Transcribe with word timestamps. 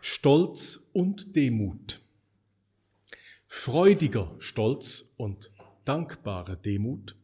Stolz 0.00 0.88
und 0.92 1.34
Demut. 1.34 2.00
Freudiger 3.46 4.36
Stolz 4.38 5.12
und 5.16 5.50
dankbare 5.84 6.56
Demut. 6.56 7.16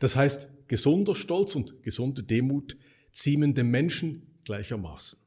Das 0.00 0.16
heißt, 0.16 0.48
gesunder 0.68 1.14
Stolz 1.14 1.54
und 1.54 1.82
gesunde 1.82 2.22
Demut 2.22 2.76
ziemen 3.10 3.54
dem 3.54 3.70
Menschen 3.70 4.40
gleichermaßen. 4.44 5.18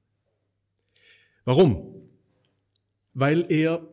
Warum? 1.46 2.10
Weil 3.14 3.52
er 3.52 3.88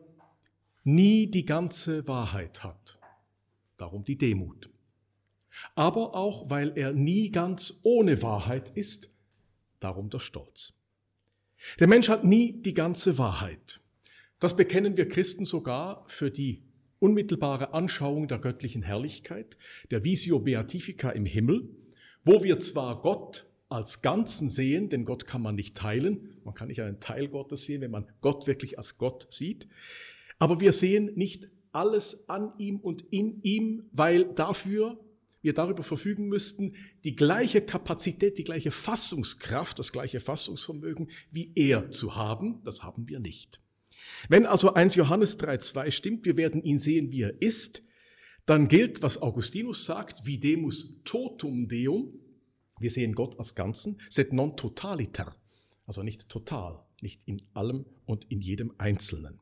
nie 0.83 1.27
die 1.27 1.45
ganze 1.45 2.07
Wahrheit 2.07 2.63
hat. 2.63 2.99
Darum 3.77 4.03
die 4.03 4.17
Demut. 4.17 4.69
Aber 5.73 6.15
auch, 6.15 6.49
weil 6.49 6.77
er 6.77 6.93
nie 6.93 7.31
ganz 7.31 7.79
ohne 7.83 8.21
Wahrheit 8.21 8.69
ist. 8.69 9.09
Darum 9.79 10.09
der 10.09 10.19
Stolz. 10.19 10.74
Der 11.79 11.87
Mensch 11.87 12.09
hat 12.09 12.23
nie 12.23 12.53
die 12.61 12.73
ganze 12.73 13.17
Wahrheit. 13.17 13.81
Das 14.39 14.55
bekennen 14.55 14.97
wir 14.97 15.07
Christen 15.07 15.45
sogar 15.45 16.05
für 16.07 16.31
die 16.31 16.61
unmittelbare 16.99 17.73
Anschauung 17.73 18.27
der 18.27 18.39
göttlichen 18.39 18.81
Herrlichkeit, 18.81 19.57
der 19.91 20.03
Visio 20.03 20.39
Beatifica 20.39 21.09
im 21.09 21.25
Himmel, 21.25 21.69
wo 22.23 22.43
wir 22.43 22.59
zwar 22.59 23.01
Gott 23.01 23.47
als 23.69 24.01
Ganzen 24.01 24.49
sehen, 24.49 24.89
denn 24.89 25.05
Gott 25.05 25.27
kann 25.27 25.41
man 25.41 25.55
nicht 25.55 25.75
teilen, 25.75 26.37
man 26.43 26.53
kann 26.53 26.67
nicht 26.67 26.81
einen 26.81 26.99
Teil 26.99 27.27
Gottes 27.27 27.65
sehen, 27.65 27.81
wenn 27.81 27.91
man 27.91 28.07
Gott 28.21 28.47
wirklich 28.47 28.77
als 28.77 28.97
Gott 28.97 29.27
sieht, 29.29 29.67
aber 30.39 30.59
wir 30.61 30.71
sehen 30.71 31.11
nicht 31.15 31.49
alles 31.71 32.29
an 32.29 32.53
ihm 32.57 32.79
und 32.79 33.01
in 33.11 33.41
ihm, 33.43 33.89
weil 33.91 34.25
dafür 34.33 34.99
wir 35.45 35.53
darüber 35.53 35.83
verfügen 35.83 36.27
müssten, 36.27 36.75
die 37.03 37.15
gleiche 37.15 37.61
Kapazität, 37.61 38.39
die 38.39 38.43
gleiche 38.43 38.71
Fassungskraft, 38.71 39.77
das 39.77 39.91
gleiche 39.91 40.19
Fassungsvermögen 40.19 41.09
wie 41.31 41.51
er 41.55 41.91
zu 41.91 42.15
haben, 42.15 42.63
das 42.63 42.81
haben 42.83 43.07
wir 43.07 43.19
nicht. 43.19 43.61
Wenn 44.27 44.47
also 44.47 44.73
1 44.73 44.95
Johannes 44.95 45.39
3.2 45.39 45.91
stimmt, 45.91 46.25
wir 46.25 46.35
werden 46.35 46.63
ihn 46.63 46.79
sehen, 46.79 47.11
wie 47.11 47.21
er 47.21 47.41
ist, 47.41 47.83
dann 48.47 48.67
gilt, 48.67 49.03
was 49.03 49.21
Augustinus 49.21 49.85
sagt, 49.85 50.25
videmus 50.25 51.01
totum 51.03 51.67
deum, 51.67 52.17
wir 52.79 52.89
sehen 52.89 53.13
Gott 53.13 53.37
als 53.37 53.53
Ganzen, 53.53 54.01
sed 54.09 54.33
non 54.33 54.57
totaliter, 54.57 55.35
also 55.85 56.01
nicht 56.01 56.27
total, 56.27 56.83
nicht 57.01 57.21
in 57.25 57.43
allem 57.53 57.85
und 58.05 58.25
in 58.31 58.41
jedem 58.41 58.73
Einzelnen. 58.79 59.39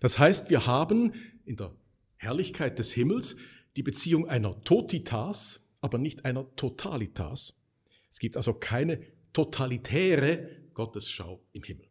Das 0.00 0.18
heißt, 0.18 0.50
wir 0.50 0.66
haben 0.66 1.12
in 1.46 1.56
der 1.56 1.74
Herrlichkeit 2.16 2.78
des 2.78 2.92
Himmels 2.92 3.36
die 3.76 3.82
Beziehung 3.82 4.28
einer 4.28 4.60
Totitas, 4.62 5.66
aber 5.80 5.98
nicht 5.98 6.24
einer 6.24 6.54
Totalitas. 6.56 7.54
Es 8.10 8.18
gibt 8.18 8.36
also 8.36 8.54
keine 8.54 9.02
totalitäre 9.32 10.48
Gottesschau 10.74 11.42
im 11.52 11.62
Himmel. 11.62 11.88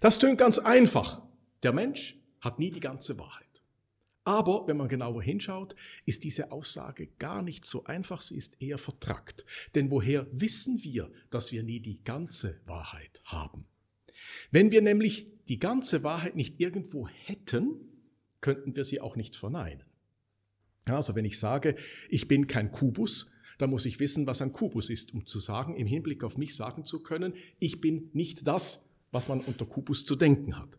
Das 0.00 0.18
tönt 0.18 0.38
ganz 0.38 0.58
einfach. 0.58 1.22
Der 1.62 1.72
Mensch 1.72 2.16
hat 2.40 2.58
nie 2.58 2.70
die 2.70 2.80
ganze 2.80 3.18
Wahrheit. 3.18 3.46
Aber 4.24 4.68
wenn 4.68 4.76
man 4.76 4.88
genauer 4.88 5.22
hinschaut, 5.22 5.74
ist 6.04 6.22
diese 6.22 6.52
Aussage 6.52 7.06
gar 7.18 7.42
nicht 7.42 7.64
so 7.64 7.84
einfach, 7.84 8.20
sie 8.20 8.36
ist 8.36 8.60
eher 8.60 8.76
vertrackt. 8.76 9.46
Denn 9.74 9.90
woher 9.90 10.26
wissen 10.32 10.84
wir, 10.84 11.10
dass 11.30 11.50
wir 11.50 11.62
nie 11.62 11.80
die 11.80 12.04
ganze 12.04 12.60
Wahrheit 12.66 13.22
haben? 13.24 13.66
Wenn 14.50 14.70
wir 14.70 14.82
nämlich 14.82 15.28
die 15.48 15.58
ganze 15.58 16.02
Wahrheit 16.02 16.36
nicht 16.36 16.60
irgendwo 16.60 17.08
hätten, 17.08 17.80
könnten 18.40 18.76
wir 18.76 18.84
sie 18.84 19.00
auch 19.00 19.16
nicht 19.16 19.34
verneinen. 19.34 19.87
Also 20.96 21.14
wenn 21.14 21.24
ich 21.24 21.38
sage, 21.38 21.76
ich 22.08 22.28
bin 22.28 22.46
kein 22.46 22.70
Kubus, 22.70 23.30
dann 23.58 23.70
muss 23.70 23.86
ich 23.86 24.00
wissen, 24.00 24.26
was 24.26 24.40
ein 24.40 24.52
Kubus 24.52 24.88
ist, 24.88 25.12
um 25.12 25.26
zu 25.26 25.40
sagen, 25.40 25.76
im 25.76 25.86
Hinblick 25.86 26.24
auf 26.24 26.36
mich 26.36 26.54
sagen 26.54 26.84
zu 26.84 27.02
können, 27.02 27.34
ich 27.58 27.80
bin 27.80 28.10
nicht 28.12 28.46
das, 28.46 28.84
was 29.10 29.28
man 29.28 29.40
unter 29.40 29.66
Kubus 29.66 30.04
zu 30.04 30.16
denken 30.16 30.58
hat. 30.58 30.78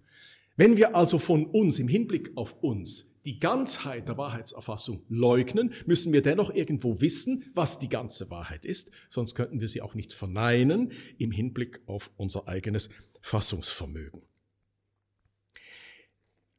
Wenn 0.55 0.77
wir 0.77 0.95
also 0.95 1.19
von 1.19 1.45
uns 1.45 1.79
im 1.79 1.87
Hinblick 1.87 2.31
auf 2.35 2.61
uns 2.61 3.09
die 3.25 3.39
Ganzheit 3.39 4.07
der 4.07 4.17
Wahrheitserfassung 4.17 5.03
leugnen, 5.09 5.71
müssen 5.85 6.13
wir 6.13 6.21
dennoch 6.21 6.53
irgendwo 6.53 6.99
wissen, 7.01 7.45
was 7.53 7.79
die 7.79 7.89
ganze 7.89 8.29
Wahrheit 8.29 8.65
ist, 8.65 8.91
sonst 9.07 9.35
könnten 9.35 9.61
wir 9.61 9.67
sie 9.67 9.81
auch 9.81 9.93
nicht 9.93 10.13
verneinen 10.13 10.91
im 11.17 11.31
Hinblick 11.31 11.81
auf 11.85 12.11
unser 12.17 12.47
eigenes 12.47 12.89
Fassungsvermögen. 13.21 14.21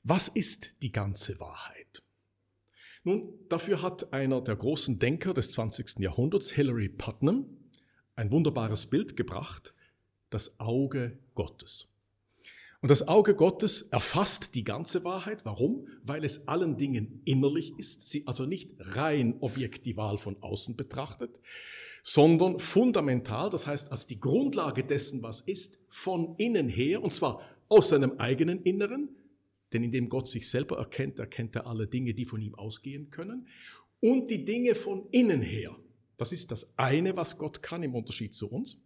Was 0.03 0.29
ist 0.29 0.83
die 0.83 0.93
ganze 0.93 1.39
Wahrheit? 1.41 1.80
Nun, 3.03 3.33
dafür 3.49 3.81
hat 3.81 4.13
einer 4.13 4.43
der 4.43 4.57
großen 4.57 4.99
Denker 4.99 5.33
des 5.33 5.53
20. 5.53 6.01
Jahrhunderts, 6.01 6.51
Hilary 6.51 6.91
Putnam, 6.91 7.47
ein 8.15 8.31
wunderbares 8.31 8.87
Bild 8.87 9.17
gebracht, 9.17 9.73
das 10.29 10.61
Auge 10.61 11.19
Gottes. 11.35 11.95
Und 12.83 12.91
das 12.91 13.09
Auge 13.09 13.35
Gottes 13.35 13.83
erfasst 13.83 14.55
die 14.55 14.65
ganze 14.65 15.05
Wahrheit. 15.05 15.45
Warum? 15.45 15.87
Weil 16.03 16.25
es 16.25 16.49
allen 16.49 16.77
Dingen 16.77 17.23
innerlich 17.25 17.79
ist, 17.79 18.09
sie 18.09 18.27
also 18.27 18.47
nicht 18.47 18.71
rein 18.79 19.37
objektival 19.41 20.19
von 20.19 20.43
außen 20.43 20.77
betrachtet, 20.77 21.41
sondern 22.03 22.59
fundamental, 22.59 23.51
das 23.51 23.67
heißt 23.67 23.91
als 23.91 24.07
die 24.07 24.21
Grundlage 24.21 24.85
dessen, 24.85 25.23
was 25.23 25.41
ist, 25.41 25.79
von 25.89 26.35
innen 26.37 26.69
her, 26.69 27.03
und 27.03 27.13
zwar 27.13 27.43
aus 27.69 27.91
seinem 27.91 28.19
eigenen 28.19 28.63
Inneren, 28.63 29.11
denn 29.73 29.83
indem 29.83 30.09
Gott 30.09 30.29
sich 30.29 30.49
selber 30.49 30.79
erkennt, 30.79 31.19
erkennt 31.19 31.57
er 31.57 31.67
alle 31.67 31.87
Dinge, 31.87 32.15
die 32.15 32.25
von 32.25 32.41
ihm 32.41 32.55
ausgehen 32.55 33.11
können, 33.11 33.47
und 34.01 34.31
die 34.31 34.45
Dinge 34.45 34.75
von 34.75 35.07
innen 35.11 35.43
her. 35.43 35.77
Das 36.17 36.33
ist 36.33 36.51
das 36.51 36.77
eine, 36.79 37.17
was 37.17 37.39
Gott 37.39 37.63
kann 37.63 37.83
im 37.83 37.95
Unterschied 37.95 38.35
zu 38.35 38.51
uns. 38.51 38.83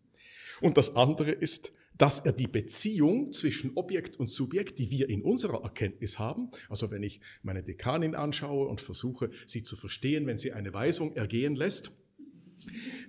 Und 0.61 0.77
das 0.77 0.95
andere 0.97 1.33
ist, 1.33 1.73
dass 1.97 2.21
er 2.21 2.33
die 2.33 2.49
Beziehung 2.49 3.33
zwischen 3.33 3.73
Objekt 3.77 4.19
und 4.19 4.31
Subjekt, 4.31 4.79
die 4.79 4.91
wir 4.91 5.09
in 5.09 5.23
unserer 5.23 5.63
Erkenntnis 5.63 6.19
haben, 6.19 6.51
also 6.69 6.91
wenn 6.91 7.03
ich 7.03 7.21
meine 7.43 7.63
Dekanin 7.63 8.15
anschaue 8.15 8.67
und 8.67 8.81
versuche, 8.81 9.31
sie 9.47 9.63
zu 9.63 9.77
verstehen, 9.77 10.27
wenn 10.27 10.39
sie 10.39 10.53
eine 10.53 10.75
Weisung 10.75 11.15
ergehen 11.15 11.55
lässt, 11.55 11.93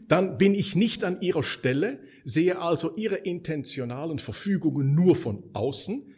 dann 0.08 0.38
bin 0.38 0.54
ich 0.54 0.76
nicht 0.76 1.04
an 1.04 1.22
ihrer 1.22 1.44
Stelle, 1.44 2.00
sehe 2.24 2.60
also 2.60 2.96
ihre 2.96 3.16
intentionalen 3.16 4.20
Verfügungen 4.20 4.94
nur 4.94 5.16
von 5.16 5.44
außen, 5.54 6.15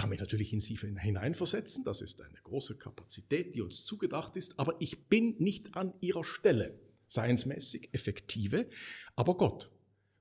kann 0.00 0.08
mich 0.08 0.20
natürlich 0.20 0.54
in 0.54 0.60
sie 0.60 0.76
hineinversetzen, 0.76 1.84
das 1.84 2.00
ist 2.00 2.22
eine 2.22 2.38
große 2.42 2.78
Kapazität, 2.78 3.54
die 3.54 3.60
uns 3.60 3.84
zugedacht 3.84 4.34
ist, 4.34 4.58
aber 4.58 4.76
ich 4.78 5.08
bin 5.08 5.34
nicht 5.38 5.76
an 5.76 5.92
ihrer 6.00 6.24
Stelle, 6.24 6.80
seinsmäßig, 7.06 7.90
effektive, 7.92 8.66
aber 9.14 9.36
Gott. 9.36 9.70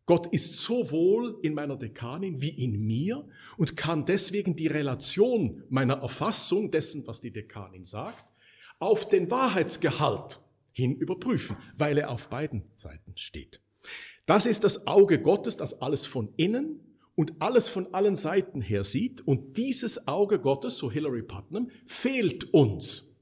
Gott 0.05 0.27
ist 0.33 0.55
sowohl 0.55 1.39
in 1.43 1.53
meiner 1.53 1.77
Dekanin 1.77 2.41
wie 2.41 2.49
in 2.49 2.77
mir 2.85 3.25
und 3.55 3.77
kann 3.77 4.05
deswegen 4.05 4.57
die 4.57 4.67
Relation 4.67 5.63
meiner 5.69 6.01
Erfassung 6.01 6.71
dessen, 6.71 7.07
was 7.07 7.21
die 7.21 7.31
Dekanin 7.31 7.85
sagt, 7.85 8.25
auf 8.79 9.07
den 9.07 9.31
Wahrheitsgehalt 9.31 10.41
hin 10.73 10.93
überprüfen, 10.93 11.55
weil 11.77 11.97
er 11.97 12.09
auf 12.09 12.27
beiden 12.27 12.65
Seiten 12.75 13.13
steht. 13.15 13.61
Das 14.25 14.45
ist 14.45 14.65
das 14.65 14.87
Auge 14.87 15.21
Gottes, 15.21 15.55
das 15.55 15.81
alles 15.81 16.05
von 16.05 16.33
innen 16.35 16.81
und 17.19 17.41
alles 17.41 17.67
von 17.67 17.93
allen 17.93 18.15
Seiten 18.15 18.61
her 18.61 18.85
sieht. 18.85 19.19
Und 19.27 19.57
dieses 19.57 20.07
Auge 20.07 20.39
Gottes, 20.39 20.77
so 20.77 20.89
Hilary 20.89 21.21
Putnam, 21.21 21.69
fehlt 21.85 22.45
uns. 22.53 23.13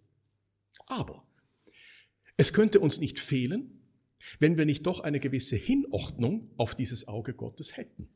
Aber 0.85 1.25
es 2.35 2.53
könnte 2.53 2.79
uns 2.79 2.99
nicht 2.99 3.19
fehlen, 3.19 3.81
wenn 4.37 4.55
wir 4.55 4.65
nicht 4.65 4.85
doch 4.85 4.99
eine 4.99 5.19
gewisse 5.19 5.55
Hinordnung 5.55 6.51
auf 6.57 6.75
dieses 6.75 7.07
Auge 7.07 7.33
Gottes 7.33 7.75
hätten. 7.75 8.07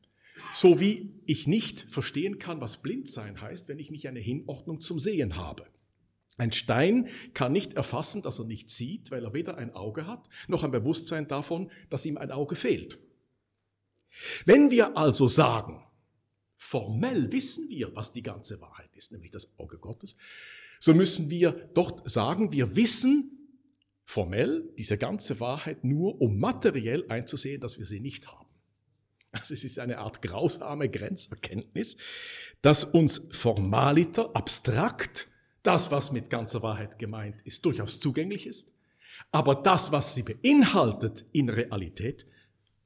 So 0.52 0.78
wie 0.78 1.20
ich 1.26 1.48
nicht 1.48 1.80
verstehen 1.90 2.38
kann, 2.38 2.60
was 2.60 2.80
blind 2.80 3.08
sein 3.08 3.40
heißt, 3.40 3.66
wenn 3.66 3.80
ich 3.80 3.90
nicht 3.90 4.06
eine 4.06 4.20
Hinordnung 4.20 4.82
zum 4.82 5.00
Sehen 5.00 5.34
habe. 5.34 5.66
Ein 6.36 6.52
Stein 6.52 7.08
kann 7.34 7.50
nicht 7.50 7.74
erfassen, 7.74 8.22
dass 8.22 8.38
er 8.38 8.44
nicht 8.44 8.70
sieht, 8.70 9.10
weil 9.10 9.24
er 9.24 9.34
weder 9.34 9.58
ein 9.58 9.74
Auge 9.74 10.06
hat, 10.06 10.28
noch 10.46 10.62
ein 10.62 10.70
Bewusstsein 10.70 11.26
davon, 11.26 11.72
dass 11.90 12.06
ihm 12.06 12.18
ein 12.18 12.30
Auge 12.30 12.54
fehlt. 12.54 13.00
Wenn 14.44 14.70
wir 14.70 14.96
also 14.96 15.26
sagen, 15.26 15.82
formell 16.56 17.32
wissen 17.32 17.68
wir, 17.68 17.94
was 17.94 18.12
die 18.12 18.22
ganze 18.22 18.60
Wahrheit 18.60 18.94
ist, 18.94 19.12
nämlich 19.12 19.30
das 19.30 19.58
Auge 19.58 19.78
Gottes, 19.78 20.16
so 20.78 20.94
müssen 20.94 21.30
wir 21.30 21.52
dort 21.74 22.08
sagen, 22.10 22.52
wir 22.52 22.76
wissen, 22.76 23.42
formell 24.04 24.68
diese 24.78 24.98
ganze 24.98 25.38
Wahrheit 25.40 25.84
nur, 25.84 26.20
um 26.20 26.38
materiell 26.38 27.04
einzusehen, 27.08 27.60
dass 27.60 27.78
wir 27.78 27.86
sie 27.86 28.00
nicht 28.00 28.28
haben. 28.28 28.48
Also 29.32 29.54
es 29.54 29.64
ist 29.64 29.78
eine 29.78 29.98
Art 29.98 30.20
grausame 30.20 30.90
Grenzerkenntnis, 30.90 31.96
dass 32.60 32.84
uns 32.84 33.22
formaliter, 33.30 34.36
abstrakt, 34.36 35.28
das, 35.62 35.90
was 35.90 36.12
mit 36.12 36.28
ganzer 36.28 36.62
Wahrheit 36.62 36.98
gemeint 36.98 37.40
ist, 37.42 37.64
durchaus 37.64 38.00
zugänglich 38.00 38.46
ist, 38.46 38.72
aber 39.30 39.54
das, 39.54 39.92
was 39.92 40.14
sie 40.14 40.22
beinhaltet 40.22 41.24
in 41.32 41.48
Realität, 41.48 42.26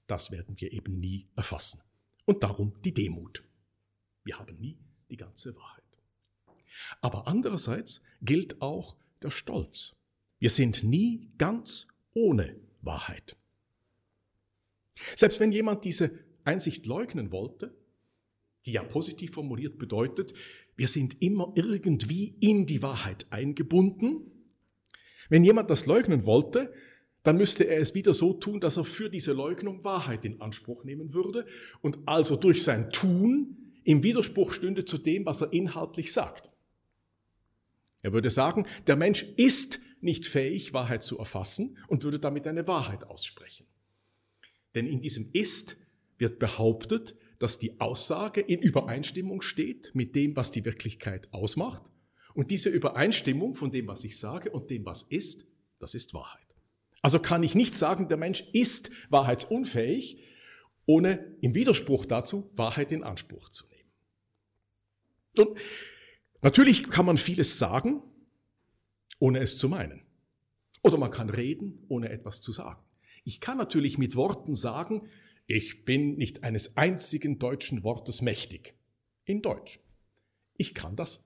das 0.07 0.31
werden 0.31 0.57
wir 0.59 0.73
eben 0.73 0.99
nie 0.99 1.29
erfassen. 1.37 1.83
Und 2.25 2.43
darum 2.43 2.75
die 2.85 2.95
Demut. 2.95 3.45
Wir 4.25 4.39
haben 4.39 4.59
nie 4.59 4.79
die 5.11 5.17
ganze 5.17 5.55
Wahrheit. 5.55 5.85
Aber 7.01 7.27
andererseits 7.27 8.03
gilt 8.23 8.61
auch 8.61 8.97
der 9.23 9.31
Stolz. 9.31 9.97
Wir 10.39 10.51
sind 10.51 10.85
nie 10.85 11.31
ganz 11.39 11.87
ohne 12.13 12.57
Wahrheit. 12.83 13.37
Selbst 15.15 15.41
wenn 15.41 15.53
jemand 15.53 15.85
diese 15.85 16.19
Einsicht 16.45 16.87
leugnen 16.87 17.33
wollte, 17.33 17.77
die 18.65 18.73
ja 18.73 18.83
positiv 18.83 19.33
formuliert 19.33 19.79
bedeutet, 19.79 20.35
wir 20.77 20.89
sind 20.89 21.23
immer 21.23 21.53
irgendwie 21.55 22.37
in 22.41 22.67
die 22.67 22.83
Wahrheit 22.83 23.27
eingebunden. 23.31 24.31
Wenn 25.29 25.45
jemand 25.45 25.71
das 25.71 25.87
leugnen 25.87 26.25
wollte, 26.25 26.73
dann 27.27 27.39
müsste 27.39 27.65
er 27.65 27.81
es 27.81 27.93
wieder 27.95 28.15
so 28.15 28.35
tun, 28.35 28.61
dass 28.61 28.77
er 28.77 28.85
für 28.85 29.11
diese 29.11 29.33
Leugnung 29.33 29.83
Wahrheit 29.83 30.25
in 30.25 30.41
Anspruch 30.41 30.85
nehmen 30.85 31.13
würde 31.13 31.45
und 31.81 31.99
also 32.07 32.37
durch 32.37 32.63
sein 32.63 32.91
Tun 32.93 33.73
im 33.83 34.05
Widerspruch 34.05 34.53
stünde 34.53 34.85
zu 34.85 34.97
dem, 34.97 35.27
was 35.27 35.41
er 35.41 35.53
inhaltlich 35.53 36.13
sagt. 36.13 36.53
Er 38.03 38.13
würde 38.13 38.31
sagen, 38.31 38.67
der 38.87 38.95
Mensch 38.95 39.25
ist 39.37 39.81
nicht 40.01 40.27
fähig, 40.27 40.73
Wahrheit 40.73 41.03
zu 41.03 41.19
erfassen 41.19 41.77
und 41.89 42.05
würde 42.05 42.21
damit 42.21 42.47
eine 42.47 42.69
Wahrheit 42.69 43.03
aussprechen. 43.05 43.67
Denn 44.77 44.87
in 44.87 45.01
diesem 45.01 45.31
Ist 45.33 45.77
wird 46.19 46.39
behauptet, 46.39 47.17
dass 47.41 47.59
die 47.59 47.81
Aussage 47.81 48.41
in 48.41 48.61
Übereinstimmung 48.61 49.43
steht 49.43 49.91
mit 49.95 50.15
dem, 50.15 50.37
was 50.37 50.53
die 50.53 50.65
Wirklichkeit 50.65 51.33
ausmacht. 51.33 51.83
Und 52.35 52.53
diese 52.53 52.71
Übereinstimmung 52.71 53.57
von 53.57 53.73
dem, 53.73 53.89
was 53.89 54.05
ich 54.05 54.17
sage 54.19 54.53
und 54.53 54.71
dem, 54.71 54.87
was 54.87 55.03
ist, 55.03 55.45
das 55.81 55.95
ist 55.95 56.15
Wahrheit. 56.15 56.46
Also 57.07 57.21
kann 57.21 57.45
ich 57.45 57.55
nicht 57.55 57.77
sagen, 57.77 58.09
der 58.09 58.17
Mensch 58.17 58.43
ist 58.53 58.91
wahrheitsunfähig, 59.11 60.25
ohne 60.87 61.37
im 61.41 61.55
Widerspruch 61.55 62.05
dazu 62.05 62.51
Wahrheit 62.57 62.91
in 62.91 63.05
Anspruch 63.05 63.49
zu 63.51 63.65
nehmen. 63.69 63.89
Und 65.39 65.57
natürlich 66.43 66.91
kann 66.91 67.07
man 67.07 67.17
vieles 67.17 67.61
sagen, 67.61 68.03
ohne 69.21 69.39
es 69.39 69.57
zu 69.57 69.69
meinen. 69.69 70.03
Oder 70.83 70.99
man 70.99 71.13
kann 71.13 71.31
reden, 71.31 71.85
ohne 71.87 72.09
etwas 72.09 72.43
zu 72.43 72.51
sagen. 72.51 72.83
Ich 73.23 73.39
kann 73.39 73.57
natürlich 73.57 73.99
mit 73.99 74.17
Worten 74.17 74.57
sagen, 74.57 75.09
ich 75.47 75.85
bin 75.85 76.17
nicht 76.17 76.43
eines 76.43 76.77
einzigen 76.77 77.39
deutschen 77.39 77.85
Wortes 77.85 78.21
mächtig. 78.21 78.75
In 79.25 79.43
Deutsch. 79.43 79.79
Ich 80.57 80.75
kann 80.75 80.97
das 80.97 81.25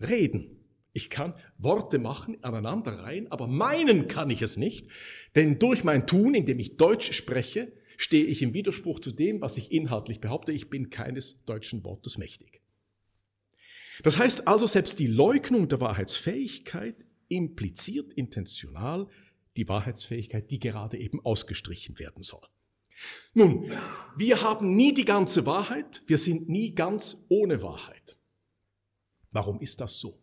reden. 0.00 0.61
Ich 0.92 1.08
kann 1.08 1.34
Worte 1.58 1.98
machen, 1.98 2.42
aneinanderreihen, 2.42 3.30
aber 3.32 3.46
meinen 3.46 4.08
kann 4.08 4.30
ich 4.30 4.42
es 4.42 4.56
nicht, 4.56 4.88
denn 5.34 5.58
durch 5.58 5.84
mein 5.84 6.06
Tun, 6.06 6.34
indem 6.34 6.58
ich 6.58 6.76
Deutsch 6.76 7.12
spreche, 7.12 7.72
stehe 7.96 8.24
ich 8.24 8.42
im 8.42 8.52
Widerspruch 8.52 9.00
zu 9.00 9.12
dem, 9.12 9.40
was 9.40 9.56
ich 9.56 9.72
inhaltlich 9.72 10.20
behaupte, 10.20 10.52
ich 10.52 10.68
bin 10.68 10.90
keines 10.90 11.44
deutschen 11.44 11.84
Wortes 11.84 12.18
mächtig. 12.18 12.60
Das 14.02 14.18
heißt 14.18 14.48
also, 14.48 14.66
selbst 14.66 14.98
die 14.98 15.06
Leugnung 15.06 15.68
der 15.68 15.80
Wahrheitsfähigkeit 15.80 16.96
impliziert 17.28 18.12
intentional 18.12 19.08
die 19.56 19.68
Wahrheitsfähigkeit, 19.68 20.50
die 20.50 20.58
gerade 20.58 20.98
eben 20.98 21.24
ausgestrichen 21.24 21.98
werden 21.98 22.22
soll. 22.22 22.46
Nun, 23.34 23.70
wir 24.16 24.42
haben 24.42 24.74
nie 24.76 24.94
die 24.94 25.04
ganze 25.04 25.46
Wahrheit, 25.46 26.02
wir 26.06 26.18
sind 26.18 26.48
nie 26.48 26.74
ganz 26.74 27.24
ohne 27.28 27.62
Wahrheit. 27.62 28.18
Warum 29.30 29.60
ist 29.60 29.80
das 29.80 29.98
so? 29.98 30.21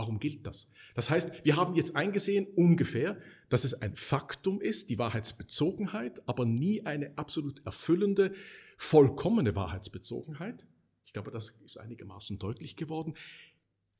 Warum 0.00 0.18
gilt 0.18 0.46
das? 0.46 0.70
Das 0.94 1.10
heißt, 1.10 1.44
wir 1.44 1.56
haben 1.56 1.74
jetzt 1.74 1.94
eingesehen 1.94 2.46
ungefähr, 2.56 3.18
dass 3.50 3.64
es 3.64 3.74
ein 3.74 3.94
Faktum 3.94 4.62
ist, 4.62 4.88
die 4.88 4.98
Wahrheitsbezogenheit, 4.98 6.26
aber 6.26 6.46
nie 6.46 6.86
eine 6.86 7.18
absolut 7.18 7.60
erfüllende, 7.66 8.32
vollkommene 8.78 9.54
Wahrheitsbezogenheit. 9.54 10.64
Ich 11.04 11.12
glaube, 11.12 11.30
das 11.30 11.50
ist 11.66 11.76
einigermaßen 11.76 12.38
deutlich 12.38 12.76
geworden. 12.76 13.12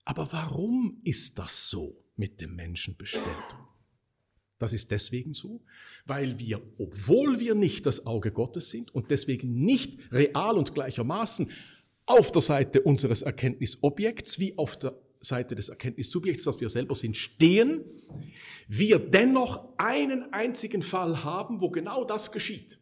Aber 0.06 0.32
warum 0.32 0.98
ist 1.04 1.38
das 1.38 1.68
so 1.68 2.02
mit 2.16 2.40
dem 2.40 2.56
Menschen 2.56 2.96
bestellt? 2.96 3.26
Das 4.58 4.72
ist 4.72 4.90
deswegen 4.92 5.34
so, 5.34 5.60
weil 6.06 6.38
wir, 6.38 6.62
obwohl 6.78 7.40
wir 7.40 7.54
nicht 7.54 7.84
das 7.84 8.06
Auge 8.06 8.32
Gottes 8.32 8.70
sind 8.70 8.94
und 8.94 9.10
deswegen 9.10 9.66
nicht 9.66 9.98
real 10.10 10.56
und 10.56 10.72
gleichermaßen 10.72 11.50
auf 12.06 12.32
der 12.32 12.40
Seite 12.40 12.80
unseres 12.80 13.20
Erkenntnisobjekts 13.20 14.38
wie 14.38 14.56
auf 14.56 14.78
der 14.78 14.98
Seite 15.20 15.54
des 15.54 15.68
Erkenntnissubjekts, 15.68 16.44
das 16.44 16.60
wir 16.60 16.70
selber 16.70 16.94
sind, 16.94 17.16
stehen, 17.16 17.84
wir 18.68 18.98
dennoch 18.98 19.76
einen 19.76 20.32
einzigen 20.32 20.82
Fall 20.82 21.24
haben, 21.24 21.60
wo 21.60 21.70
genau 21.70 22.04
das 22.04 22.32
geschieht. 22.32 22.78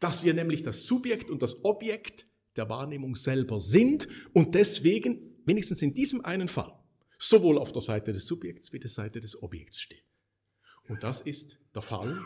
Dass 0.00 0.24
wir 0.24 0.34
nämlich 0.34 0.62
das 0.62 0.84
Subjekt 0.84 1.30
und 1.30 1.42
das 1.42 1.64
Objekt 1.64 2.26
der 2.56 2.68
Wahrnehmung 2.68 3.16
selber 3.16 3.60
sind 3.60 4.08
und 4.32 4.54
deswegen, 4.54 5.36
wenigstens 5.44 5.82
in 5.82 5.94
diesem 5.94 6.24
einen 6.24 6.48
Fall, 6.48 6.72
sowohl 7.18 7.58
auf 7.58 7.72
der 7.72 7.82
Seite 7.82 8.12
des 8.12 8.26
Subjekts 8.26 8.72
wie 8.72 8.78
der 8.78 8.90
Seite 8.90 9.20
des 9.20 9.42
Objekts 9.42 9.80
stehen. 9.80 10.02
Und 10.88 11.02
das 11.02 11.20
ist 11.20 11.58
der 11.74 11.82
Fall 11.82 12.20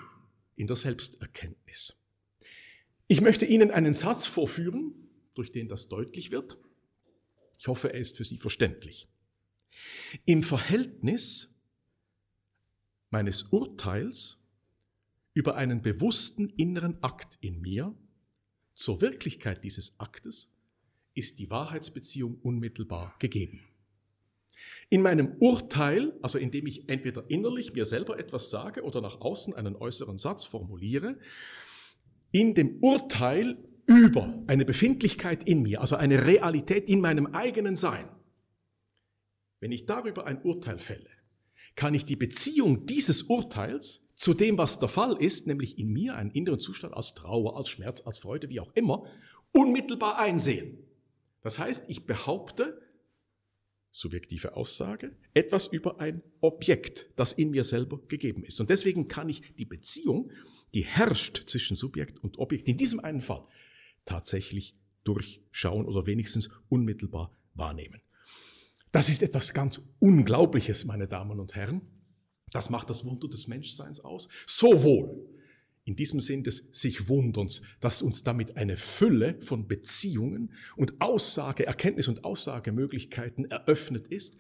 in 0.57 0.67
der 0.67 0.77
Selbsterkenntnis. 0.77 1.97
Ich 3.07 3.21
möchte 3.21 3.47
Ihnen 3.47 3.71
einen 3.71 3.95
Satz 3.95 4.27
vorführen, 4.27 4.95
durch 5.35 5.53
den 5.53 5.69
das 5.69 5.89
deutlich 5.89 6.31
wird. 6.31 6.59
Ich 7.61 7.69
hoffe, 7.69 7.93
er 7.93 8.01
ist 8.01 8.17
für 8.17 8.25
Sie 8.25 8.39
verständlich. 8.39 9.07
Im 10.25 10.43
Verhältnis 10.43 11.55
meines 13.11 13.43
Urteils 13.45 14.39
über 15.35 15.57
einen 15.57 15.83
bewussten 15.83 16.49
inneren 16.57 17.03
Akt 17.03 17.37
in 17.43 17.61
mir 17.61 17.95
zur 18.73 19.03
Wirklichkeit 19.03 19.63
dieses 19.63 20.01
Aktes 20.01 20.55
ist 21.13 21.39
die 21.39 21.51
Wahrheitsbeziehung 21.51 22.39
unmittelbar 22.43 23.15
gegeben. 23.19 23.61
In 24.89 25.03
meinem 25.03 25.37
Urteil, 25.39 26.19
also 26.23 26.39
indem 26.39 26.67
ich 26.67 26.89
entweder 26.89 27.29
innerlich 27.29 27.75
mir 27.75 27.85
selber 27.85 28.19
etwas 28.19 28.49
sage 28.49 28.83
oder 28.83 29.03
nach 29.03 29.21
außen 29.21 29.53
einen 29.55 29.77
äußeren 29.77 30.17
Satz 30.17 30.45
formuliere, 30.45 31.19
in 32.33 32.55
dem 32.55 32.83
Urteil 32.83 33.59
über 33.91 34.41
eine 34.47 34.65
Befindlichkeit 34.65 35.43
in 35.45 35.63
mir, 35.63 35.81
also 35.81 35.97
eine 35.97 36.25
Realität 36.25 36.89
in 36.89 37.01
meinem 37.01 37.27
eigenen 37.27 37.75
Sein, 37.75 38.09
wenn 39.59 39.73
ich 39.73 39.85
darüber 39.85 40.27
ein 40.27 40.41
Urteil 40.43 40.79
fälle, 40.79 41.11
kann 41.75 41.93
ich 41.93 42.05
die 42.05 42.17
Beziehung 42.17 42.87
dieses 42.87 43.25
Urteils 43.25 44.07
zu 44.15 44.33
dem, 44.33 44.59
was 44.59 44.79
der 44.79 44.89
Fall 44.89 45.17
ist, 45.21 45.49
nämlich 45.49 45.77
in 45.77 45.93
mir 45.93 46.15
einen 46.15 46.31
inneren 46.31 46.61
Zustand 46.61 46.95
als 46.95 47.15
Trauer, 47.15 47.57
als 47.57 47.69
Schmerz, 47.69 48.01
als 48.07 48.19
Freude, 48.19 48.49
wie 48.49 48.61
auch 48.61 48.71
immer, 48.75 49.07
unmittelbar 49.53 50.19
einsehen. 50.19 50.79
Das 51.43 51.59
heißt, 51.59 51.87
ich 51.89 52.07
behaupte, 52.07 52.81
subjektive 53.91 54.57
Aussage, 54.57 55.17
etwas 55.35 55.67
über 55.67 55.99
ein 55.99 56.23
Objekt, 56.41 57.07
das 57.17 57.33
in 57.33 57.51
mir 57.51 57.65
selber 57.65 57.99
gegeben 58.07 58.45
ist. 58.45 58.61
Und 58.61 58.71
deswegen 58.71 59.09
kann 59.09 59.29
ich 59.29 59.43
die 59.57 59.65
Beziehung, 59.65 60.31
die 60.75 60.85
herrscht 60.85 61.51
zwischen 61.51 61.77
Subjekt 61.77 62.23
und 62.23 62.39
Objekt, 62.39 62.69
in 62.69 62.77
diesem 62.77 63.01
einen 63.01 63.21
Fall 63.21 63.45
tatsächlich 64.05 64.77
durchschauen 65.05 65.87
oder 65.87 66.07
wenigstens 66.07 66.51
unmittelbar 66.69 67.37
wahrnehmen. 67.55 68.01
Das 68.93 69.09
ist 69.09 69.23
etwas 69.23 69.55
ganz 69.55 69.81
Unglaubliches, 70.01 70.85
meine 70.85 71.07
Damen 71.07 71.39
und 71.39 71.55
Herren. 71.55 71.83
Das 72.53 72.71
macht 72.71 72.91
das 72.91 73.05
Wunder 73.05 73.29
des 73.29 73.47
Menschseins 73.47 74.01
aus. 74.01 74.29
Sowohl 74.47 75.29
in 75.85 75.97
diesem 75.97 76.21
Sinn 76.21 76.43
des 76.43 76.69
sich 76.73 77.09
Wunderns, 77.09 77.63
dass 77.81 78.03
uns 78.03 78.23
damit 78.23 78.57
eine 78.57 78.77
Fülle 78.77 79.41
von 79.41 79.67
Beziehungen 79.67 80.53
und 80.77 81.01
Aussage, 81.01 81.67
Erkenntnis 81.67 82.09
und 82.09 82.25
Aussagemöglichkeiten 82.25 83.45
eröffnet 83.51 84.09
ist, 84.09 84.37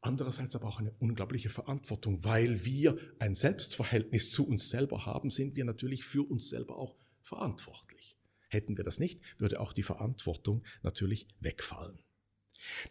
andererseits 0.00 0.54
aber 0.54 0.68
auch 0.68 0.78
eine 0.78 0.92
unglaubliche 0.98 1.48
Verantwortung, 1.48 2.22
weil 2.24 2.64
wir 2.64 2.98
ein 3.18 3.34
Selbstverhältnis 3.34 4.30
zu 4.30 4.46
uns 4.46 4.68
selber 4.68 5.06
haben, 5.06 5.30
sind 5.30 5.56
wir 5.56 5.64
natürlich 5.64 6.04
für 6.04 6.22
uns 6.22 6.50
selber 6.50 6.76
auch 6.76 6.96
verantwortlich. 7.22 8.16
Hätten 8.54 8.76
wir 8.76 8.84
das 8.84 9.00
nicht, 9.00 9.20
würde 9.36 9.58
auch 9.58 9.72
die 9.72 9.82
Verantwortung 9.82 10.62
natürlich 10.84 11.26
wegfallen. 11.40 11.98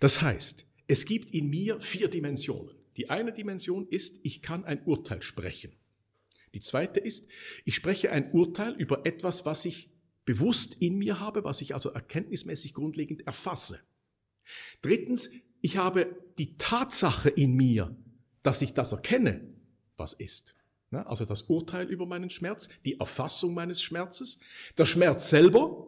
Das 0.01 0.22
heißt, 0.22 0.67
es 0.88 1.05
gibt 1.05 1.32
in 1.32 1.50
mir 1.50 1.79
vier 1.79 2.10
Dimensionen. 2.10 2.75
Die 2.98 3.10
eine 3.10 3.32
Dimension 3.32 3.88
ist, 3.88 4.20
ich 4.24 4.41
kann 4.41 4.65
ein 4.65 4.84
Urteil 4.84 5.22
sprechen. 5.22 5.72
Die 6.53 6.60
zweite 6.60 7.00
ist, 7.00 7.27
ich 7.63 7.75
spreche 7.75 8.12
ein 8.12 8.32
Urteil 8.34 8.74
über 8.74 9.05
etwas, 9.05 9.46
was 9.46 9.63
ich 9.63 9.89
bewusst 10.25 10.75
in 10.82 10.98
mir 10.98 11.22
habe, 11.22 11.46
was 11.46 11.62
ich 11.62 11.74
also 11.74 11.89
erkenntnismäßig 11.89 12.74
grundlegend 12.74 13.25
erfasse. 13.25 13.79
Drittens, 14.82 15.29
ich 15.62 15.77
habe 15.77 16.22
die 16.38 16.58
Tatsache 16.58 17.29
in 17.29 17.55
mir, 17.55 17.96
dass 18.43 18.62
ich 18.62 18.74
das 18.74 18.91
erkenne, 18.91 19.41
was 19.96 20.13
ist. 20.13 20.55
Also 20.96 21.26
das 21.26 21.44
Urteil 21.44 21.88
über 21.88 22.06
meinen 22.06 22.30
Schmerz, 22.30 22.70
die 22.86 23.00
Erfassung 23.00 23.54
meines 23.54 23.82
Schmerzes, 23.82 24.40
der 24.78 24.86
Schmerz 24.86 25.30
selber 25.30 25.88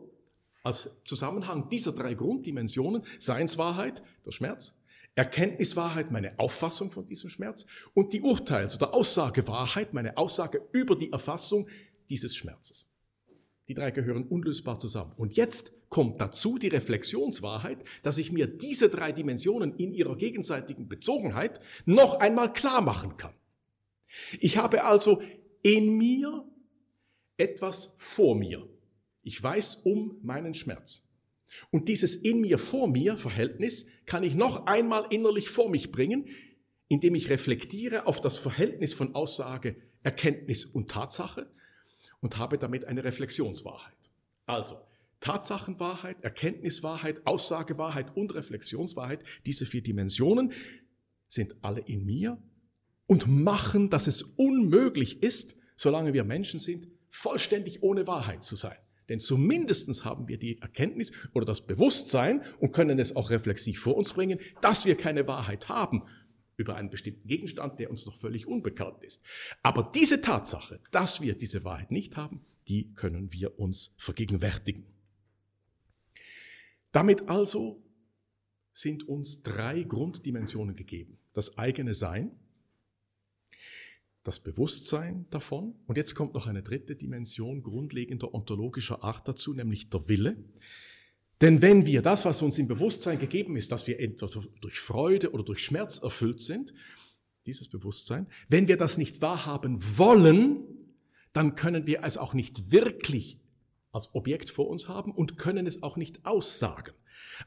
als 0.64 0.90
Zusammenhang 1.06 1.70
dieser 1.70 1.92
drei 1.92 2.16
Grunddimensionen, 2.16 3.04
Seinswahrheit, 3.20 4.04
der 4.26 4.32
Schmerz, 4.32 4.76
Erkenntniswahrheit, 5.16 6.12
meine 6.12 6.38
Auffassung 6.40 6.92
von 6.92 7.06
diesem 7.06 7.30
Schmerz 7.30 7.66
und 7.94 8.14
die 8.14 8.22
Urteils- 8.22 8.76
oder 8.76 8.94
Aussagewahrheit, 8.94 9.94
meine 9.94 10.18
Aussage 10.18 10.62
über 10.74 10.96
die 10.96 11.12
Erfassung 11.12 11.68
dieses 12.10 12.36
Schmerzes. 12.36 12.88
Die 13.68 13.74
drei 13.74 13.92
gehören 13.92 14.28
unlösbar 14.28 14.80
zusammen. 14.80 15.14
Und 15.18 15.36
jetzt 15.36 15.72
kommt 15.90 16.20
dazu 16.20 16.58
die 16.58 16.68
Reflexionswahrheit, 16.68 17.84
dass 18.04 18.18
ich 18.18 18.32
mir 18.32 18.48
diese 18.48 18.90
drei 18.90 19.12
Dimensionen 19.12 19.76
in 19.78 19.94
ihrer 19.94 20.18
gegenseitigen 20.18 20.88
Bezogenheit 20.88 21.60
noch 21.86 22.20
einmal 22.20 22.54
klar 22.54 22.82
machen 22.82 23.18
kann. 23.18 23.34
Ich 24.40 24.58
habe 24.58 24.84
also 24.84 25.22
in 25.62 25.98
mir 25.98 26.46
etwas 27.38 27.96
vor 27.98 28.36
mir. 28.36 28.68
Ich 29.24 29.42
weiß 29.42 29.76
um 29.84 30.20
meinen 30.22 30.54
Schmerz. 30.54 31.10
Und 31.72 31.88
dieses 31.88 32.16
in 32.16 32.42
mir, 32.42 32.58
vor 32.58 32.88
mir 32.88 33.18
Verhältnis 33.18 33.88
kann 34.06 34.24
ich 34.24 34.36
noch 34.36 34.68
einmal 34.68 35.06
innerlich 35.10 35.50
vor 35.50 35.70
mich 35.70 35.92
bringen, 35.92 36.30
indem 36.88 37.16
ich 37.16 37.30
reflektiere 37.30 38.08
auf 38.08 38.22
das 38.22 38.38
Verhältnis 38.38 38.94
von 38.94 39.16
Aussage, 39.16 39.76
Erkenntnis 40.04 40.66
und 40.66 40.92
Tatsache 40.92 41.50
und 42.22 42.38
habe 42.38 42.58
damit 42.58 42.86
eine 42.86 43.04
Reflexionswahrheit. 43.04 44.12
Also, 44.46 44.78
Tatsachenwahrheit, 45.20 46.24
Erkenntniswahrheit, 46.24 47.26
Aussagewahrheit 47.26 48.16
und 48.16 48.36
Reflexionswahrheit, 48.36 49.24
diese 49.46 49.66
vier 49.66 49.82
Dimensionen 49.82 50.54
sind 51.28 51.56
alle 51.62 51.82
in 51.82 52.06
mir 52.06 52.38
und 53.08 53.28
machen, 53.28 53.90
dass 53.90 54.08
es 54.08 54.24
unmöglich 54.24 55.22
ist, 55.22 55.56
solange 55.76 56.14
wir 56.14 56.24
Menschen 56.24 56.60
sind, 56.60 56.88
vollständig 57.10 57.84
ohne 57.84 58.08
Wahrheit 58.08 58.44
zu 58.44 58.56
sein. 58.56 58.78
Denn 59.10 59.20
zumindest 59.20 60.04
haben 60.04 60.28
wir 60.28 60.38
die 60.38 60.60
Erkenntnis 60.62 61.12
oder 61.34 61.46
das 61.46 61.66
Bewusstsein 61.66 62.42
und 62.60 62.72
können 62.72 62.98
es 62.98 63.16
auch 63.16 63.30
reflexiv 63.30 63.80
vor 63.80 63.96
uns 63.96 64.14
bringen, 64.14 64.40
dass 64.62 64.86
wir 64.86 64.96
keine 64.96 65.28
Wahrheit 65.28 65.70
haben 65.70 66.04
über 66.58 66.76
einen 66.76 66.90
bestimmten 66.90 67.28
Gegenstand, 67.28 67.80
der 67.80 67.92
uns 67.92 68.06
noch 68.06 68.18
völlig 68.18 68.48
unbekannt 68.48 69.04
ist. 69.04 69.22
Aber 69.62 69.92
diese 69.94 70.22
Tatsache, 70.22 70.80
dass 70.92 71.22
wir 71.22 71.38
diese 71.38 71.64
Wahrheit 71.64 71.92
nicht 71.92 72.18
haben, 72.18 72.42
die 72.68 72.94
können 72.94 73.32
wir 73.32 73.60
uns 73.60 73.94
vergegenwärtigen. 73.98 74.86
Damit 76.92 77.30
also 77.30 77.84
sind 78.74 79.08
uns 79.08 79.44
drei 79.44 79.84
Grunddimensionen 79.84 80.76
gegeben. 80.76 81.20
Das 81.34 81.58
eigene 81.58 81.94
Sein, 81.94 82.32
das 84.25 84.39
Bewusstsein 84.39 85.27
davon. 85.29 85.75
Und 85.86 85.98
jetzt 85.98 86.15
kommt 86.15 86.34
noch 86.34 86.48
eine 86.48 86.63
dritte 86.63 86.96
Dimension 86.96 87.63
grundlegender 87.63 88.34
ontologischer 88.34 89.03
Art 89.03 89.27
dazu, 89.27 89.53
nämlich 89.53 89.89
der 89.89 90.10
Wille. 90.10 90.36
Denn 91.41 91.62
wenn 91.62 91.86
wir 91.86 92.01
das, 92.01 92.25
was 92.25 92.41
uns 92.41 92.58
im 92.58 92.67
Bewusstsein 92.67 93.20
gegeben 93.20 93.55
ist, 93.55 93.72
dass 93.72 93.88
wir 93.88 94.00
entweder 94.00 94.41
durch 94.62 94.79
Freude 94.79 95.32
oder 95.32 95.44
durch 95.44 95.63
Schmerz 95.63 96.00
erfüllt 96.00 96.41
sind, 96.41 96.74
dieses 97.46 97.67
Bewusstsein, 97.67 98.27
wenn 98.50 98.67
wir 98.67 98.77
das 98.77 98.98
nicht 98.98 99.22
wahrhaben 99.22 99.79
wollen, 99.98 100.63
dann 101.34 101.55
können 101.55 101.86
wir 101.86 102.03
es 102.03 102.17
auch 102.17 102.34
nicht 102.34 102.72
wirklich 102.72 103.39
als 103.91 104.13
Objekt 104.15 104.50
vor 104.50 104.67
uns 104.67 104.89
haben 104.89 105.12
und 105.12 105.38
können 105.38 105.67
es 105.67 105.84
auch 105.84 105.98
nicht 105.98 106.25
aussagen. 106.25 106.94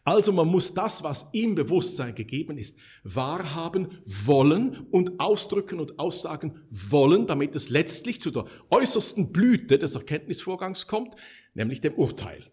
Also 0.04 0.32
man 0.32 0.48
muss 0.48 0.74
das, 0.74 1.02
was 1.02 1.28
im 1.32 1.54
Bewusstsein 1.54 2.14
gegeben 2.14 2.58
ist, 2.58 2.76
wahrhaben 3.04 4.02
wollen 4.04 4.86
und 4.90 5.18
ausdrücken 5.20 5.80
und 5.80 5.98
aussagen 5.98 6.60
wollen, 6.70 7.26
damit 7.26 7.56
es 7.56 7.70
letztlich 7.70 8.20
zu 8.20 8.30
der 8.30 8.46
äußersten 8.70 9.32
Blüte 9.32 9.78
des 9.78 9.94
Erkenntnisvorgangs 9.94 10.86
kommt, 10.86 11.14
nämlich 11.54 11.80
dem 11.80 11.94
Urteil. 11.94 12.44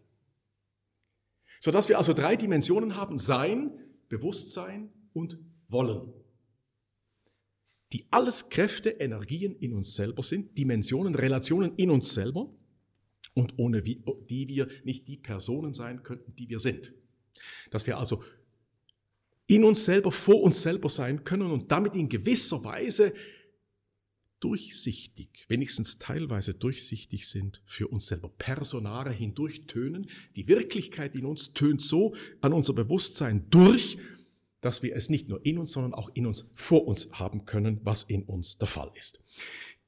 Sodass 1.59 1.89
wir 1.89 1.97
also 1.97 2.13
drei 2.13 2.35
Dimensionen 2.35 2.95
haben, 2.95 3.17
Sein, 3.17 3.71
Bewusstsein 4.07 4.91
und 5.13 5.39
Wollen. 5.67 6.13
Die 7.91 8.07
alles 8.11 8.49
Kräfte, 8.49 8.89
Energien 8.89 9.55
in 9.55 9.73
uns 9.73 9.95
selber 9.95 10.21
sind, 10.23 10.57
Dimensionen, 10.57 11.15
Relationen 11.15 11.75
in 11.75 11.89
uns 11.89 12.13
selber 12.13 12.53
und 13.33 13.57
ohne 13.57 13.81
die 13.81 14.47
wir 14.47 14.67
nicht 14.83 15.07
die 15.07 15.17
Personen 15.17 15.73
sein 15.73 16.03
könnten, 16.03 16.35
die 16.35 16.49
wir 16.49 16.59
sind. 16.59 16.93
Dass 17.71 17.87
wir 17.87 17.97
also 17.97 18.23
in 19.47 19.63
uns 19.63 19.85
selber, 19.85 20.11
vor 20.11 20.41
uns 20.41 20.61
selber 20.61 20.89
sein 20.89 21.23
können 21.23 21.51
und 21.51 21.71
damit 21.71 21.95
in 21.95 22.09
gewisser 22.09 22.63
Weise 22.63 23.13
durchsichtig, 24.39 25.45
wenigstens 25.47 25.97
teilweise 25.97 26.53
durchsichtig 26.53 27.27
sind 27.27 27.61
für 27.65 27.87
uns 27.87 28.07
selber. 28.07 28.29
Personare 28.29 29.11
hindurch 29.11 29.65
tönen. 29.67 30.07
Die 30.35 30.47
Wirklichkeit 30.47 31.15
in 31.15 31.25
uns 31.25 31.53
tönt 31.53 31.81
so 31.81 32.15
an 32.41 32.53
unser 32.53 32.73
Bewusstsein 32.73 33.49
durch, 33.49 33.97
dass 34.61 34.83
wir 34.83 34.95
es 34.95 35.09
nicht 35.09 35.29
nur 35.29 35.45
in 35.45 35.57
uns, 35.57 35.71
sondern 35.71 35.93
auch 35.93 36.09
in 36.13 36.25
uns 36.25 36.49
vor 36.55 36.87
uns 36.87 37.09
haben 37.11 37.45
können, 37.45 37.79
was 37.83 38.03
in 38.03 38.23
uns 38.23 38.57
der 38.57 38.67
Fall 38.67 38.91
ist. 38.95 39.19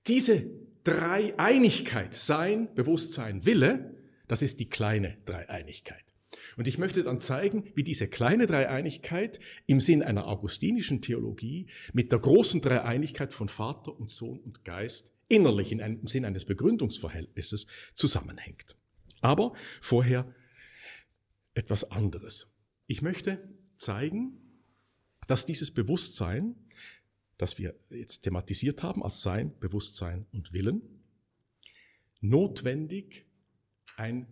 Diese 0.07 0.49
Dreieinigkeit, 0.83 2.13
Sein, 2.13 2.73
Bewusstsein, 2.75 3.45
Wille, 3.45 3.95
das 4.27 4.41
ist 4.41 4.59
die 4.59 4.69
kleine 4.69 5.17
Dreieinigkeit. 5.25 6.13
Und 6.55 6.67
ich 6.67 6.77
möchte 6.77 7.03
dann 7.03 7.19
zeigen, 7.19 7.71
wie 7.75 7.83
diese 7.83 8.07
kleine 8.07 8.47
Dreieinigkeit 8.47 9.39
im 9.65 9.79
Sinn 9.79 10.03
einer 10.03 10.27
augustinischen 10.27 11.01
Theologie 11.01 11.67
mit 11.93 12.11
der 12.11 12.19
großen 12.19 12.61
Dreieinigkeit 12.61 13.33
von 13.33 13.49
Vater 13.49 13.97
und 13.97 14.11
Sohn 14.11 14.39
und 14.39 14.63
Geist 14.63 15.13
innerlich 15.27 15.71
in 15.71 15.81
einem 15.81 16.07
Sinn 16.07 16.25
eines 16.25 16.45
Begründungsverhältnisses 16.45 17.67
zusammenhängt. 17.95 18.75
Aber 19.21 19.53
vorher 19.81 20.33
etwas 21.53 21.91
anderes. 21.91 22.55
Ich 22.85 23.01
möchte 23.01 23.49
zeigen, 23.77 24.37
dass 25.27 25.45
dieses 25.45 25.71
Bewusstsein, 25.71 26.55
das 27.37 27.57
wir 27.57 27.75
jetzt 27.89 28.21
thematisiert 28.21 28.83
haben 28.83 29.03
als 29.03 29.21
Sein, 29.21 29.57
Bewusstsein 29.59 30.25
und 30.31 30.53
Willen, 30.53 30.81
notwendig 32.21 33.25
ein 33.97 34.27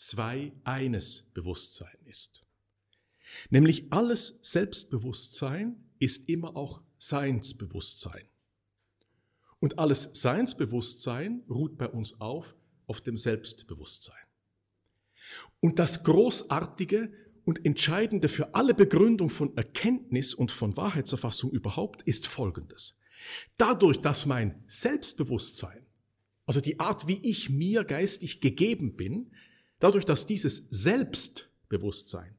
zwei-eines 0.00 1.26
Bewusstsein 1.34 1.96
ist. 2.06 2.42
Nämlich 3.50 3.92
alles 3.92 4.38
Selbstbewusstsein 4.40 5.76
ist 5.98 6.26
immer 6.28 6.56
auch 6.56 6.80
Seinsbewusstsein. 6.96 8.24
Und 9.60 9.78
alles 9.78 10.10
Seinsbewusstsein 10.14 11.42
ruht 11.50 11.76
bei 11.76 11.86
uns 11.86 12.18
auf 12.18 12.56
auf 12.86 13.02
dem 13.02 13.18
Selbstbewusstsein. 13.18 14.16
Und 15.60 15.78
das 15.78 16.02
Großartige 16.02 17.12
und 17.44 17.64
Entscheidende 17.66 18.28
für 18.28 18.54
alle 18.54 18.72
Begründung 18.72 19.28
von 19.28 19.54
Erkenntnis 19.56 20.32
und 20.32 20.50
von 20.50 20.76
Wahrheitserfassung 20.78 21.50
überhaupt 21.50 22.02
ist 22.02 22.26
Folgendes. 22.26 22.96
Dadurch, 23.58 23.98
dass 23.98 24.24
mein 24.24 24.64
Selbstbewusstsein, 24.66 25.84
also 26.46 26.62
die 26.62 26.80
Art, 26.80 27.06
wie 27.06 27.20
ich 27.22 27.50
mir 27.50 27.84
geistig 27.84 28.40
gegeben 28.40 28.96
bin, 28.96 29.30
Dadurch, 29.80 30.04
dass 30.04 30.26
dieses 30.26 30.66
Selbstbewusstsein 30.70 32.36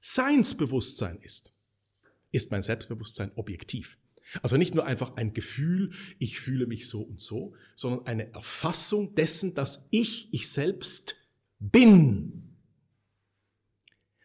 Seinsbewusstsein 0.00 1.18
ist, 1.22 1.54
ist 2.30 2.50
mein 2.50 2.60
Selbstbewusstsein 2.60 3.32
objektiv. 3.36 3.96
Also 4.42 4.58
nicht 4.58 4.74
nur 4.74 4.84
einfach 4.84 5.16
ein 5.16 5.32
Gefühl, 5.32 5.92
ich 6.18 6.40
fühle 6.40 6.66
mich 6.66 6.88
so 6.88 7.00
und 7.00 7.22
so, 7.22 7.54
sondern 7.74 8.06
eine 8.06 8.32
Erfassung 8.32 9.14
dessen, 9.14 9.54
dass 9.54 9.86
ich 9.90 10.28
ich 10.32 10.50
selbst 10.50 11.16
bin. 11.58 12.43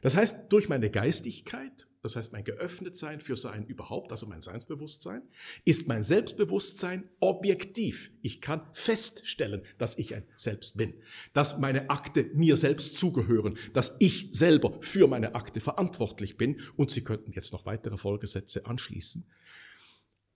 Das 0.02 0.16
heißt, 0.16 0.46
durch 0.50 0.70
meine 0.70 0.90
Geistigkeit 0.90 1.88
das 2.02 2.16
heißt 2.16 2.32
mein 2.32 2.46
Geöffnetsein 2.46 3.20
für 3.20 3.36
Sein 3.36 3.66
überhaupt, 3.66 4.12
also 4.12 4.26
mein 4.26 4.42
Seinsbewusstsein, 4.42 5.22
ist 5.66 5.88
mein 5.88 6.02
Selbstbewusstsein 6.02 7.10
objektiv. 7.20 8.12
Ich 8.22 8.40
kann 8.40 8.66
feststellen, 8.72 9.64
dass 9.78 9.98
ich 9.98 10.16
ein 10.16 10.24
Selbst 10.38 10.78
bin, 10.78 10.94
dass 11.34 11.58
meine 11.58 11.90
Akte 11.90 12.30
mir 12.34 12.56
selbst 12.56 12.96
zugehören, 12.96 13.58
dass 13.74 13.98
ich 14.00 14.30
selber 14.32 14.78
für 14.82 15.08
meine 15.08 15.36
Akte 15.36 15.60
verantwortlich 15.60 16.38
bin 16.38 16.62
und 16.78 16.90
Sie 16.90 17.04
könnten 17.04 17.34
jetzt 17.34 17.52
noch 17.52 17.66
weitere 17.66 17.98
Folgesätze 17.98 18.66
anschließen. 18.66 19.26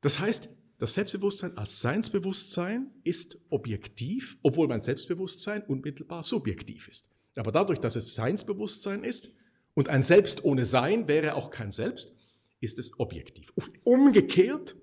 Das 0.01 0.19
heißt, 0.19 0.49
das 0.79 0.95
Selbstbewusstsein 0.95 1.57
als 1.57 1.79
Seinsbewusstsein 1.79 2.91
ist 3.05 3.37
objektiv, 3.49 4.37
obwohl 4.41 4.67
mein 4.67 4.81
Selbstbewusstsein 4.81 5.63
unmittelbar 5.63 6.23
subjektiv 6.23 6.89
ist. 6.89 7.09
Aber 7.35 7.53
dadurch, 7.53 7.79
dass 7.79 7.95
es 7.95 8.13
Seinsbewusstsein 8.13 9.05
ist, 9.05 9.31
und 9.73 9.89
ein 9.89 10.03
Selbst 10.03 10.43
ohne 10.43 10.65
Sein 10.65 11.07
wäre 11.07 11.35
auch 11.35 11.49
kein 11.49 11.71
Selbst, 11.71 12.13
ist 12.59 12.79
es 12.79 12.97
objektiv. 12.99 13.53
Umgekehrt, 13.83 14.75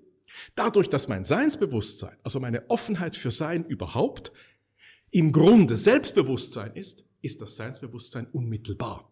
dadurch, 0.55 0.89
dass 0.89 1.07
mein 1.07 1.23
Seinsbewusstsein, 1.23 2.17
also 2.23 2.39
meine 2.39 2.69
Offenheit 2.69 3.15
für 3.15 3.31
Sein 3.31 3.65
überhaupt, 3.65 4.31
im 5.11 5.31
Grunde 5.31 5.75
Selbstbewusstsein 5.75 6.73
ist, 6.75 7.05
ist 7.21 7.41
das 7.41 7.55
Seinsbewusstsein 7.55 8.27
unmittelbar. 8.31 9.11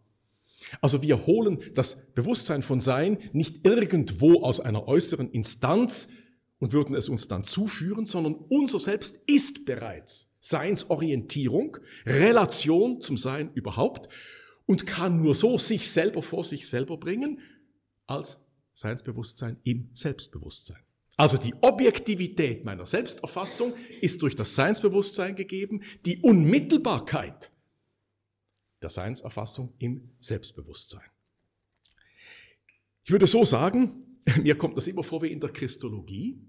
Also 0.81 1.01
wir 1.01 1.25
holen 1.25 1.59
das 1.73 2.11
Bewusstsein 2.13 2.61
von 2.61 2.81
Sein 2.81 3.17
nicht 3.31 3.65
irgendwo 3.65 4.43
aus 4.43 4.59
einer 4.59 4.87
äußeren 4.87 5.31
Instanz 5.31 6.09
und 6.59 6.73
würden 6.73 6.95
es 6.95 7.07
uns 7.09 7.27
dann 7.27 7.43
zuführen, 7.43 8.05
sondern 8.05 8.35
unser 8.35 8.79
Selbst 8.79 9.19
ist 9.25 9.65
bereits 9.65 10.31
Seinsorientierung, 10.41 11.77
Relation 12.05 13.01
zum 13.01 13.17
Sein 13.17 13.51
überhaupt 13.53 14.09
und 14.69 14.85
kann 14.85 15.19
nur 15.23 15.33
so 15.33 15.57
sich 15.57 15.89
selber 15.89 16.21
vor 16.21 16.43
sich 16.43 16.69
selber 16.69 16.95
bringen, 16.97 17.39
als 18.05 18.37
Seinsbewusstsein 18.75 19.57
im 19.63 19.89
Selbstbewusstsein. 19.95 20.77
Also 21.17 21.39
die 21.39 21.55
Objektivität 21.61 22.63
meiner 22.63 22.85
Selbsterfassung 22.85 23.73
ist 23.99 24.21
durch 24.21 24.35
das 24.35 24.53
Seinsbewusstsein 24.53 25.35
gegeben, 25.35 25.81
die 26.05 26.19
Unmittelbarkeit 26.19 27.51
der 28.83 28.91
Seinserfassung 28.91 29.73
im 29.79 30.11
Selbstbewusstsein. 30.19 31.09
Ich 33.03 33.09
würde 33.09 33.25
so 33.25 33.45
sagen, 33.45 34.21
mir 34.43 34.55
kommt 34.55 34.77
das 34.77 34.85
immer 34.85 35.01
vor 35.01 35.23
wie 35.23 35.31
in 35.31 35.39
der 35.39 35.49
Christologie, 35.49 36.39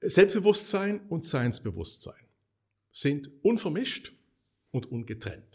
Selbstbewusstsein 0.00 1.00
und 1.08 1.26
Seinsbewusstsein 1.26 2.28
sind 2.92 3.32
unvermischt 3.42 4.12
und 4.70 4.86
ungetrennt. 4.86 5.47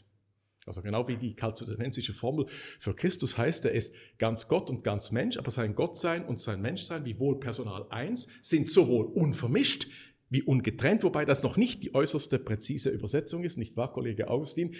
Also 0.65 0.81
genau 0.81 1.07
wie 1.07 1.17
die 1.17 1.35
kalzodonensische 1.35 2.13
Formel 2.13 2.45
für 2.79 2.93
Christus 2.93 3.37
heißt, 3.37 3.65
er 3.65 3.71
ist 3.71 3.93
ganz 4.17 4.47
Gott 4.47 4.69
und 4.69 4.83
ganz 4.83 5.11
Mensch, 5.11 5.37
aber 5.37 5.51
sein 5.51 5.75
Gottsein 5.75 6.25
und 6.25 6.39
sein 6.39 6.61
Menschsein, 6.61 7.05
wie 7.05 7.19
wohl 7.19 7.39
Personal 7.39 7.85
1, 7.89 8.27
sind 8.41 8.69
sowohl 8.69 9.05
unvermischt 9.05 9.87
wie 10.29 10.41
ungetrennt, 10.41 11.03
wobei 11.03 11.25
das 11.25 11.43
noch 11.43 11.57
nicht 11.57 11.83
die 11.83 11.93
äußerste 11.93 12.39
präzise 12.39 12.89
Übersetzung 12.89 13.43
ist, 13.43 13.57
nicht 13.57 13.77
wahr, 13.77 13.93
Kollege 13.93 14.29
Augustin? 14.29 14.73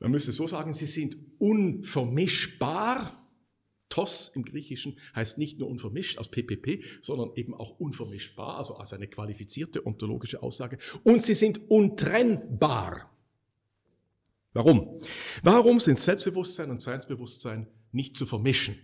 Man 0.00 0.10
müsste 0.10 0.32
so 0.32 0.48
sagen, 0.48 0.72
sie 0.72 0.86
sind 0.86 1.16
unvermischbar. 1.38 3.16
Tos 3.88 4.30
im 4.34 4.44
Griechischen 4.44 4.98
heißt 5.16 5.38
nicht 5.38 5.58
nur 5.58 5.68
unvermischt 5.68 6.18
aus 6.18 6.30
PPP, 6.30 6.84
sondern 7.00 7.30
eben 7.34 7.54
auch 7.54 7.78
unvermischbar, 7.78 8.56
also 8.56 8.76
als 8.76 8.92
eine 8.92 9.08
qualifizierte 9.08 9.84
ontologische 9.84 10.42
Aussage. 10.42 10.78
Und 11.02 11.24
sie 11.24 11.34
sind 11.34 11.70
untrennbar. 11.70 13.10
Warum? 14.52 15.00
Warum 15.42 15.80
sind 15.80 16.00
Selbstbewusstsein 16.00 16.70
und 16.70 16.82
Seinsbewusstsein 16.82 17.68
nicht 17.92 18.16
zu 18.16 18.26
vermischen? 18.26 18.78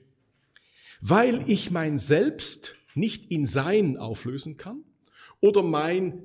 Weil 1.00 1.48
ich 1.50 1.70
mein 1.70 1.98
Selbst 1.98 2.74
nicht 2.94 3.30
in 3.30 3.46
Sein 3.46 3.96
auflösen 3.96 4.56
kann 4.56 4.84
oder 5.40 5.62
mein 5.62 6.22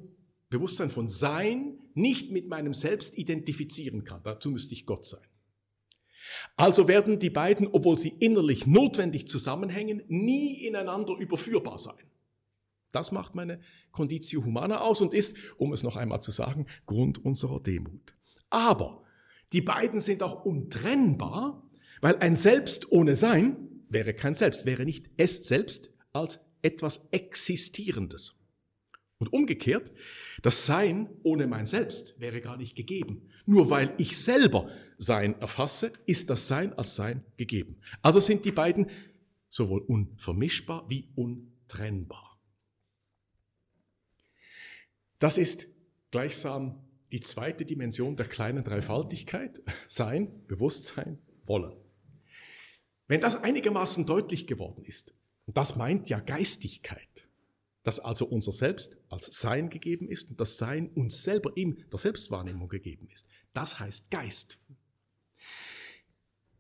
Bewusstsein 0.50 0.90
von 0.90 1.10
Sein 1.10 1.80
nicht 1.94 2.32
mit 2.32 2.48
meinem 2.48 2.74
Selbst 2.74 3.18
identifizieren 3.18 4.04
kann. 4.04 4.22
Dazu 4.24 4.50
müsste 4.50 4.74
ich 4.74 4.86
Gott 4.86 5.06
sein. 5.06 5.26
Also 6.56 6.88
werden 6.88 7.20
die 7.20 7.30
beiden, 7.30 7.68
obwohl 7.68 7.98
sie 7.98 8.10
innerlich 8.20 8.68
notwendig 8.68 9.28
zusammenhängen, 9.28 10.04
nie 10.08 10.66
ineinander 10.66 11.16
überführbar 11.18 11.80
sein. 11.80 12.04
Das 12.92 13.12
macht 13.12 13.36
meine 13.36 13.60
Conditio 13.92 14.44
Humana 14.44 14.82
aus 14.82 15.02
und 15.02 15.14
ist, 15.14 15.36
um 15.58 15.74
es 15.74 15.84
noch 15.84 15.96
einmal 15.96 16.22
zu 16.22 16.32
sagen, 16.32 16.68
Grund 16.86 17.24
unserer 17.24 17.60
Demut. 17.60 18.14
Aber 18.50 19.04
die 19.54 19.62
beiden 19.62 20.00
sind 20.00 20.24
auch 20.24 20.46
untrennbar, 20.46 21.64
weil 22.02 22.18
ein 22.18 22.36
Selbst 22.36 22.92
ohne 22.92 23.16
Sein 23.16 23.58
wäre 23.90 24.14
kein 24.14 24.36
Selbst, 24.36 24.66
wäre 24.66 24.86
nicht 24.86 25.10
es 25.18 25.48
selbst 25.48 25.92
als 26.14 26.40
etwas 26.62 27.08
Existierendes. 27.12 28.36
Und 29.18 29.34
umgekehrt, 29.34 29.92
das 30.42 30.66
Sein 30.66 31.10
ohne 31.22 31.46
mein 31.46 31.68
Selbst 31.68 32.20
wäre 32.20 32.42
gar 32.42 32.58
nicht 32.58 32.76
gegeben. 32.76 33.30
Nur 33.46 33.70
weil 33.70 33.94
ich 33.98 34.18
selber 34.18 34.70
Sein 34.98 35.40
erfasse, 35.40 35.94
ist 36.06 36.30
das 36.30 36.48
Sein 36.48 36.74
als 36.74 36.96
Sein 36.96 37.24
gegeben. 37.38 37.80
Also 38.02 38.20
sind 38.20 38.46
die 38.46 38.52
beiden 38.52 38.90
sowohl 39.50 39.82
unvermischbar 39.82 40.90
wie 40.90 41.10
untrennbar. 41.16 42.40
Das 45.20 45.38
ist 45.38 45.68
gleichsam 46.10 46.84
die 47.12 47.20
zweite 47.20 47.66
Dimension 47.66 48.16
der 48.16 48.28
kleinen 48.28 48.64
Dreifaltigkeit, 48.64 49.62
Sein, 49.88 50.46
Bewusstsein, 50.48 51.20
Wollen. 51.46 51.76
Wenn 53.08 53.22
das 53.22 53.36
einigermaßen 53.36 54.06
deutlich 54.06 54.48
geworden 54.48 54.84
ist, 54.86 55.14
und 55.46 55.58
das 55.58 55.76
meint 55.76 56.10
ja 56.10 56.20
Geistigkeit, 56.20 57.28
dass 57.84 58.00
also 58.00 58.26
unser 58.26 58.52
Selbst 58.52 58.98
als 59.10 59.26
Sein 59.40 59.70
gegeben 59.70 60.08
ist 60.08 60.30
und 60.30 60.40
das 60.40 60.58
Sein 60.58 60.90
uns 60.90 61.24
selber 61.24 61.52
in 61.56 61.84
der 61.92 62.00
Selbstwahrnehmung 62.00 62.70
gegeben 62.70 63.08
ist, 63.12 63.28
das 63.54 63.80
heißt 63.80 64.12
Geist. 64.12 64.60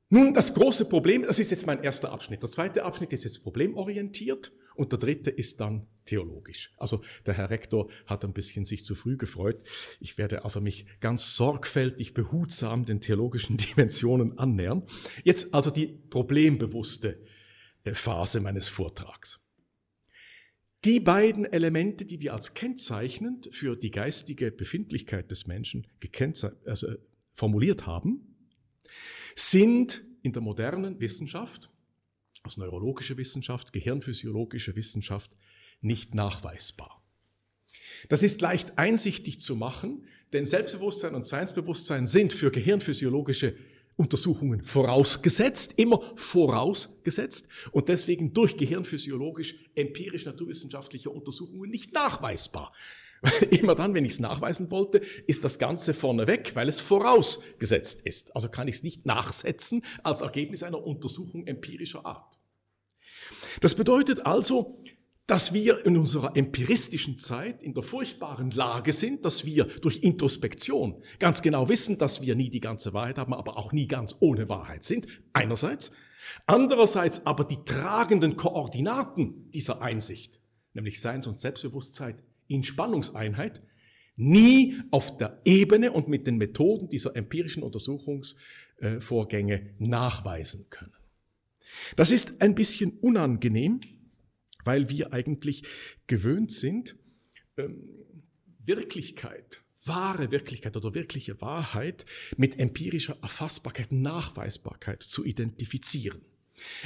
Nun, 0.09 0.33
das 0.33 0.53
große 0.53 0.85
Problem, 0.85 1.21
das 1.21 1.39
ist 1.39 1.51
jetzt 1.51 1.65
mein 1.65 1.83
erster 1.83 2.11
Abschnitt. 2.11 2.43
Der 2.43 2.51
zweite 2.51 2.83
Abschnitt 2.83 3.13
ist 3.13 3.23
jetzt 3.23 3.43
problemorientiert 3.43 4.51
und 4.75 4.91
der 4.91 4.99
dritte 4.99 5.29
ist 5.29 5.59
dann 5.59 5.87
theologisch. 6.05 6.71
Also 6.77 7.01
der 7.25 7.35
Herr 7.35 7.49
Rektor 7.49 7.89
hat 8.05 8.25
ein 8.25 8.33
bisschen 8.33 8.65
sich 8.65 8.85
zu 8.85 8.95
früh 8.95 9.17
gefreut. 9.17 9.63
Ich 9.99 10.17
werde 10.17 10.43
also 10.43 10.61
mich 10.61 10.85
ganz 10.99 11.35
sorgfältig, 11.35 12.13
behutsam 12.13 12.85
den 12.85 13.01
theologischen 13.01 13.57
Dimensionen 13.75 14.37
annähern. 14.37 14.83
Jetzt 15.23 15.53
also 15.53 15.69
die 15.71 15.87
problembewusste 15.87 17.19
äh, 17.83 17.93
Phase 17.93 18.39
meines 18.39 18.67
Vortrags. 18.67 19.39
Die 20.83 20.99
beiden 20.99 21.45
Elemente, 21.45 22.05
die 22.05 22.21
wir 22.21 22.33
als 22.33 22.55
kennzeichnend 22.55 23.49
für 23.51 23.75
die 23.75 23.91
geistige 23.91 24.51
Befindlichkeit 24.51 25.29
des 25.29 25.45
Menschen 25.45 25.85
also 26.65 26.87
formuliert 27.35 27.85
haben, 27.85 28.35
sind 29.35 30.03
in 30.23 30.33
der 30.33 30.41
modernen 30.41 30.99
Wissenschaft, 30.99 31.69
also 32.43 32.61
neurologische 32.61 33.17
Wissenschaft, 33.17 33.73
gehirnphysiologische 33.73 34.75
Wissenschaft, 34.75 35.31
nicht 35.81 36.15
nachweisbar. 36.15 37.01
Das 38.09 38.23
ist 38.23 38.41
leicht 38.41 38.77
einsichtig 38.77 39.41
zu 39.41 39.55
machen, 39.55 40.05
denn 40.33 40.45
Selbstbewusstsein 40.45 41.15
und 41.15 41.25
Seinsbewusstsein 41.25 42.07
sind 42.07 42.33
für 42.33 42.51
gehirnphysiologische 42.51 43.55
Untersuchungen 43.95 44.61
vorausgesetzt, 44.63 45.73
immer 45.77 46.01
vorausgesetzt 46.15 47.47
und 47.71 47.89
deswegen 47.89 48.33
durch 48.33 48.57
gehirnphysiologisch, 48.57 49.55
empirisch 49.75 50.25
naturwissenschaftliche 50.25 51.09
Untersuchungen 51.09 51.69
nicht 51.69 51.93
nachweisbar. 51.93 52.71
Immer 53.51 53.75
dann, 53.75 53.93
wenn 53.93 54.05
ich 54.05 54.13
es 54.13 54.19
nachweisen 54.19 54.71
wollte, 54.71 54.99
ist 55.27 55.43
das 55.43 55.59
Ganze 55.59 55.93
vorneweg, 55.93 56.55
weil 56.55 56.67
es 56.67 56.81
vorausgesetzt 56.81 58.01
ist. 58.01 58.35
Also 58.35 58.49
kann 58.49 58.67
ich 58.67 58.75
es 58.75 58.83
nicht 58.83 59.05
nachsetzen 59.05 59.83
als 60.03 60.21
Ergebnis 60.21 60.63
einer 60.63 60.83
Untersuchung 60.83 61.45
empirischer 61.45 62.05
Art. 62.05 62.39
Das 63.59 63.75
bedeutet 63.75 64.25
also, 64.25 64.75
dass 65.27 65.53
wir 65.53 65.85
in 65.85 65.97
unserer 65.97 66.35
empiristischen 66.35 67.17
Zeit 67.19 67.61
in 67.61 67.73
der 67.73 67.83
furchtbaren 67.83 68.51
Lage 68.51 68.91
sind, 68.91 69.23
dass 69.23 69.45
wir 69.45 69.65
durch 69.65 69.99
Introspektion 70.03 71.03
ganz 71.19 71.41
genau 71.41 71.69
wissen, 71.69 71.97
dass 71.97 72.21
wir 72.21 72.35
nie 72.35 72.49
die 72.49 72.59
ganze 72.59 72.93
Wahrheit 72.93 73.17
haben, 73.17 73.33
aber 73.33 73.57
auch 73.57 73.71
nie 73.71 73.87
ganz 73.87 74.17
ohne 74.19 74.49
Wahrheit 74.49 74.83
sind, 74.83 75.07
einerseits. 75.31 75.91
Andererseits 76.47 77.25
aber 77.25 77.43
die 77.45 77.63
tragenden 77.63 78.35
Koordinaten 78.35 79.51
dieser 79.51 79.81
Einsicht, 79.81 80.41
nämlich 80.73 80.99
Seins- 80.99 81.27
und 81.27 81.37
Selbstbewusstsein 81.37 82.21
in 82.51 82.63
Spannungseinheit, 82.63 83.61
nie 84.15 84.79
auf 84.91 85.17
der 85.17 85.41
Ebene 85.45 85.91
und 85.91 86.07
mit 86.07 86.27
den 86.27 86.37
Methoden 86.37 86.89
dieser 86.89 87.15
empirischen 87.15 87.63
Untersuchungsvorgänge 87.63 89.73
nachweisen 89.79 90.67
können. 90.69 90.93
Das 91.95 92.11
ist 92.11 92.41
ein 92.41 92.55
bisschen 92.55 92.97
unangenehm, 92.99 93.81
weil 94.63 94.89
wir 94.89 95.13
eigentlich 95.13 95.63
gewöhnt 96.07 96.51
sind, 96.51 96.95
ähm, 97.57 97.81
Wirklichkeit, 98.63 99.63
wahre 99.85 100.31
Wirklichkeit 100.31 100.77
oder 100.77 100.93
wirkliche 100.93 101.41
Wahrheit 101.41 102.05
mit 102.37 102.59
empirischer 102.59 103.17
Erfassbarkeit, 103.21 103.91
Nachweisbarkeit 103.91 105.01
zu 105.01 105.25
identifizieren. 105.25 106.21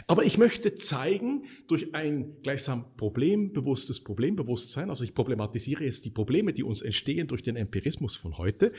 Aber 0.08 0.26
ich 0.26 0.38
möchte 0.38 0.76
zeigen, 0.76 1.46
durch 1.68 1.94
ein 1.94 2.42
gleichsam 2.42 2.96
problembewusstes 2.98 4.04
Problembewusstsein, 4.04 4.90
also 4.90 5.04
ich 5.04 5.14
problematisiere 5.14 5.84
jetzt 5.84 6.06
die 6.06 6.12
Probleme, 6.12 6.54
die 6.54 6.64
uns 6.64 6.82
entstehen 6.82 7.28
durch 7.28 7.44
den 7.44 7.56
Empirismus 7.56 8.16
von 8.16 8.38
heute, 8.38 8.72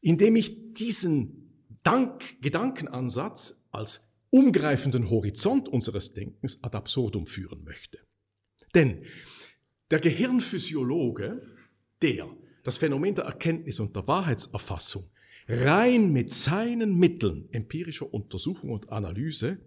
indem 0.00 0.36
ich 0.36 0.74
diesen 0.74 1.68
Dank 1.82 2.40
Gedankenansatz 2.42 3.66
als 3.70 4.06
umgreifenden 4.30 5.10
Horizont 5.10 5.68
unseres 5.68 6.12
Denkens 6.14 6.62
ad 6.62 6.76
absurdum 6.76 7.26
führen 7.26 7.64
möchte. 7.64 7.98
Denn 8.74 9.02
der 9.90 9.98
Gehirnphysiologe, 9.98 11.42
der 12.02 12.28
das 12.62 12.78
Phänomen 12.78 13.14
der 13.14 13.24
Erkenntnis 13.24 13.80
und 13.80 13.96
der 13.96 14.06
Wahrheitserfassung 14.06 15.10
rein 15.48 16.12
mit 16.12 16.32
seinen 16.32 16.96
Mitteln 16.96 17.48
empirischer 17.50 18.12
Untersuchung 18.12 18.70
und 18.70 18.90
Analyse 18.90 19.58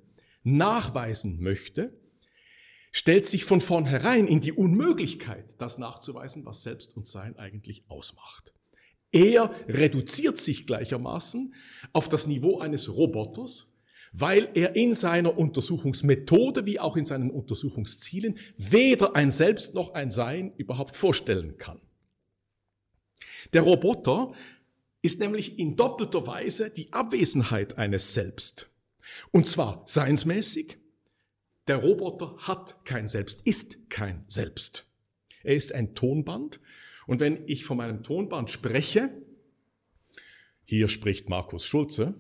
nachweisen 0.44 1.40
möchte, 1.42 1.94
stellt 2.92 3.26
sich 3.26 3.44
von 3.44 3.60
vornherein 3.60 4.28
in 4.28 4.40
die 4.40 4.54
Unmöglichkeit, 4.54 5.60
das 5.60 5.78
nachzuweisen, 5.78 6.46
was 6.46 6.64
Selbst 6.64 6.96
und 6.96 7.08
Sein 7.08 7.38
eigentlich 7.38 7.84
ausmacht. 7.88 8.54
Er 9.12 9.52
reduziert 9.68 10.40
sich 10.40 10.66
gleichermaßen 10.66 11.54
auf 11.92 12.10
das 12.10 12.28
Niveau 12.28 12.60
eines 12.60 12.94
Roboters, 12.96 13.72
weil 14.12 14.50
er 14.54 14.76
in 14.76 14.96
seiner 14.96 15.38
Untersuchungsmethode 15.38 16.66
wie 16.66 16.80
auch 16.80 16.98
in 16.98 17.06
seinen 17.06 17.32
Untersuchungszielen 17.32 18.38
weder 18.58 19.16
ein 19.16 19.32
Selbst 19.32 19.74
noch 19.74 19.94
ein 19.94 20.12
Sein 20.12 20.54
überhaupt 20.58 20.96
vorstellen 20.96 21.58
kann. 21.58 21.82
Der 23.54 23.64
Roboter 23.64 24.32
ist 25.02 25.20
nämlich 25.20 25.60
in 25.60 25.76
doppelter 25.76 26.26
Weise 26.28 26.70
die 26.70 26.94
Abwesenheit 26.94 27.78
eines 27.78 28.14
Selbst. 28.14 28.70
Und 29.32 29.48
zwar 29.48 29.84
seinsmäßig, 29.86 30.78
der 31.68 31.78
Roboter 31.78 32.36
hat 32.40 32.84
kein 32.86 33.08
Selbst, 33.08 33.42
ist 33.44 33.90
kein 33.90 34.26
Selbst. 34.28 34.88
Er 35.44 35.56
ist 35.56 35.74
ein 35.74 35.96
Tonband. 35.96 36.60
Und 37.08 37.20
wenn 37.20 37.48
ich 37.48 37.66
von 37.66 37.78
meinem 37.78 38.04
Tonband 38.04 38.50
spreche, 38.50 39.10
hier 40.64 40.88
spricht 40.88 41.30
Markus 41.30 41.66
Schulze, 41.66 42.16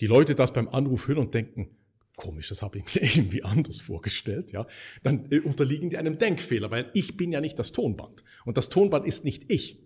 die 0.00 0.06
Leute 0.06 0.34
das 0.34 0.52
beim 0.52 0.68
Anruf 0.68 1.08
hören 1.08 1.18
und 1.18 1.34
denken, 1.34 1.76
komisch, 2.16 2.48
das 2.48 2.62
habe 2.62 2.78
ich 2.78 2.94
mir 2.94 3.02
irgendwie 3.16 3.42
anders 3.42 3.80
vorgestellt, 3.80 4.52
ja, 4.52 4.66
dann 5.02 5.30
äh, 5.30 5.40
unterliegen 5.40 5.90
die 5.90 5.96
einem 5.96 6.18
Denkfehler, 6.18 6.70
weil 6.70 6.90
ich 6.94 7.16
bin 7.16 7.32
ja 7.32 7.40
nicht 7.40 7.58
das 7.58 7.72
Tonband. 7.72 8.24
Und 8.44 8.56
das 8.56 8.68
Tonband 8.68 9.06
ist 9.06 9.24
nicht 9.24 9.50
ich. 9.50 9.80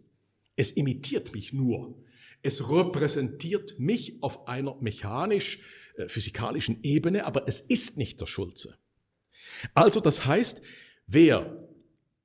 Es 0.57 0.73
imitiert 0.73 1.33
mich 1.35 1.53
nur. 1.53 1.97
Es 2.47 2.71
repräsentiert 2.71 3.81
mich 3.81 4.23
auf 4.23 4.47
einer 4.47 4.77
mechanisch-physikalischen 4.81 6.77
äh, 6.85 6.89
Ebene, 6.91 7.27
aber 7.27 7.49
es 7.49 7.59
ist 7.59 7.97
nicht 7.97 8.21
der 8.21 8.27
Schulze. 8.27 8.79
Also 9.75 9.99
das 9.99 10.27
heißt, 10.27 10.63
wer 11.09 11.69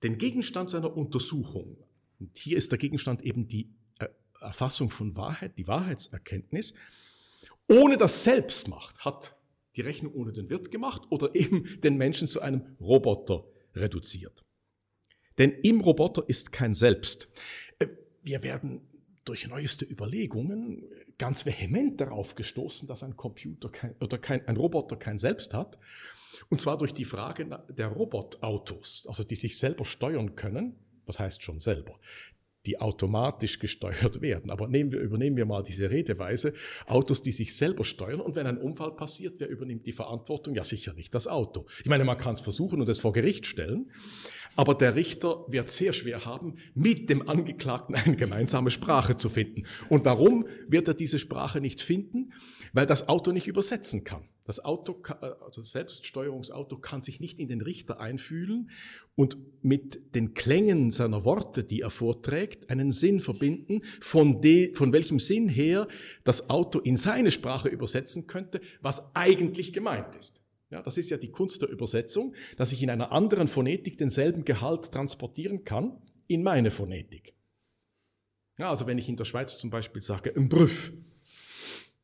den 0.03 0.19
Gegenstand 0.19 0.69
seiner 0.69 0.95
Untersuchung, 0.95 1.75
und 2.19 2.37
hier 2.37 2.55
ist 2.55 2.71
der 2.71 2.77
Gegenstand 2.77 3.23
eben 3.23 3.47
die 3.47 3.73
Erfassung 4.39 4.91
von 4.91 5.17
Wahrheit, 5.17 5.57
die 5.57 5.67
Wahrheitserkenntnis, 5.67 6.75
ohne 7.67 7.97
das 7.97 8.23
Selbst 8.23 8.67
macht, 8.67 9.03
hat 9.03 9.35
die 9.75 9.81
Rechnung 9.81 10.13
ohne 10.13 10.33
den 10.33 10.51
Wirt 10.51 10.69
gemacht 10.69 11.01
oder 11.09 11.33
eben 11.35 11.81
den 11.81 11.97
Menschen 11.97 12.27
zu 12.27 12.41
einem 12.41 12.77
Roboter 12.79 13.43
reduziert. 13.73 14.45
Denn 15.39 15.51
im 15.63 15.81
Roboter 15.81 16.23
ist 16.27 16.51
kein 16.51 16.75
Selbst. 16.75 17.27
Äh, 17.79 17.87
wir 18.21 18.43
werden 18.43 18.81
durch 19.25 19.47
neueste 19.47 19.85
Überlegungen 19.85 20.83
ganz 21.17 21.45
vehement 21.45 21.99
darauf 22.01 22.35
gestoßen, 22.35 22.87
dass 22.87 23.03
ein 23.03 23.15
Computer 23.15 23.69
kein, 23.69 23.95
oder 23.99 24.17
kein, 24.17 24.47
ein 24.47 24.57
Roboter 24.57 24.95
kein 24.95 25.19
Selbst 25.19 25.53
hat. 25.53 25.77
Und 26.49 26.61
zwar 26.61 26.77
durch 26.77 26.93
die 26.93 27.05
Frage 27.05 27.63
der 27.69 27.87
Robotautos, 27.87 29.05
also 29.07 29.23
die 29.23 29.35
sich 29.35 29.57
selber 29.57 29.85
steuern 29.85 30.35
können. 30.35 30.75
Was 31.05 31.19
heißt 31.19 31.43
schon 31.43 31.59
selber? 31.59 31.99
die 32.65 32.79
automatisch 32.79 33.59
gesteuert 33.59 34.21
werden. 34.21 34.51
Aber 34.51 34.67
nehmen 34.67 34.91
wir, 34.91 34.99
übernehmen 34.99 35.37
wir 35.37 35.45
mal 35.45 35.63
diese 35.63 35.89
Redeweise, 35.89 36.53
Autos, 36.85 37.21
die 37.21 37.31
sich 37.31 37.55
selber 37.55 37.83
steuern 37.83 38.21
und 38.21 38.35
wenn 38.35 38.47
ein 38.47 38.57
Unfall 38.57 38.95
passiert, 38.95 39.35
wer 39.39 39.49
übernimmt 39.49 39.87
die 39.87 39.91
Verantwortung? 39.91 40.55
Ja, 40.55 40.63
sicher 40.63 40.93
nicht 40.93 41.15
das 41.15 41.27
Auto. 41.27 41.65
Ich 41.79 41.89
meine, 41.89 42.03
man 42.03 42.17
kann 42.17 42.35
es 42.35 42.41
versuchen 42.41 42.79
und 42.81 42.89
es 42.89 42.99
vor 42.99 43.13
Gericht 43.13 43.47
stellen, 43.47 43.91
aber 44.55 44.75
der 44.75 44.95
Richter 44.95 45.45
wird 45.47 45.69
sehr 45.69 45.93
schwer 45.93 46.25
haben, 46.25 46.55
mit 46.75 47.09
dem 47.09 47.27
Angeklagten 47.27 47.95
eine 47.95 48.15
gemeinsame 48.15 48.71
Sprache 48.71 49.15
zu 49.15 49.29
finden. 49.29 49.63
Und 49.89 50.05
warum 50.05 50.47
wird 50.67 50.87
er 50.87 50.93
diese 50.93 51.19
Sprache 51.19 51.61
nicht 51.61 51.81
finden? 51.81 52.33
Weil 52.73 52.85
das 52.85 53.09
Auto 53.09 53.31
nicht 53.31 53.47
übersetzen 53.47 54.03
kann. 54.03 54.23
Das 54.45 54.63
Auto, 54.63 55.01
äh, 55.21 55.31
also 55.45 55.61
Selbststeuerungsauto 55.61 56.77
kann 56.77 57.01
sich 57.01 57.19
nicht 57.19 57.39
in 57.39 57.47
den 57.47 57.61
Richter 57.61 57.99
einfühlen 57.99 58.69
und 59.15 59.37
mit 59.61 60.15
den 60.15 60.33
Klängen 60.33 60.91
seiner 60.91 61.23
Worte, 61.25 61.63
die 61.63 61.81
er 61.81 61.89
vorträgt, 61.89 62.69
einen 62.69 62.91
Sinn 62.91 63.19
verbinden, 63.19 63.81
von, 63.99 64.41
de, 64.41 64.73
von 64.73 64.93
welchem 64.93 65.19
Sinn 65.19 65.47
her 65.47 65.87
das 66.23 66.49
Auto 66.49 66.79
in 66.79 66.97
seine 66.97 67.31
Sprache 67.31 67.69
übersetzen 67.69 68.27
könnte, 68.27 68.61
was 68.81 69.15
eigentlich 69.15 69.73
gemeint 69.73 70.15
ist. 70.15 70.40
Ja, 70.71 70.81
das 70.81 70.97
ist 70.97 71.09
ja 71.09 71.17
die 71.17 71.31
Kunst 71.31 71.61
der 71.61 71.69
Übersetzung, 71.69 72.33
dass 72.57 72.71
ich 72.71 72.81
in 72.81 72.89
einer 72.89 73.11
anderen 73.11 73.47
Phonetik 73.47 73.97
denselben 73.97 74.45
Gehalt 74.45 74.91
transportieren 74.91 75.65
kann 75.65 76.01
in 76.27 76.43
meine 76.43 76.71
Phonetik. 76.71 77.35
Ja, 78.57 78.69
also 78.69 78.87
wenn 78.87 78.97
ich 78.97 79.09
in 79.09 79.17
der 79.17 79.25
Schweiz 79.25 79.57
zum 79.57 79.69
Beispiel 79.69 80.01
sage, 80.01 80.33
ein 80.35 80.47
Brüff, 80.47 80.93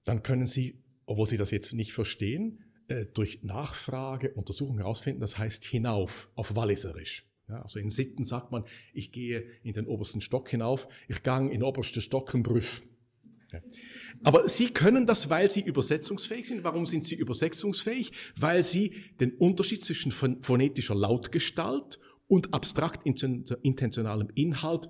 dann 0.04 0.22
können 0.22 0.48
Sie, 0.48 0.84
obwohl 1.06 1.28
Sie 1.28 1.38
das 1.38 1.52
jetzt 1.52 1.72
nicht 1.74 1.94
verstehen, 1.94 2.64
äh, 2.90 3.06
durch 3.06 3.42
Nachfrage, 3.44 4.34
Untersuchung 4.34 4.78
herausfinden, 4.78 5.22
das 5.22 5.38
heißt 5.38 5.64
hinauf 5.64 6.30
auf 6.36 6.56
Walliserisch. 6.56 7.26
Ja, 7.48 7.62
also 7.62 7.80
in 7.80 7.90
Sitten 7.90 8.26
sagt 8.26 8.52
man, 8.52 8.66
ich 8.94 9.14
gehe 9.14 9.46
in 9.64 9.74
den 9.74 9.88
obersten 9.88 10.20
Stock 10.20 10.50
hinauf, 10.50 10.90
ich 11.08 11.24
gang 11.24 11.48
in 11.52 11.60
den 11.60 11.64
obersten 11.64 12.02
Stock 12.02 12.34
im 12.34 12.44
Brüff. 12.44 12.82
Aber 14.24 14.50
Sie 14.50 14.70
können 14.70 15.06
das, 15.06 15.30
weil 15.30 15.50
Sie 15.50 15.62
übersetzungsfähig 15.62 16.48
sind. 16.48 16.64
Warum 16.64 16.86
sind 16.86 17.06
Sie 17.06 17.16
übersetzungsfähig? 17.16 18.12
Weil 18.38 18.64
Sie 18.64 18.96
den 19.20 19.34
Unterschied 19.34 19.84
zwischen 19.84 20.12
phonetischer 20.12 20.96
Lautgestalt 20.96 22.00
und 22.28 22.54
abstrakt 22.54 23.06
intentionalem 23.06 24.30
Inhalt, 24.36 24.90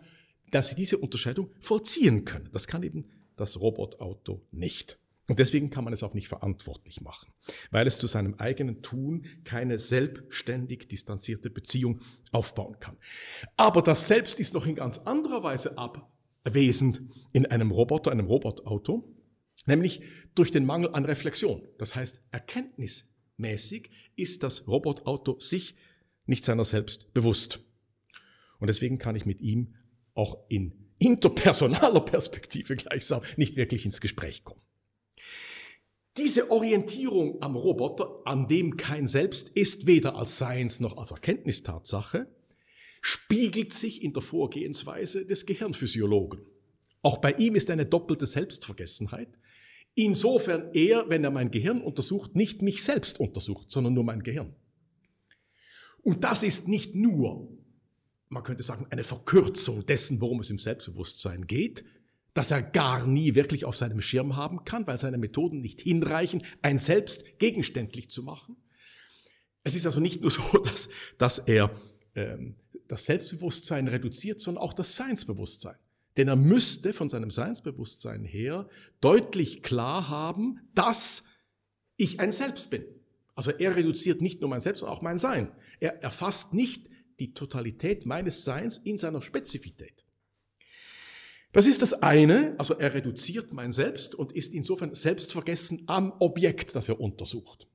dass 0.52 0.70
Sie 0.70 0.76
diese 0.76 0.98
Unterscheidung 0.98 1.52
vollziehen 1.60 2.26
können. 2.26 2.50
Das 2.52 2.68
kann 2.68 2.84
eben 2.84 3.06
das 3.36 3.60
Robotauto 3.60 4.42
nicht. 4.52 4.98
Und 5.30 5.40
deswegen 5.40 5.70
kann 5.70 5.84
man 5.84 5.92
es 5.92 6.04
auch 6.04 6.14
nicht 6.14 6.30
verantwortlich 6.30 7.02
machen, 7.02 7.34
weil 7.70 7.86
es 7.86 8.00
zu 8.00 8.08
seinem 8.08 8.36
eigenen 8.36 8.82
Tun 8.82 9.26
keine 9.44 9.78
selbstständig 9.78 10.88
distanzierte 10.88 11.50
Beziehung 11.50 12.00
aufbauen 12.32 12.80
kann. 12.80 12.96
Aber 13.58 13.82
das 13.82 14.08
Selbst 14.08 14.40
ist 14.40 14.54
noch 14.54 14.66
in 14.66 14.76
ganz 14.76 15.00
anderer 15.00 15.44
Weise 15.44 15.78
abwesend 16.48 17.02
in 17.34 17.46
einem 17.46 17.72
Roboter, 17.72 18.12
einem 18.12 18.28
Robotauto, 18.28 19.14
nämlich 19.66 20.02
durch 20.34 20.50
den 20.50 20.66
Mangel 20.66 20.94
an 20.94 21.06
Reflexion. 21.06 21.62
Das 21.78 21.94
heißt, 21.96 22.24
erkenntnismäßig 22.32 23.90
ist 24.16 24.44
das 24.44 24.68
Robotauto 24.68 25.40
sich 25.40 25.76
nicht 26.26 26.46
seiner 26.46 26.66
selbst 26.66 27.14
bewusst. 27.14 27.60
Und 28.60 28.68
deswegen 28.68 28.98
kann 28.98 29.16
ich 29.16 29.26
mit 29.26 29.42
ihm 29.42 29.76
auch 30.14 30.46
in 30.50 30.74
interpersonaler 31.00 32.02
Perspektive 32.02 32.76
gleichsam 32.76 33.22
nicht 33.36 33.56
wirklich 33.56 33.86
ins 33.86 34.02
Gespräch 34.02 34.44
kommen. 34.44 34.62
Diese 36.18 36.50
Orientierung 36.50 37.42
am 37.44 37.56
Roboter, 37.56 38.22
an 38.26 38.48
dem 38.48 38.78
kein 38.78 39.06
Selbst 39.06 39.50
ist, 39.50 39.86
weder 39.86 40.16
als 40.16 40.40
Seins 40.40 40.80
noch 40.80 40.98
als 40.98 41.12
Erkenntnistatsache, 41.12 42.28
spiegelt 43.08 43.72
sich 43.72 44.04
in 44.04 44.12
der 44.12 44.22
Vorgehensweise 44.22 45.26
des 45.26 45.46
Gehirnphysiologen. 45.46 46.42
Auch 47.02 47.20
bei 47.20 47.32
ihm 47.32 47.56
ist 47.56 47.70
eine 47.70 47.86
doppelte 47.86 48.26
Selbstvergessenheit. 48.26 49.40
Insofern 49.96 50.72
er, 50.74 51.08
wenn 51.08 51.24
er 51.24 51.32
mein 51.32 51.50
Gehirn 51.50 51.80
untersucht, 51.80 52.36
nicht 52.36 52.62
mich 52.62 52.84
selbst 52.84 53.18
untersucht, 53.22 53.72
sondern 53.72 53.94
nur 53.94 54.04
mein 54.04 54.24
Gehirn. 54.24 54.54
Und 56.02 56.26
das 56.26 56.44
ist 56.44 56.68
nicht 56.68 56.96
nur, 56.96 57.48
man 58.28 58.44
könnte 58.44 58.64
sagen, 58.64 58.88
eine 58.90 59.06
Verkürzung 59.06 59.86
dessen, 59.86 60.20
worum 60.20 60.42
es 60.42 60.50
im 60.50 60.60
Selbstbewusstsein 60.60 61.48
geht, 61.48 61.86
das 62.34 62.52
er 62.52 62.62
gar 62.62 63.08
nie 63.08 63.36
wirklich 63.36 63.64
auf 63.64 63.78
seinem 63.78 64.02
Schirm 64.02 64.36
haben 64.36 64.66
kann, 64.66 64.86
weil 64.86 64.98
seine 64.98 65.18
Methoden 65.18 65.62
nicht 65.62 65.80
hinreichen, 65.80 66.44
ein 66.62 66.78
Selbst 66.78 67.40
gegenständlich 67.40 68.10
zu 68.10 68.22
machen. 68.22 68.58
Es 69.64 69.78
ist 69.78 69.86
also 69.86 70.02
nicht 70.02 70.20
nur 70.20 70.30
so, 70.30 70.42
dass, 70.66 70.90
dass 71.18 71.40
er 71.40 71.72
ähm, 72.18 72.56
das 72.88 73.06
Selbstbewusstsein 73.06 73.88
reduziert, 73.88 74.40
sondern 74.40 74.64
auch 74.64 74.74
das 74.74 74.96
Seinsbewusstsein. 74.96 75.76
Denn 76.18 76.28
er 76.28 76.36
müsste 76.36 76.94
von 76.94 77.10
seinem 77.10 77.30
Seinsbewusstsein 77.30 78.24
her 78.24 78.68
deutlich 79.02 79.62
klar 79.62 80.10
haben, 80.10 80.60
dass 80.74 81.24
ich 81.96 82.20
ein 82.20 82.32
Selbst 82.32 82.70
bin. 82.70 82.86
Also 83.36 83.52
er 83.52 83.76
reduziert 83.76 84.22
nicht 84.22 84.42
nur 84.42 84.50
mein 84.50 84.62
Selbst, 84.62 84.80
sondern 84.80 84.98
auch 84.98 85.04
mein 85.04 85.20
Sein. 85.20 85.52
Er 85.80 86.02
erfasst 86.02 86.54
nicht 86.54 86.90
die 87.20 87.34
Totalität 87.34 88.06
meines 88.06 88.44
Seins 88.44 88.78
in 88.78 88.98
seiner 88.98 89.22
Spezifität. 89.22 90.04
Das 91.52 91.66
ist 91.66 91.82
das 91.82 91.94
eine, 91.94 92.56
also 92.58 92.74
er 92.74 92.94
reduziert 92.94 93.54
mein 93.54 93.72
Selbst 93.72 94.16
und 94.16 94.32
ist 94.32 94.54
insofern 94.54 94.94
selbstvergessen 94.96 95.84
am 95.88 96.14
Objekt, 96.20 96.76
das 96.76 96.90
er 96.90 97.00
untersucht. 97.00 97.68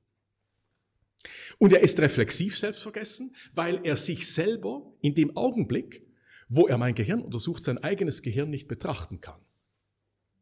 Und 1.58 1.72
er 1.72 1.80
ist 1.80 2.00
reflexiv 2.00 2.58
selbstvergessen, 2.58 3.34
weil 3.54 3.80
er 3.84 3.96
sich 3.96 4.32
selber 4.32 4.92
in 5.00 5.14
dem 5.14 5.36
Augenblick, 5.36 6.06
wo 6.48 6.66
er 6.66 6.78
mein 6.78 6.94
Gehirn 6.94 7.20
untersucht, 7.20 7.64
sein 7.64 7.78
eigenes 7.78 8.22
Gehirn 8.22 8.50
nicht 8.50 8.68
betrachten 8.68 9.20
kann. 9.20 9.40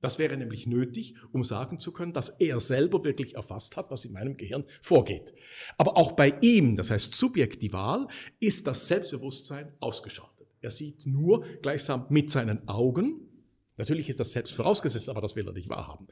Das 0.00 0.18
wäre 0.18 0.36
nämlich 0.36 0.66
nötig, 0.66 1.14
um 1.32 1.44
sagen 1.44 1.78
zu 1.78 1.92
können, 1.92 2.14
dass 2.14 2.30
er 2.30 2.60
selber 2.60 3.04
wirklich 3.04 3.34
erfasst 3.34 3.76
hat, 3.76 3.90
was 3.90 4.06
in 4.06 4.12
meinem 4.12 4.36
Gehirn 4.36 4.64
vorgeht. 4.80 5.34
Aber 5.76 5.96
auch 5.96 6.12
bei 6.12 6.38
ihm, 6.40 6.76
das 6.76 6.90
heißt 6.90 7.14
subjektival, 7.14 8.08
ist 8.38 8.66
das 8.66 8.86
Selbstbewusstsein 8.86 9.74
ausgeschaltet. 9.78 10.48
Er 10.62 10.70
sieht 10.70 11.06
nur 11.06 11.44
gleichsam 11.62 12.06
mit 12.08 12.30
seinen 12.30 12.66
Augen, 12.68 13.29
natürlich 13.80 14.08
ist 14.08 14.20
das 14.20 14.32
selbst 14.32 14.52
vorausgesetzt, 14.52 15.08
aber 15.08 15.20
das 15.20 15.34
will 15.34 15.46
er 15.46 15.52
nicht 15.52 15.68
wahrhaben. 15.68 16.06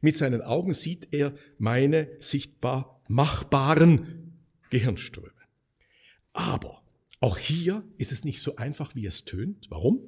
Mit 0.00 0.16
seinen 0.16 0.42
Augen 0.42 0.74
sieht 0.74 1.08
er 1.12 1.34
meine 1.58 2.10
sichtbar 2.18 3.00
machbaren 3.08 4.38
Gehirnströme. 4.70 5.32
Aber 6.32 6.82
auch 7.20 7.38
hier 7.38 7.84
ist 7.98 8.12
es 8.12 8.24
nicht 8.24 8.40
so 8.40 8.56
einfach, 8.56 8.94
wie 8.94 9.06
es 9.06 9.24
tönt. 9.24 9.70
Warum? 9.70 10.00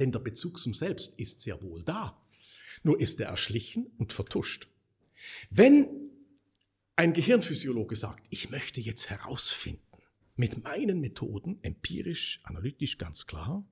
Denn 0.00 0.10
der 0.10 0.18
Bezug 0.18 0.58
zum 0.58 0.74
Selbst 0.74 1.18
ist 1.18 1.40
sehr 1.40 1.62
wohl 1.62 1.82
da. 1.82 2.20
Nur 2.82 3.00
ist 3.00 3.20
er 3.20 3.28
erschlichen 3.28 3.86
und 3.98 4.12
vertuscht. 4.12 4.68
Wenn 5.50 5.88
ein 6.96 7.12
Gehirnphysiologe 7.12 7.96
sagt, 7.96 8.26
ich 8.30 8.50
möchte 8.50 8.80
jetzt 8.80 9.10
herausfinden, 9.10 9.80
mit 10.36 10.62
meinen 10.64 11.00
Methoden, 11.00 11.58
empirisch, 11.62 12.40
analytisch 12.42 12.98
ganz 12.98 13.26
klar, 13.26 13.64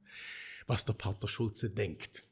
was 0.67 0.85
der 0.85 0.93
Pater 0.93 1.29
Schulze 1.29 1.71
denkt. 1.71 2.25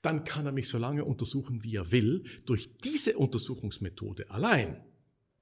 Dann 0.00 0.24
kann 0.24 0.46
er 0.46 0.52
mich 0.52 0.68
so 0.68 0.78
lange 0.78 1.04
untersuchen, 1.04 1.62
wie 1.62 1.76
er 1.76 1.90
will. 1.92 2.24
Durch 2.46 2.76
diese 2.78 3.16
Untersuchungsmethode 3.16 4.30
allein, 4.30 4.84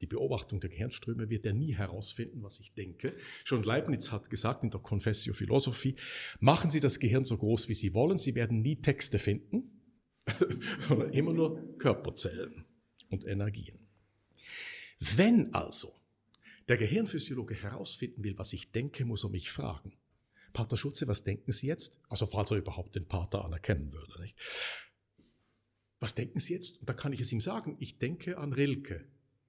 die 0.00 0.07
Beobachtung 0.07 0.61
der 0.61 0.70
Gehirnströme, 0.70 1.29
wird 1.29 1.44
er 1.46 1.53
nie 1.53 1.74
herausfinden, 1.74 2.42
was 2.42 2.59
ich 2.59 2.72
denke. 2.74 3.14
Schon 3.44 3.62
Leibniz 3.62 4.11
hat 4.11 4.31
gesagt 4.31 4.64
in 4.64 4.70
der 4.70 4.81
Confessio 4.81 5.35
Philosophy, 5.35 5.96
machen 6.40 6.70
Sie 6.70 6.81
das 6.81 6.98
Gehirn 6.98 7.24
so 7.24 7.37
groß, 7.37 7.68
wie 7.68 7.74
Sie 7.74 7.92
wollen, 7.92 8.18
Sie 8.18 8.35
werden 8.35 8.62
nie 8.62 8.76
Texte 8.76 9.18
finden, 9.18 9.83
sondern 10.79 11.12
immer 11.12 11.33
nur 11.33 11.76
Körperzellen 11.79 12.64
und 13.09 13.24
Energien. 13.26 13.79
Wenn 14.98 15.53
also 15.55 15.94
der 16.68 16.76
Gehirnphysiologe 16.76 17.55
herausfinden 17.55 18.22
will, 18.22 18.38
was 18.38 18.53
ich 18.53 18.70
denke, 18.70 19.05
muss 19.05 19.24
er 19.24 19.31
mich 19.31 19.50
fragen. 19.50 19.92
Pater 20.53 20.77
Schulze, 20.77 21.07
was 21.09 21.25
denken 21.25 21.53
Sie 21.53 21.67
jetzt? 21.67 22.01
Also 22.09 22.27
falls 22.27 22.51
er 22.51 22.59
überhaupt 22.59 22.95
den 22.95 23.07
Pater 23.07 23.45
anerkennen 23.45 23.93
würde. 23.93 24.21
Nicht? 24.21 24.37
was 26.01 26.15
denken 26.15 26.41
Sie 26.41 26.55
jetzt? 26.55 26.81
Und 26.81 26.89
da 26.89 26.95
kann 26.95 27.13
ich 27.13 27.21
es 27.21 27.31
ihm 27.31 27.41
sagen, 27.41 27.77
ich 27.79 27.99
denke 27.99 28.39
an 28.39 28.53
Rilke. 28.53 29.07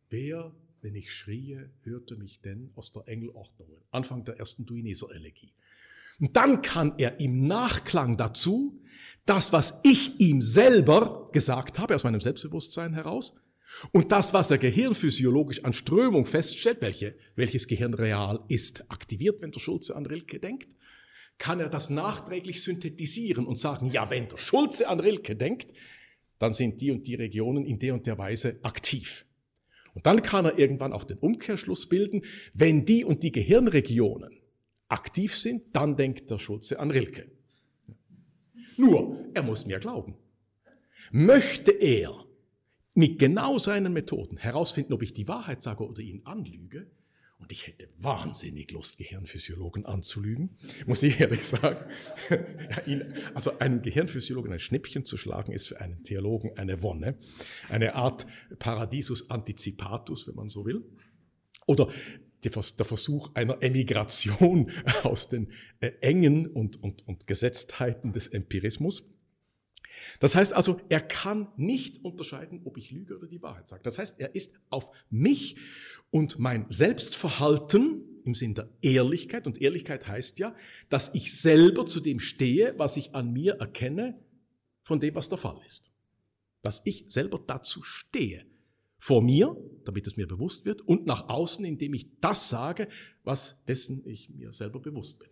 Wer, 0.10 0.54
wenn 0.82 0.96
ich 0.96 1.14
schrie, 1.14 1.58
hörte 1.84 2.18
mich 2.18 2.42
denn 2.42 2.72
aus 2.76 2.92
der 2.92 3.08
Engelordnungen? 3.08 3.82
Anfang 3.90 4.26
der 4.26 4.38
ersten 4.38 4.66
Duineser-Elegie. 4.66 5.54
Und 6.20 6.36
dann 6.36 6.62
kann 6.62 6.94
er 6.98 7.20
im 7.20 7.48
Nachklang 7.48 8.18
dazu 8.18 8.84
das, 9.26 9.54
was 9.54 9.80
ich 9.84 10.20
ihm 10.20 10.42
selber 10.42 11.30
gesagt 11.32 11.80
habe, 11.80 11.96
aus 11.96 12.04
meinem 12.04 12.22
Selbstbewusstsein 12.22 12.94
heraus, 12.94 13.34
und 13.94 14.12
das, 14.12 14.34
was 14.34 14.52
er 14.52 14.58
gehirnphysiologisch 14.58 15.64
an 15.64 15.72
Strömung 15.72 16.26
feststellt, 16.26 16.82
welche, 16.82 17.16
welches 17.38 17.68
Gehirn 17.68 17.94
real 17.94 18.44
ist, 18.50 18.84
aktiviert, 18.92 19.42
wenn 19.42 19.52
der 19.52 19.62
Schulze 19.62 19.96
an 19.96 20.06
Rilke 20.06 20.42
denkt, 20.42 20.76
kann 21.42 21.60
er 21.60 21.70
das 21.70 21.90
nachträglich 21.90 22.62
synthetisieren 22.62 23.48
und 23.48 23.58
sagen, 23.58 23.90
ja, 23.90 24.12
wenn 24.12 24.30
der 24.30 24.38
Schulze 24.38 24.88
an 24.88 25.00
Rilke 25.00 25.36
denkt, 25.36 25.74
dann 26.38 26.54
sind 26.54 26.80
die 26.82 26.92
und 26.92 27.08
die 27.08 27.16
Regionen 27.16 27.66
in 27.66 27.80
der 27.80 27.96
und 27.96 28.06
der 28.06 28.20
Weise 28.20 28.60
aktiv. 28.62 29.26
Und 29.96 30.06
dann 30.06 30.22
kann 30.22 30.46
er 30.46 30.60
irgendwann 30.60 30.94
auch 30.94 31.04
den 31.04 31.18
Umkehrschluss 31.18 31.90
bilden, 31.90 32.22
wenn 32.54 32.86
die 32.86 33.04
und 33.04 33.24
die 33.24 33.32
Gehirnregionen 33.32 34.40
aktiv 34.88 35.36
sind, 35.36 35.76
dann 35.76 35.98
denkt 35.98 36.30
der 36.30 36.38
Schulze 36.38 36.80
an 36.80 36.92
Rilke. 36.92 37.26
Nur, 38.78 39.26
er 39.34 39.42
muss 39.42 39.66
mir 39.66 39.80
glauben. 39.80 40.14
Möchte 41.12 41.72
er 41.72 42.24
mit 42.94 43.18
genau 43.18 43.58
seinen 43.58 43.94
Methoden 43.94 44.38
herausfinden, 44.38 44.94
ob 44.94 45.02
ich 45.02 45.16
die 45.16 45.28
Wahrheit 45.28 45.64
sage 45.64 45.88
oder 45.88 46.02
ihn 46.02 46.22
anlüge, 46.24 46.86
und 47.42 47.52
ich 47.52 47.66
hätte 47.66 47.90
wahnsinnig 47.98 48.72
Lust, 48.72 49.00
Gehirnphysiologen 49.00 49.86
anzulügen, 49.86 50.56
muss 50.86 51.02
ich 51.02 51.20
ehrlich 51.20 51.46
sagen. 51.46 51.78
also 53.34 53.58
einem 53.58 53.82
Gehirnphysiologen 53.82 54.54
ein 54.54 54.60
Schnippchen 54.60 55.06
zu 55.06 55.18
schlagen, 55.18 55.52
ist 55.52 55.68
für 55.68 55.82
einen 55.82 56.04
Theologen 56.04 56.58
eine 56.58 56.84
Wonne. 56.84 57.18
Eine 57.68 57.96
Art 57.96 58.28
Paradisus 58.60 59.30
anticipatus, 59.32 60.28
wenn 60.28 60.36
man 60.36 60.50
so 60.50 60.66
will. 60.66 60.86
Oder 61.66 61.90
der 62.44 62.86
Versuch 62.86 63.32
einer 63.34 63.62
Emigration 63.62 64.72
aus 65.04 65.30
den 65.30 65.52
äh, 65.80 65.92
Engen 66.02 66.48
und, 66.48 66.82
und, 66.82 67.08
und 67.08 67.28
Gesetztheiten 67.28 68.14
des 68.14 68.28
Empirismus. 68.28 69.12
Das 70.20 70.36
heißt 70.36 70.54
also, 70.54 70.80
er 70.90 71.02
kann 71.02 71.48
nicht 71.58 72.04
unterscheiden, 72.04 72.62
ob 72.66 72.78
ich 72.78 72.92
lüge 72.92 73.18
oder 73.18 73.28
die 73.28 73.42
Wahrheit 73.42 73.68
sage. 73.68 73.84
Das 73.84 73.98
heißt, 73.98 74.20
er 74.20 74.36
ist 74.36 74.54
auf 74.70 74.92
mich 75.10 75.58
und 76.10 76.40
mein 76.40 76.66
Selbstverhalten 76.70 78.04
im 78.24 78.36
Sinn 78.36 78.54
der 78.54 78.70
Ehrlichkeit, 78.82 79.48
und 79.48 79.62
Ehrlichkeit 79.62 80.08
heißt 80.08 80.40
ja, 80.40 80.56
dass 80.90 81.14
ich 81.14 81.40
selber 81.40 81.86
zu 81.86 82.00
dem 82.00 82.20
stehe, 82.20 82.74
was 82.78 82.98
ich 82.98 83.16
an 83.16 83.34
mir 83.34 83.54
erkenne, 83.56 84.20
von 84.84 85.00
dem, 85.00 85.16
was 85.16 85.30
der 85.30 85.38
Fall 85.38 85.60
ist. 85.66 85.92
Dass 86.62 86.82
ich 86.86 87.06
selber 87.08 87.44
dazu 87.46 87.82
stehe. 87.84 88.46
Vor 89.00 89.24
mir, 89.24 89.58
damit 89.84 90.06
es 90.06 90.16
mir 90.16 90.28
bewusst 90.28 90.66
wird, 90.66 90.82
und 90.82 91.08
nach 91.08 91.28
außen, 91.28 91.66
indem 91.66 91.96
ich 91.96 92.20
das 92.20 92.50
sage, 92.50 92.88
was 93.24 93.64
dessen 93.66 94.06
ich 94.06 94.30
mir 94.30 94.54
selber 94.54 94.80
bewusst 94.80 95.18
bin. 95.18 95.30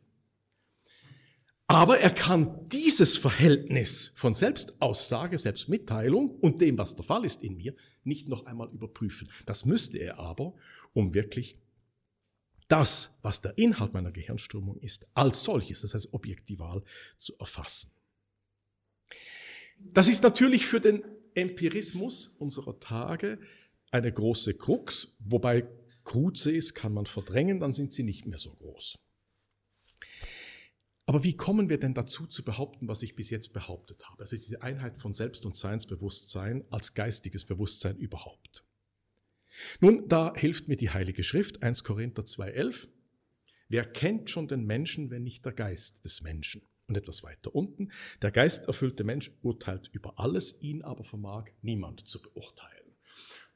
Aber 1.69 1.99
er 1.99 2.09
kann 2.09 2.67
dieses 2.69 3.15
Verhältnis 3.15 4.11
von 4.15 4.33
Selbstaussage, 4.33 5.37
Selbstmitteilung 5.37 6.31
und 6.39 6.61
dem, 6.61 6.79
was 6.79 6.95
der 6.95 7.05
Fall 7.05 7.23
ist 7.25 7.43
in 7.43 7.57
mir, 7.57 7.75
nicht 8.03 8.27
noch 8.27 8.47
einmal 8.47 8.71
überprüfen. 8.71 9.29
Das 9.45 9.65
müsste 9.65 9.99
er 9.99 10.17
aber, 10.17 10.55
um 10.93 11.13
wirklich 11.13 11.59
das, 12.69 13.19
was 13.21 13.43
der 13.43 13.55
Inhalt 13.59 13.93
meiner 13.93 14.11
Gehirnströmung 14.11 14.79
ist, 14.79 15.05
als 15.13 15.43
solches, 15.43 15.81
das 15.81 15.93
heißt 15.93 16.11
objektival, 16.11 16.81
zu 17.19 17.37
erfassen. 17.37 17.91
Das 19.77 20.07
ist 20.07 20.23
natürlich 20.23 20.65
für 20.65 20.81
den 20.81 21.03
Empirismus 21.35 22.29
unserer 22.39 22.79
Tage 22.79 23.37
eine 23.91 24.11
große 24.11 24.55
Krux, 24.55 25.15
wobei 25.19 25.67
Kruzes 26.03 26.73
kann 26.73 26.95
man 26.95 27.05
verdrängen, 27.05 27.59
dann 27.59 27.73
sind 27.73 27.93
sie 27.93 28.01
nicht 28.01 28.25
mehr 28.25 28.39
so 28.39 28.55
groß. 28.55 28.97
Aber 31.09 31.23
wie 31.23 31.35
kommen 31.35 31.69
wir 31.69 31.79
denn 31.79 31.95
dazu 31.95 32.27
zu 32.27 32.43
behaupten, 32.43 32.87
was 32.87 33.01
ich 33.01 33.15
bis 33.15 33.31
jetzt 33.31 33.51
behauptet 33.51 34.07
habe? 34.07 34.21
Also 34.21 34.35
diese 34.35 34.61
Einheit 34.61 34.99
von 34.99 35.11
Selbst- 35.11 35.43
und 35.43 35.55
Seinsbewusstsein 35.55 36.63
als 36.69 36.93
geistiges 36.93 37.45
Bewusstsein 37.45 37.97
überhaupt. 37.97 38.63
Nun, 39.79 40.07
da 40.07 40.35
hilft 40.35 40.67
mir 40.67 40.77
die 40.77 40.91
Heilige 40.91 41.23
Schrift, 41.23 41.63
1 41.63 41.83
Korinther 41.83 42.21
2.11. 42.21 42.89
Wer 43.69 43.85
kennt 43.85 44.29
schon 44.29 44.47
den 44.47 44.65
Menschen, 44.65 45.09
wenn 45.09 45.23
nicht 45.23 45.43
der 45.45 45.53
Geist 45.53 46.05
des 46.05 46.21
Menschen? 46.21 46.61
Und 46.85 46.95
etwas 46.95 47.23
weiter 47.23 47.55
unten, 47.55 47.91
der 48.21 48.29
geisterfüllte 48.29 49.03
Mensch 49.03 49.31
urteilt 49.41 49.89
über 49.91 50.19
alles, 50.19 50.61
ihn 50.61 50.83
aber 50.83 51.03
vermag 51.03 51.45
niemand 51.63 52.07
zu 52.07 52.21
beurteilen. 52.21 52.88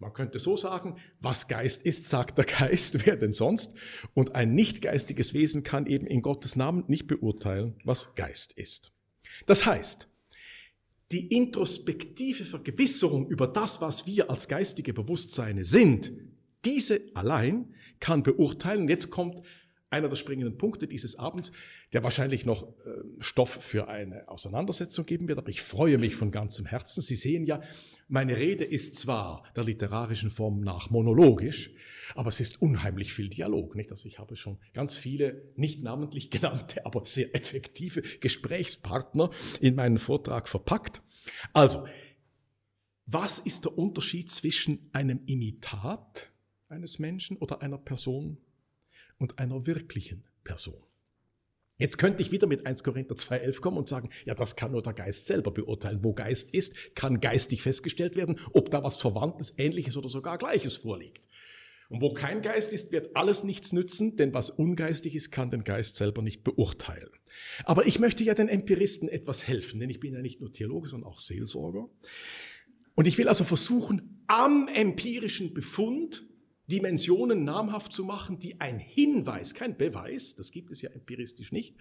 Man 0.03 0.13
könnte 0.13 0.37
so 0.37 0.57
sagen, 0.57 0.97
was 1.21 1.47
Geist 1.47 1.83
ist, 1.83 2.09
sagt 2.09 2.37
der 2.37 2.45
Geist, 2.59 3.05
wer 3.05 3.15
denn 3.15 3.31
sonst? 3.31 3.73
Und 4.13 4.35
ein 4.35 4.53
nicht 4.53 4.81
geistiges 4.81 5.33
Wesen 5.33 5.63
kann 5.63 5.85
eben 5.87 6.05
in 6.05 6.21
Gottes 6.21 6.57
Namen 6.57 6.83
nicht 6.87 7.07
beurteilen, 7.07 7.75
was 7.85 8.13
Geist 8.15 8.51
ist. 8.51 8.91
Das 9.45 9.65
heißt, 9.65 10.09
die 11.13 11.27
introspektive 11.27 12.43
Vergewisserung 12.43 13.27
über 13.29 13.47
das, 13.47 13.79
was 13.79 14.05
wir 14.05 14.29
als 14.29 14.49
geistige 14.49 14.93
Bewusstseine 14.93 15.63
sind, 15.63 16.11
diese 16.65 17.01
allein 17.13 17.73
kann 18.01 18.23
beurteilen. 18.23 18.89
Jetzt 18.89 19.09
kommt 19.09 19.41
einer 19.93 20.10
der 20.10 20.15
springenden 20.15 20.58
Punkte 20.58 20.88
dieses 20.88 21.17
Abends, 21.17 21.51
der 21.93 22.03
wahrscheinlich 22.03 22.45
noch 22.45 22.63
äh, 22.63 22.89
Stoff 23.19 23.49
für 23.62 23.88
eine 23.88 24.27
Auseinandersetzung 24.27 25.06
geben 25.06 25.27
wird, 25.27 25.38
aber 25.38 25.49
ich 25.49 25.62
freue 25.62 25.99
mich 25.99 26.15
von 26.15 26.32
ganzem 26.32 26.65
Herzen. 26.65 27.01
Sie 27.01 27.15
sehen 27.15 27.45
ja, 27.45 27.62
meine 28.08 28.36
Rede 28.36 28.63
ist 28.65 28.95
zwar 28.95 29.43
der 29.56 29.63
literarischen 29.63 30.32
Form 30.32 30.62
nach 30.62 30.89
monologisch, 30.89 31.71
aber 32.15 32.29
es 32.29 32.39
ist 32.39 32.62
unheimlich 32.62 33.13
viel 33.13 33.29
Dialog. 33.29 33.75
Nicht? 33.75 33.91
Also 33.91 34.08
ich 34.08 34.17
habe 34.17 34.36
schon 34.36 34.58
ganz 34.73 34.97
viele 34.97 35.51
nicht 35.56 35.84
namentlich 35.84 36.32
genannte, 36.32 36.86
aber 36.86 37.06
sehr 37.06 37.36
effektive 37.36 38.01
Gesprächspartner 38.01 39.29
in 39.62 39.75
meinen 39.75 39.99
Vortrag 39.99 40.49
verpackt. 40.49 41.01
Also, 41.53 41.86
was 43.06 43.38
ist 43.38 43.65
der 43.65 43.77
Unterschied 43.77 44.32
zwischen 44.32 44.89
einem 44.91 45.21
Imitat 45.27 46.32
eines 46.67 46.99
Menschen 46.99 47.38
oder 47.38 47.62
einer 47.62 47.77
Person 47.77 48.38
und 49.23 49.39
einer 49.39 49.65
wirklichen 49.65 50.25
Person. 50.43 50.83
Jetzt 51.77 51.97
könnte 51.97 52.21
ich 52.21 52.31
wieder 52.31 52.45
mit 52.45 52.67
1 52.67 52.83
Korinther 52.83 53.15
2.11 53.15 53.62
kommen 53.62 53.77
und 53.77 53.88
sagen, 53.88 54.09
ja, 54.25 54.36
das 54.36 54.55
kann 54.55 54.73
nur 54.73 54.83
der 54.83 54.93
Geist 54.93 55.25
selber 55.25 55.51
beurteilen. 55.51 56.03
Wo 56.03 56.13
Geist 56.13 56.53
ist, 56.53 56.93
kann 56.93 57.19
geistig 57.21 57.62
festgestellt 57.63 58.15
werden, 58.15 58.39
ob 58.51 58.69
da 58.69 58.83
was 58.83 58.97
Verwandtes, 58.97 59.53
Ähnliches 59.57 59.97
oder 59.97 60.09
sogar 60.09 60.38
Gleiches 60.38 60.77
vorliegt. 60.77 61.27
Und 61.89 62.01
wo 62.01 62.13
kein 62.13 62.41
Geist 62.41 62.73
ist, 62.73 62.91
wird 62.91 63.15
alles 63.15 63.43
nichts 63.43 63.71
nützen, 63.71 64.17
denn 64.17 64.33
was 64.33 64.49
ungeistig 64.49 65.15
ist, 65.15 65.31
kann 65.31 65.49
den 65.49 65.63
Geist 65.63 65.95
selber 65.95 66.21
nicht 66.21 66.43
beurteilen. 66.43 67.09
Aber 67.63 67.88
ich 67.88 67.97
möchte 67.99 68.23
ja 68.23 68.33
den 68.33 68.49
Empiristen 68.49 69.07
etwas 69.07 69.47
helfen, 69.47 69.79
denn 69.79 69.89
ich 69.89 69.99
bin 69.99 70.13
ja 70.13 70.21
nicht 70.21 70.41
nur 70.41 70.51
Theologe, 70.51 70.89
sondern 70.89 71.09
auch 71.09 71.19
Seelsorger. 71.19 71.89
Und 72.93 73.07
ich 73.07 73.17
will 73.17 73.29
also 73.29 73.45
versuchen, 73.45 74.23
am 74.27 74.67
empirischen 74.67 75.53
Befund 75.53 76.25
Dimensionen 76.67 77.43
namhaft 77.43 77.91
zu 77.91 78.06
machen, 78.06 78.39
die 78.39 78.62
ein 78.62 78.80
Hinweis, 78.80 79.54
kein 79.54 79.78
Beweis, 79.78 80.36
das 80.36 80.52
gibt 80.52 80.71
es 80.71 80.82
ja 80.82 80.89
empiristisch 80.91 81.52
nicht, 81.52 81.76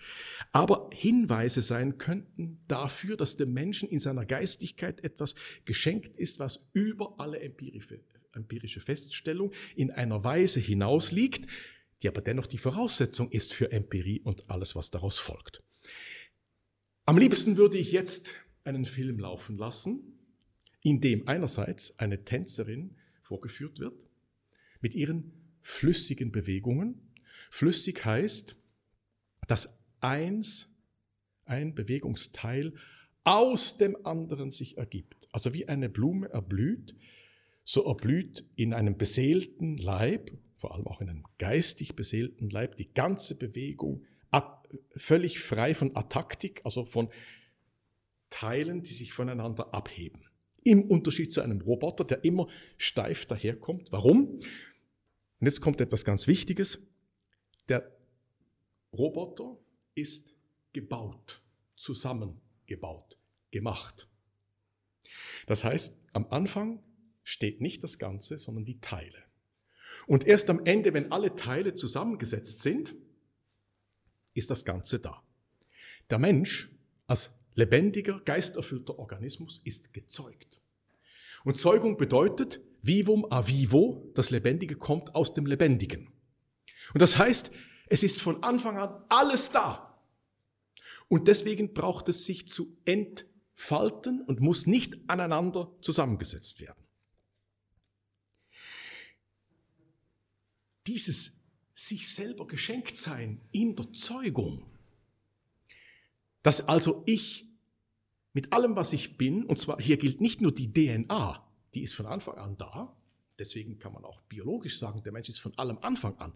aber 0.51 0.91
Hinweise 0.93 1.61
sein 1.61 1.99
könnten 1.99 2.61
dafür, 2.67 3.17
dass 3.17 3.37
dem 3.37 3.53
Menschen 3.53 3.89
in 3.89 4.01
seiner 4.01 4.27
Geistigkeit 4.27 5.05
etwas 5.05 5.35
geschenkt 5.65 6.17
ist, 6.17 6.41
was 6.41 6.69
über 6.73 7.21
alle 7.21 7.39
empirische 7.41 8.81
Feststellung 8.81 9.53
in 9.77 9.93
einer 9.93 10.25
Weise 10.25 10.59
hinausliegt, 10.59 11.47
die 12.03 12.09
aber 12.09 12.21
dennoch 12.21 12.47
die 12.47 12.59
Voraussetzung 12.59 13.31
ist 13.31 13.55
für 13.55 13.71
Empirie 13.71 14.21
und 14.21 14.51
alles, 14.51 14.75
was 14.75 14.91
daraus 14.91 15.21
folgt. 15.21 15.63
Am 17.05 17.19
liebsten 17.19 17.57
würde 17.57 17.79
ich 17.79 17.93
jetzt 17.93 18.35
einen 18.65 18.85
Film 18.85 19.21
laufen 19.21 19.57
lassen, 19.57 20.19
in 20.83 21.01
dem 21.01 21.29
einerseits 21.29 21.99
eine 22.01 22.25
Tänzerin 22.25 22.97
vorgeführt 23.21 23.79
wird, 23.79 24.09
mit 24.83 24.95
ihren 24.95 25.33
flüssigen 25.63 26.31
Bewegungen. 26.31 27.01
Flüssig 27.51 28.05
heißt, 28.05 28.57
dass 29.49 29.79
eins, 30.01 30.69
ein 31.45 31.75
Bewegungsteil 31.75 32.75
aus 33.25 33.79
dem 33.79 34.05
anderen 34.05 34.51
sich 34.51 34.77
ergibt. 34.77 35.29
Also 35.33 35.55
wie 35.55 35.69
eine 35.69 35.89
Blume 35.89 36.29
erblüht, 36.29 36.95
so 37.65 37.85
erblüht 37.87 38.45
in 38.57 38.75
einem 38.75 38.99
beseelten 38.99 39.79
Leib, 39.79 40.31
vor 40.57 40.75
allem 40.75 40.87
auch 40.87 41.01
in 41.01 41.09
einem 41.09 41.25
geistig 41.39 41.97
beseelten 41.97 42.51
Leib, 42.51 42.77
die 42.77 42.93
ganze 42.93 43.35
Bewegung 43.35 44.05
völlig 44.97 45.41
frei 45.41 45.75
von 45.75 45.97
Ataktik, 45.97 46.61
also 46.65 46.85
von 46.85 47.09
Teilen, 48.31 48.83
die 48.83 48.93
sich 48.93 49.13
voneinander 49.13 49.75
abheben. 49.75 50.25
Im 50.65 50.85
Unterschied 50.85 51.33
zu 51.33 51.41
einem 51.41 51.61
Roboter, 51.61 52.05
der 52.05 52.25
immer 52.25 52.49
steif 52.77 53.27
daherkommt. 53.27 53.91
Warum? 53.91 54.41
Und 55.43 55.47
jetzt 55.47 55.61
kommt 55.61 55.81
etwas 55.81 56.05
ganz 56.05 56.29
Wichtiges. 56.29 56.79
Der 57.69 57.99
Roboter 58.93 59.59
ist 59.97 60.37
gebaut, 60.73 61.43
zusammengebaut, 61.75 63.19
gemacht. 63.51 64.09
Das 65.49 65.65
heißt, 65.65 65.99
am 66.13 66.29
Anfang 66.31 66.81
steht 67.25 67.61
nicht 67.61 67.83
das 67.83 67.99
Ganze, 67.99 68.39
sondern 68.39 68.65
die 68.65 68.79
Teile. 68.79 69.19
Und 70.07 70.29
erst 70.29 70.49
am 70.49 70.65
Ende, 70.65 70.95
wenn 70.95 71.11
alle 71.11 71.35
Teile 71.35 71.75
zusammengesetzt 71.75 72.63
sind, 72.63 72.95
ist 74.35 74.49
das 74.49 74.65
Ganze 74.65 75.01
da. 75.01 75.25
Der 76.09 76.21
Mensch 76.21 76.71
als 77.09 77.33
lebendiger, 77.57 78.21
geisterfüllter 78.21 78.97
Organismus 78.97 79.61
ist 79.65 79.93
gezeugt. 79.93 80.61
Und 81.43 81.59
Zeugung 81.59 81.97
bedeutet, 81.97 82.61
vivum 82.83 83.27
a 83.31 83.47
vivo, 83.47 84.11
das 84.15 84.31
Lebendige 84.31 84.77
kommt 84.77 85.15
aus 85.15 85.35
dem 85.35 85.47
Lebendigen. 85.47 86.09
Und 86.93 87.01
das 87.01 87.17
heißt, 87.17 87.51
es 87.87 88.03
ist 88.03 88.21
von 88.21 88.43
Anfang 88.43 88.77
an 88.77 89.05
alles 89.09 89.51
da. 89.51 90.01
Und 91.09 91.29
deswegen 91.29 91.75
braucht 91.75 92.09
es 92.09 92.25
sich 92.25 92.49
zu 92.49 92.77
entfalten 92.85 94.23
und 94.23 94.41
muss 94.41 94.67
nicht 94.67 94.99
aneinander 95.09 95.73
zusammengesetzt 95.83 96.61
werden. 96.61 96.83
Dieses 100.87 101.39
sich 101.75 102.13
selber 102.13 102.47
geschenkt 102.47 102.97
sein 102.97 103.41
in 103.53 103.77
der 103.77 103.93
Zeugung, 103.93 104.67
dass 106.43 106.67
also 106.67 107.03
ich 107.07 107.47
mit 108.33 108.53
allem, 108.53 108.77
was 108.77 108.93
ich 108.93 109.17
bin, 109.17 109.45
und 109.45 109.61
zwar 109.61 109.81
hier 109.81 109.97
gilt 109.97 110.21
nicht 110.21 110.41
nur 110.41 110.53
die 110.53 110.73
DNA, 110.73 111.47
die 111.75 111.83
ist 111.83 111.95
von 111.95 112.07
Anfang 112.07 112.39
an 112.39 112.57
da, 112.57 112.97
deswegen 113.39 113.79
kann 113.79 113.93
man 113.93 114.05
auch 114.05 114.21
biologisch 114.23 114.79
sagen, 114.79 115.03
der 115.03 115.13
Mensch 115.13 115.29
ist 115.29 115.39
von 115.39 115.57
allem 115.59 115.79
Anfang 115.79 116.17
an 116.19 116.33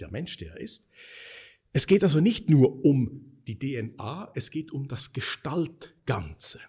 der 0.00 0.10
Mensch, 0.10 0.36
der 0.36 0.52
er 0.52 0.60
ist. 0.60 0.88
Es 1.72 1.86
geht 1.86 2.02
also 2.02 2.20
nicht 2.20 2.48
nur 2.50 2.84
um 2.84 3.32
die 3.46 3.58
DNA, 3.58 4.32
es 4.34 4.50
geht 4.50 4.72
um 4.72 4.88
das 4.88 5.12
Gestaltganze. 5.12 6.60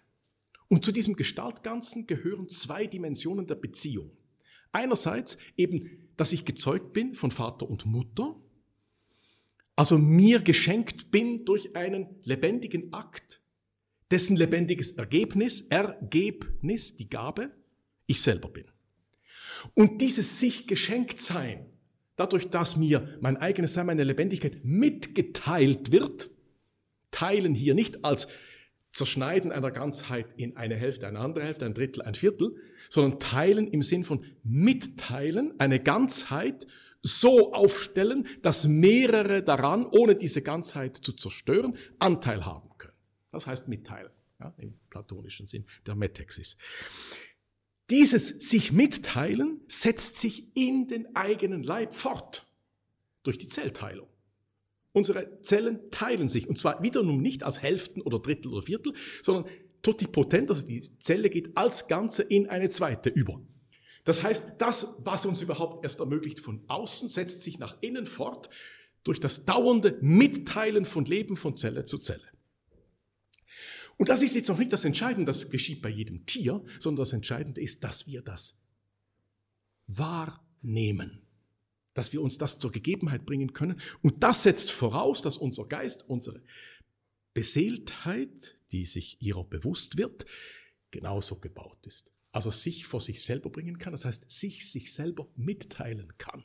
Und 0.70 0.84
zu 0.84 0.92
diesem 0.92 1.16
Gestaltganzen 1.16 2.08
gehören 2.08 2.50
zwei 2.50 2.88
Dimensionen 2.88 3.48
der 3.48 3.56
Beziehung. 3.56 4.12
Einerseits 4.72 5.38
eben, 5.56 6.10
dass 6.18 6.34
ich 6.34 6.46
gezeugt 6.46 6.94
bin 6.94 7.14
von 7.16 7.32
Vater 7.32 7.70
und 7.70 7.86
Mutter, 7.86 8.36
also 9.76 9.98
mir 9.98 10.40
geschenkt 10.40 11.12
bin 11.12 11.46
durch 11.46 11.76
einen 11.76 12.08
lebendigen 12.24 12.92
Akt, 12.94 13.42
dessen 14.12 14.36
lebendiges 14.36 14.92
Ergebnis, 14.94 15.62
Ergebnis, 15.62 16.98
die 16.98 17.10
Gabe, 17.10 17.52
ich 18.08 18.22
selber 18.22 18.50
bin. 18.50 18.66
Und 19.74 20.02
dieses 20.02 20.40
sich 20.40 20.68
geschenkt 20.68 21.20
sein, 21.20 21.66
dadurch, 22.16 22.50
dass 22.50 22.76
mir 22.76 23.18
mein 23.22 23.38
eigenes 23.38 23.74
Sein, 23.74 23.86
meine 23.86 24.04
Lebendigkeit 24.04 24.64
mitgeteilt 24.64 25.92
wird, 25.92 26.30
teilen 27.12 27.54
hier 27.54 27.74
nicht 27.74 28.04
als 28.04 28.28
Zerschneiden 28.92 29.52
einer 29.52 29.72
Ganzheit 29.72 30.34
in 30.38 30.58
eine 30.58 30.76
Hälfte, 30.76 31.08
eine 31.08 31.20
andere 31.20 31.46
Hälfte, 31.46 31.66
ein 31.66 31.74
Drittel, 31.74 32.02
ein 32.02 32.16
Viertel, 32.16 32.56
sondern 32.90 33.20
teilen 33.20 33.68
im 33.68 33.84
Sinn 33.84 34.04
von 34.04 34.26
mitteilen, 34.44 35.54
eine 35.60 35.80
Ganzheit 35.80 36.66
so 37.04 37.54
aufstellen, 37.54 38.28
dass 38.42 38.68
mehrere 38.68 39.44
daran, 39.44 39.86
ohne 39.86 40.16
diese 40.16 40.42
Ganzheit 40.42 40.98
zu 40.98 41.14
zerstören, 41.14 41.78
Anteil 42.00 42.46
haben 42.46 42.70
können. 42.78 42.94
Das 43.32 43.46
heißt 43.46 43.68
mitteilen, 43.68 44.12
ja, 44.40 44.54
im 44.58 44.74
platonischen 44.90 45.46
Sinn 45.46 45.66
der 45.86 45.96
Metexis. 45.96 46.58
Dieses 47.90 48.28
sich 48.28 48.72
mitteilen 48.72 49.62
setzt 49.68 50.18
sich 50.18 50.56
in 50.56 50.88
den 50.88 51.16
eigenen 51.16 51.64
Leib 51.64 51.94
fort 51.94 52.46
durch 53.24 53.38
die 53.38 53.48
Zellteilung. 53.48 54.08
Unsere 54.92 55.42
Zellen 55.42 55.92
teilen 55.92 56.28
sich 56.28 56.50
und 56.50 56.58
zwar 56.60 56.82
wiederum 56.82 57.22
nicht 57.22 57.44
als 57.44 57.62
Hälften 57.62 58.02
oder 58.02 58.20
Drittel 58.20 58.52
oder 58.52 58.64
Viertel, 58.64 58.94
sondern 59.22 59.46
totipotent, 59.84 60.50
also 60.50 60.66
die 60.66 60.82
Zelle 61.00 61.30
geht 61.30 61.56
als 61.56 61.88
Ganze 61.88 62.24
in 62.24 62.48
eine 62.48 62.70
zweite 62.70 63.10
über. 63.10 63.40
Das 64.04 64.24
heißt, 64.24 64.54
das, 64.58 64.96
was 65.00 65.26
uns 65.26 65.42
überhaupt 65.42 65.84
erst 65.84 66.00
ermöglicht 66.00 66.40
von 66.40 66.64
außen, 66.68 67.10
setzt 67.10 67.44
sich 67.44 67.60
nach 67.60 67.78
innen 67.82 68.06
fort 68.06 68.50
durch 69.04 69.20
das 69.20 69.46
dauernde 69.46 69.98
Mitteilen 70.02 70.86
von 70.86 71.06
Leben 71.06 71.38
von 71.38 71.58
Zelle 71.58 71.86
zu 71.86 71.98
Zelle. 71.98 72.24
Und 73.98 74.10
das 74.10 74.22
ist 74.22 74.36
jetzt 74.36 74.48
noch 74.48 74.60
nicht 74.60 74.72
das 74.72 74.86
Entscheidende, 74.86 75.26
das 75.26 75.50
geschieht 75.50 75.82
bei 75.82 75.90
jedem 75.90 76.26
Tier, 76.26 76.64
sondern 76.80 77.02
das 77.02 77.14
Entscheidende 77.14 77.62
ist, 77.62 77.84
dass 77.84 78.08
wir 78.08 78.22
das 78.22 78.60
wahrnehmen, 79.88 81.22
dass 81.94 82.14
wir 82.14 82.22
uns 82.22 82.38
das 82.38 82.60
zur 82.60 82.72
Gegebenheit 82.72 83.26
bringen 83.26 83.54
können. 83.54 83.82
Und 84.04 84.24
das 84.24 84.44
setzt 84.44 84.72
voraus, 84.72 85.22
dass 85.24 85.38
unser 85.38 85.68
Geist, 85.68 86.08
unsere 86.08 86.44
Beseeltheit, 87.34 88.58
die 88.72 88.86
sich 88.86 89.22
ihrer 89.22 89.44
bewusst 89.44 89.98
wird, 89.98 90.26
genauso 90.92 91.40
gebaut 91.40 91.86
ist. 91.88 92.12
Also 92.32 92.52
sich 92.52 92.86
vor 92.86 93.02
sich 93.02 93.24
selber 93.24 93.50
bringen 93.50 93.80
kann, 93.80 93.94
das 93.94 94.06
heißt, 94.06 94.30
sich 94.30 94.72
sich 94.72 94.94
selber 94.94 95.28
mitteilen 95.36 96.14
kann. 96.20 96.44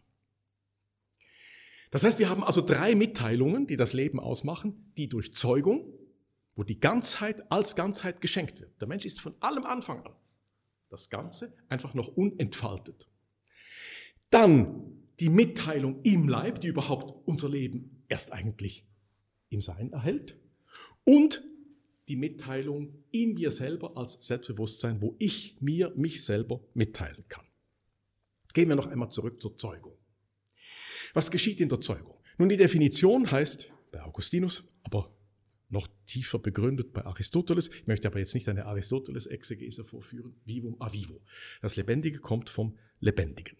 Das 1.90 2.04
heißt, 2.04 2.18
wir 2.18 2.30
haben 2.30 2.42
also 2.42 2.62
drei 2.62 2.94
Mitteilungen, 2.94 3.66
die 3.66 3.76
das 3.76 3.92
Leben 3.92 4.18
ausmachen, 4.18 4.92
die 4.96 5.08
durch 5.08 5.34
Zeugung, 5.34 5.92
wo 6.54 6.64
die 6.64 6.80
Ganzheit 6.80 7.50
als 7.50 7.76
Ganzheit 7.76 8.20
geschenkt 8.20 8.60
wird. 8.60 8.80
Der 8.80 8.88
Mensch 8.88 9.04
ist 9.04 9.20
von 9.20 9.34
allem 9.40 9.64
Anfang 9.64 10.04
an 10.04 10.14
das 10.92 11.08
Ganze 11.08 11.54
einfach 11.68 11.94
noch 11.94 12.08
unentfaltet. 12.08 13.08
Dann 14.30 15.08
die 15.20 15.30
Mitteilung 15.30 16.02
im 16.02 16.28
Leib, 16.28 16.60
die 16.60 16.68
überhaupt 16.68 17.26
unser 17.26 17.48
Leben 17.48 18.04
erst 18.08 18.32
eigentlich 18.32 18.86
im 19.48 19.62
Sein 19.62 19.92
erhält. 19.92 20.36
Und 21.04 21.42
die 22.08 22.16
Mitteilung 22.16 23.04
in 23.10 23.34
mir 23.34 23.50
selber 23.50 23.96
als 23.96 24.18
Selbstbewusstsein, 24.20 25.00
wo 25.00 25.16
ich 25.18 25.56
mir 25.60 25.92
mich 25.96 26.24
selber 26.24 26.60
mitteilen 26.74 27.24
kann. 27.28 27.46
Gehen 28.52 28.68
wir 28.68 28.76
noch 28.76 28.86
einmal 28.86 29.10
zurück 29.10 29.40
zur 29.40 29.56
Zeugung. 29.56 29.96
Was 31.14 31.30
geschieht 31.30 31.60
in 31.60 31.68
der 31.68 31.80
Zeugung? 31.80 32.16
Nun, 32.38 32.48
die 32.48 32.56
Definition 32.56 33.30
heißt 33.30 33.72
bei 33.92 34.02
Augustinus, 34.02 34.64
aber 34.82 35.14
noch 35.72 35.88
tiefer 36.06 36.38
begründet 36.38 36.92
bei 36.92 37.04
Aristoteles. 37.04 37.68
Ich 37.68 37.86
möchte 37.86 38.08
aber 38.08 38.18
jetzt 38.18 38.34
nicht 38.34 38.48
eine 38.48 38.66
Aristoteles-Exegese 38.66 39.84
vorführen. 39.84 40.34
Vivum 40.44 40.76
a 40.80 40.92
vivo. 40.92 41.20
Das 41.60 41.76
Lebendige 41.76 42.18
kommt 42.18 42.50
vom 42.50 42.76
Lebendigen. 43.00 43.56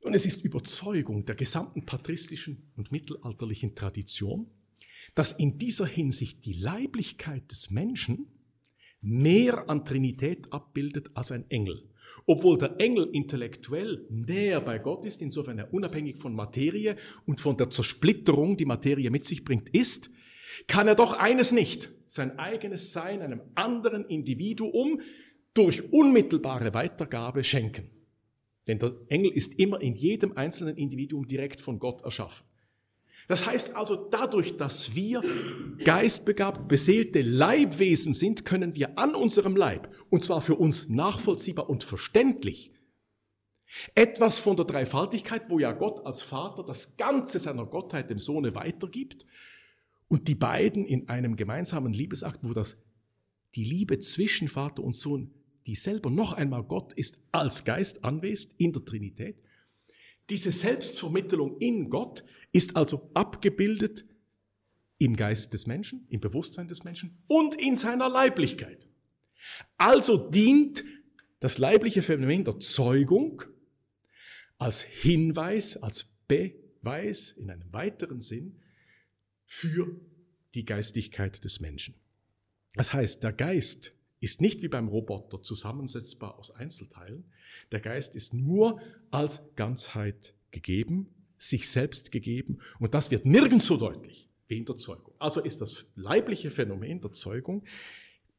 Und 0.00 0.14
es 0.14 0.26
ist 0.26 0.44
Überzeugung 0.44 1.24
der 1.24 1.34
gesamten 1.34 1.84
patristischen 1.84 2.70
und 2.76 2.92
mittelalterlichen 2.92 3.74
Tradition, 3.74 4.46
dass 5.14 5.32
in 5.32 5.58
dieser 5.58 5.86
Hinsicht 5.86 6.44
die 6.44 6.52
Leiblichkeit 6.52 7.50
des 7.50 7.70
Menschen 7.70 8.26
mehr 9.00 9.68
an 9.70 9.84
Trinität 9.84 10.52
abbildet 10.52 11.10
als 11.14 11.32
ein 11.32 11.50
Engel. 11.50 11.88
Obwohl 12.26 12.58
der 12.58 12.78
Engel 12.78 13.08
intellektuell 13.12 14.04
näher 14.10 14.60
bei 14.60 14.78
Gott 14.78 15.06
ist, 15.06 15.22
insofern 15.22 15.58
er 15.58 15.72
unabhängig 15.72 16.16
von 16.16 16.34
Materie 16.34 16.96
und 17.24 17.40
von 17.40 17.56
der 17.56 17.70
Zersplitterung, 17.70 18.56
die 18.56 18.64
Materie 18.64 19.10
mit 19.10 19.24
sich 19.24 19.44
bringt, 19.44 19.68
ist, 19.70 20.10
kann 20.66 20.88
er 20.88 20.94
doch 20.94 21.12
eines 21.12 21.52
nicht, 21.52 21.90
sein 22.06 22.38
eigenes 22.38 22.92
Sein 22.92 23.22
einem 23.22 23.42
anderen 23.54 24.04
Individuum 24.06 25.00
durch 25.54 25.92
unmittelbare 25.92 26.74
Weitergabe 26.74 27.44
schenken. 27.44 27.90
Denn 28.66 28.78
der 28.78 28.94
Engel 29.08 29.32
ist 29.32 29.54
immer 29.54 29.80
in 29.80 29.94
jedem 29.94 30.36
einzelnen 30.36 30.76
Individuum 30.76 31.26
direkt 31.28 31.60
von 31.60 31.78
Gott 31.78 32.02
erschaffen. 32.02 32.44
Das 33.28 33.46
heißt 33.46 33.74
also, 33.74 33.96
dadurch, 33.96 34.56
dass 34.56 34.94
wir 34.94 35.22
geistbegabt, 35.84 36.68
beseelte 36.68 37.22
Leibwesen 37.22 38.12
sind, 38.12 38.44
können 38.44 38.74
wir 38.76 38.98
an 38.98 39.14
unserem 39.14 39.56
Leib, 39.56 39.92
und 40.10 40.24
zwar 40.24 40.42
für 40.42 40.54
uns 40.54 40.88
nachvollziehbar 40.88 41.68
und 41.68 41.82
verständlich, 41.82 42.72
etwas 43.96 44.38
von 44.38 44.56
der 44.56 44.64
Dreifaltigkeit, 44.64 45.50
wo 45.50 45.58
ja 45.58 45.72
Gott 45.72 46.06
als 46.06 46.22
Vater 46.22 46.62
das 46.62 46.96
Ganze 46.96 47.40
seiner 47.40 47.66
Gottheit 47.66 48.10
dem 48.10 48.20
Sohne 48.20 48.54
weitergibt, 48.54 49.26
und 50.08 50.28
die 50.28 50.34
beiden 50.34 50.84
in 50.84 51.08
einem 51.08 51.36
gemeinsamen 51.36 51.92
Liebesakt, 51.92 52.40
wo 52.42 52.52
das 52.52 52.76
die 53.54 53.64
Liebe 53.64 53.98
zwischen 53.98 54.48
Vater 54.48 54.84
und 54.84 54.94
Sohn, 54.94 55.32
die 55.66 55.74
selber 55.74 56.10
noch 56.10 56.32
einmal 56.32 56.62
Gott 56.62 56.92
ist, 56.92 57.18
als 57.32 57.64
Geist 57.64 58.04
anwesend 58.04 58.54
in 58.58 58.72
der 58.72 58.84
Trinität. 58.84 59.42
Diese 60.30 60.52
Selbstvermittlung 60.52 61.58
in 61.58 61.90
Gott 61.90 62.24
ist 62.52 62.76
also 62.76 63.10
abgebildet 63.14 64.04
im 64.98 65.16
Geist 65.16 65.52
des 65.52 65.66
Menschen, 65.66 66.06
im 66.08 66.20
Bewusstsein 66.20 66.68
des 66.68 66.84
Menschen 66.84 67.18
und 67.26 67.54
in 67.60 67.76
seiner 67.76 68.08
Leiblichkeit. 68.08 68.86
Also 69.76 70.16
dient 70.16 70.84
das 71.40 71.58
leibliche 71.58 72.02
Phänomen 72.02 72.44
der 72.44 72.60
Zeugung 72.60 73.42
als 74.58 74.82
Hinweis, 74.82 75.76
als 75.76 76.06
Beweis 76.26 77.30
in 77.32 77.50
einem 77.50 77.72
weiteren 77.72 78.20
Sinn 78.20 78.58
für 79.46 79.98
die 80.54 80.64
Geistigkeit 80.64 81.44
des 81.44 81.60
Menschen. 81.60 81.94
Das 82.74 82.92
heißt, 82.92 83.22
der 83.22 83.32
Geist 83.32 83.92
ist 84.20 84.40
nicht 84.40 84.62
wie 84.62 84.68
beim 84.68 84.88
Roboter 84.88 85.42
zusammensetzbar 85.42 86.38
aus 86.38 86.50
Einzelteilen. 86.50 87.24
Der 87.72 87.80
Geist 87.80 88.16
ist 88.16 88.34
nur 88.34 88.80
als 89.10 89.42
Ganzheit 89.54 90.34
gegeben, 90.50 91.08
sich 91.38 91.68
selbst 91.68 92.12
gegeben 92.12 92.58
und 92.78 92.94
das 92.94 93.10
wird 93.10 93.26
nirgends 93.26 93.66
so 93.66 93.76
deutlich 93.76 94.28
wie 94.48 94.58
in 94.58 94.64
der 94.64 94.76
Zeugung. 94.76 95.14
Also 95.18 95.40
ist 95.40 95.60
das 95.60 95.86
leibliche 95.94 96.50
Phänomen 96.50 97.00
der 97.00 97.12
Zeugung 97.12 97.64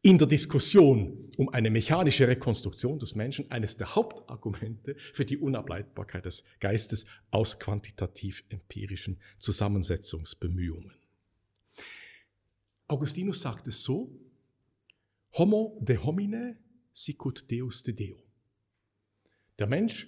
in 0.07 0.17
der 0.17 0.27
Diskussion 0.29 1.29
um 1.35 1.49
eine 1.49 1.69
mechanische 1.69 2.29
Rekonstruktion 2.29 2.97
des 2.97 3.15
Menschen 3.15 3.51
eines 3.51 3.75
der 3.75 3.93
Hauptargumente 3.93 4.95
für 5.11 5.25
die 5.25 5.35
Unableitbarkeit 5.35 6.23
des 6.23 6.45
Geistes 6.61 7.05
aus 7.29 7.59
quantitativ-empirischen 7.59 9.19
Zusammensetzungsbemühungen. 9.37 10.93
Augustinus 12.87 13.41
sagt 13.41 13.67
es 13.67 13.83
so, 13.83 14.17
Homo 15.33 15.77
de 15.81 15.97
homine 15.97 16.57
sicut 16.93 17.43
Deus 17.51 17.83
de 17.83 17.93
Deo. 17.93 18.23
Der 19.59 19.67
Mensch 19.67 20.07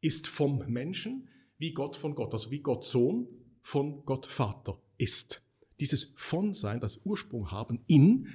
ist 0.00 0.26
vom 0.26 0.64
Menschen 0.72 1.28
wie 1.58 1.74
Gott 1.74 1.96
von 1.96 2.14
Gott, 2.14 2.32
also 2.32 2.50
wie 2.50 2.60
Gott 2.60 2.86
Sohn 2.86 3.28
von 3.60 4.06
Gott 4.06 4.24
Vater 4.24 4.80
ist. 4.96 5.42
Dieses 5.80 6.14
Von-Sein, 6.16 6.80
das 6.80 7.02
Ursprung 7.04 7.50
haben 7.50 7.84
in, 7.86 8.28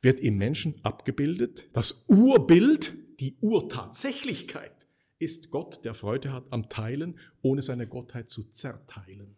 wird 0.00 0.20
im 0.20 0.36
Menschen 0.38 0.82
abgebildet. 0.84 1.68
Das 1.72 2.04
Urbild, 2.06 2.96
die 3.20 3.36
Urtatsächlichkeit 3.40 4.86
ist 5.18 5.50
Gott, 5.50 5.84
der 5.84 5.94
Freude 5.94 6.32
hat 6.32 6.52
am 6.52 6.68
Teilen, 6.68 7.18
ohne 7.42 7.62
seine 7.62 7.86
Gottheit 7.88 8.28
zu 8.28 8.44
zerteilen. 8.44 9.36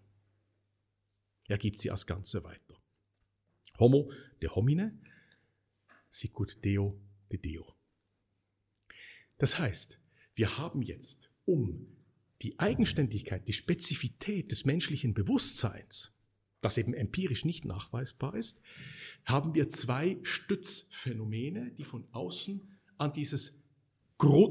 Er 1.49 1.59
gibt 1.59 1.81
sie 1.81 1.91
als 1.91 2.07
Ganze 2.07 2.45
weiter. 2.45 2.77
Homo 3.79 4.13
de 4.43 4.51
homine, 4.51 4.99
sicut 6.11 6.63
Deo 6.65 7.01
de 7.33 7.39
Deo. 7.39 7.75
Das 9.39 9.59
heißt, 9.59 9.99
wir 10.35 10.59
haben 10.59 10.83
jetzt, 10.83 11.31
um 11.47 11.87
die 12.43 12.59
Eigenständigkeit, 12.59 13.49
die 13.49 13.53
Spezifität 13.53 14.51
des 14.51 14.65
menschlichen 14.65 15.15
Bewusstseins 15.15 16.13
das 16.61 16.79
eben 16.79 16.95
empirisch 16.95 17.45
nicht 17.45 17.65
nachweisbar 17.65 18.35
ist, 18.35 18.61
haben 19.25 19.55
wir 19.55 19.69
zwei 19.71 20.19
Stützphänomene, 20.23 21.73
die 21.73 21.85
von 21.85 22.07
außen 22.13 22.69
an 22.99 23.13
dieses, 23.13 23.59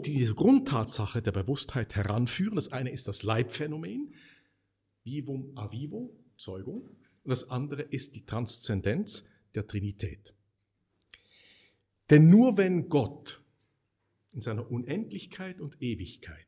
diese 0.05 0.33
Grundtatsache 0.33 1.21
der 1.21 1.31
Bewusstheit 1.31 1.95
heranführen. 1.95 2.55
Das 2.55 2.71
eine 2.71 2.91
ist 2.91 3.07
das 3.07 3.23
Leibphänomen, 3.23 4.13
vivum 5.03 5.51
a 5.55 5.71
vivo, 5.71 6.17
Zeugung, 6.37 6.89
und 7.23 7.29
das 7.29 7.49
andere 7.49 7.83
ist 7.83 8.15
die 8.15 8.25
Transzendenz 8.25 9.25
der 9.53 9.67
Trinität. 9.67 10.33
Denn 12.09 12.29
nur 12.29 12.57
wenn 12.57 12.89
Gott 12.89 13.43
in 14.31 14.41
seiner 14.41 14.69
Unendlichkeit 14.71 15.61
und 15.61 15.81
Ewigkeit, 15.81 16.47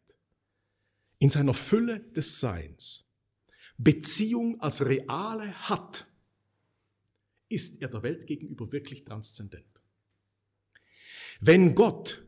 in 1.19 1.29
seiner 1.29 1.53
Fülle 1.53 1.99
des 1.99 2.39
Seins, 2.39 3.10
Beziehung 3.83 4.59
als 4.61 4.85
reale 4.85 5.53
hat, 5.53 6.07
ist 7.49 7.81
er 7.81 7.89
der 7.89 8.03
Welt 8.03 8.27
gegenüber 8.27 8.71
wirklich 8.71 9.03
transzendent. 9.03 9.65
Wenn 11.39 11.75
Gott 11.75 12.23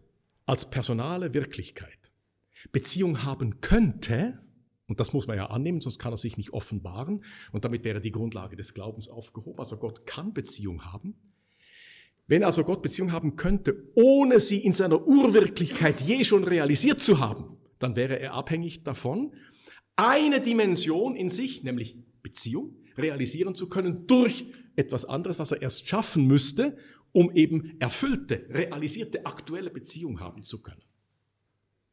als 0.46 0.70
personale 0.70 1.34
Wirklichkeit 1.34 2.12
Beziehung 2.72 3.24
haben 3.24 3.62
könnte, 3.62 4.42
und 4.88 5.00
das 5.00 5.14
muss 5.14 5.28
man 5.28 5.38
ja 5.38 5.48
annehmen, 5.48 5.82
sonst 5.82 6.00
kann 6.00 6.14
er 6.14 6.18
sich 6.18 6.38
nicht 6.38 6.52
offenbaren, 6.52 7.24
und 7.52 7.66
damit 7.66 7.84
wäre 7.84 8.02
die 8.02 8.12
Grundlage 8.12 8.56
des 8.56 8.74
Glaubens 8.74 9.08
aufgehoben, 9.08 9.60
also 9.60 9.78
Gott 9.78 10.06
kann 10.06 10.34
Beziehung 10.34 10.86
haben, 10.86 11.16
wenn 12.26 12.44
also 12.44 12.64
Gott 12.64 12.82
Beziehung 12.82 13.12
haben 13.12 13.36
könnte, 13.36 13.92
ohne 13.96 14.40
sie 14.40 14.60
in 14.60 14.74
seiner 14.74 15.06
Urwirklichkeit 15.06 16.02
je 16.02 16.24
schon 16.24 16.46
realisiert 16.46 17.02
zu 17.02 17.20
haben, 17.20 17.58
dann 17.80 17.96
wäre 17.96 18.18
er 18.18 18.34
abhängig 18.34 18.84
davon, 18.84 19.34
eine 19.96 20.42
Dimension 20.42 21.16
in 21.16 21.30
sich, 21.30 21.64
nämlich 21.64 21.98
Beziehung, 22.22 22.76
realisieren 22.98 23.56
zu 23.56 23.70
können 23.70 24.08
durch 24.08 24.46
etwas 24.76 25.06
anderes, 25.06 25.40
was 25.40 25.52
er 25.52 25.62
erst 25.62 25.88
schaffen 25.88 26.26
müsste, 26.26 26.78
um 27.12 27.32
eben 27.36 27.80
erfüllte, 27.80 28.46
realisierte, 28.50 29.26
aktuelle 29.26 29.70
Beziehung 29.70 30.20
haben 30.20 30.44
zu 30.44 30.62
können. 30.62 30.82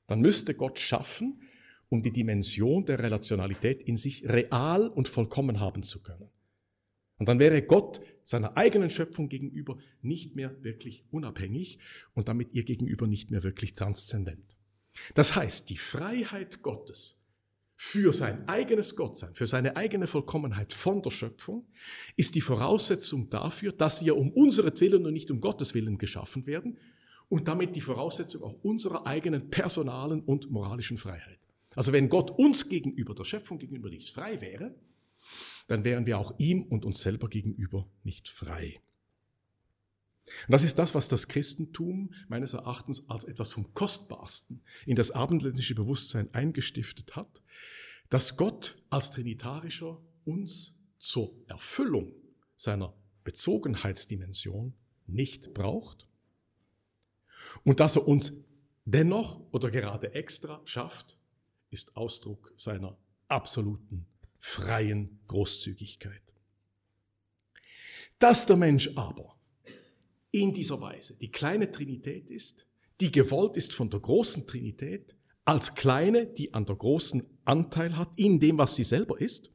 Dann 0.06 0.20
müsste 0.20 0.54
Gott 0.54 0.78
schaffen, 0.78 1.42
um 1.88 2.02
die 2.02 2.12
Dimension 2.12 2.84
der 2.86 3.00
Relationalität 3.00 3.82
in 3.82 3.96
sich 3.96 4.24
real 4.26 4.88
und 4.88 5.08
vollkommen 5.08 5.60
haben 5.60 5.82
zu 5.82 6.02
können. 6.02 6.28
Und 7.18 7.28
dann 7.28 7.38
wäre 7.38 7.60
Gott 7.62 8.00
seiner 8.22 8.56
eigenen 8.56 8.88
Schöpfung 8.88 9.28
gegenüber 9.28 9.76
nicht 10.00 10.36
mehr 10.36 10.56
wirklich 10.64 11.04
unabhängig 11.10 11.78
und 12.14 12.28
damit 12.28 12.54
ihr 12.54 12.64
gegenüber 12.64 13.06
nicht 13.06 13.30
mehr 13.30 13.42
wirklich 13.42 13.74
transzendent. 13.74 14.56
Das 15.14 15.36
heißt, 15.36 15.68
die 15.68 15.76
Freiheit 15.76 16.62
Gottes 16.62 17.19
für 17.82 18.12
sein 18.12 18.46
eigenes 18.46 18.94
Gottsein, 18.94 19.34
für 19.34 19.46
seine 19.46 19.74
eigene 19.74 20.06
Vollkommenheit 20.06 20.74
von 20.74 21.00
der 21.00 21.10
Schöpfung, 21.10 21.66
ist 22.14 22.34
die 22.34 22.42
Voraussetzung 22.42 23.30
dafür, 23.30 23.72
dass 23.72 24.04
wir 24.04 24.18
um 24.18 24.30
unseretwillen 24.32 25.06
und 25.06 25.14
nicht 25.14 25.30
um 25.30 25.40
Gottes 25.40 25.72
Willen 25.72 25.96
geschaffen 25.96 26.46
werden 26.46 26.76
und 27.30 27.48
damit 27.48 27.74
die 27.76 27.80
Voraussetzung 27.80 28.42
auch 28.42 28.62
unserer 28.62 29.06
eigenen 29.06 29.48
personalen 29.48 30.20
und 30.20 30.50
moralischen 30.50 30.98
Freiheit. 30.98 31.38
Also 31.74 31.94
wenn 31.94 32.10
Gott 32.10 32.30
uns 32.32 32.68
gegenüber, 32.68 33.14
der 33.14 33.24
Schöpfung 33.24 33.58
gegenüber 33.58 33.88
nicht 33.88 34.10
frei 34.10 34.42
wäre, 34.42 34.74
dann 35.66 35.82
wären 35.82 36.04
wir 36.04 36.18
auch 36.18 36.38
ihm 36.38 36.64
und 36.64 36.84
uns 36.84 37.00
selber 37.00 37.30
gegenüber 37.30 37.88
nicht 38.02 38.28
frei. 38.28 38.78
Und 40.46 40.52
das 40.52 40.64
ist 40.64 40.78
das, 40.78 40.94
was 40.94 41.08
das 41.08 41.28
Christentum 41.28 42.14
meines 42.28 42.54
Erachtens 42.54 43.08
als 43.08 43.24
etwas 43.24 43.52
vom 43.52 43.74
Kostbarsten 43.74 44.62
in 44.86 44.96
das 44.96 45.10
abendländische 45.10 45.74
Bewusstsein 45.74 46.32
eingestiftet 46.32 47.16
hat, 47.16 47.42
dass 48.08 48.36
Gott 48.36 48.82
als 48.90 49.10
Trinitarischer 49.10 50.00
uns 50.24 50.78
zur 50.98 51.34
Erfüllung 51.46 52.12
seiner 52.56 52.94
Bezogenheitsdimension 53.24 54.74
nicht 55.06 55.54
braucht 55.54 56.08
und 57.64 57.80
dass 57.80 57.96
er 57.96 58.06
uns 58.06 58.32
dennoch 58.84 59.40
oder 59.52 59.70
gerade 59.70 60.14
extra 60.14 60.60
schafft, 60.64 61.18
ist 61.70 61.96
Ausdruck 61.96 62.52
seiner 62.56 62.96
absoluten 63.28 64.06
freien 64.38 65.20
Großzügigkeit. 65.28 66.22
Dass 68.18 68.46
der 68.46 68.56
Mensch 68.56 68.90
aber 68.96 69.39
in 70.30 70.52
dieser 70.52 70.80
Weise 70.80 71.16
die 71.18 71.30
kleine 71.30 71.70
Trinität 71.70 72.30
ist, 72.30 72.66
die 73.00 73.10
gewollt 73.10 73.56
ist 73.56 73.72
von 73.72 73.90
der 73.90 74.00
großen 74.00 74.46
Trinität, 74.46 75.16
als 75.44 75.74
kleine, 75.74 76.26
die 76.26 76.54
an 76.54 76.66
der 76.66 76.76
großen 76.76 77.24
Anteil 77.44 77.96
hat 77.96 78.12
in 78.16 78.38
dem, 78.38 78.58
was 78.58 78.76
sie 78.76 78.84
selber 78.84 79.20
ist, 79.20 79.50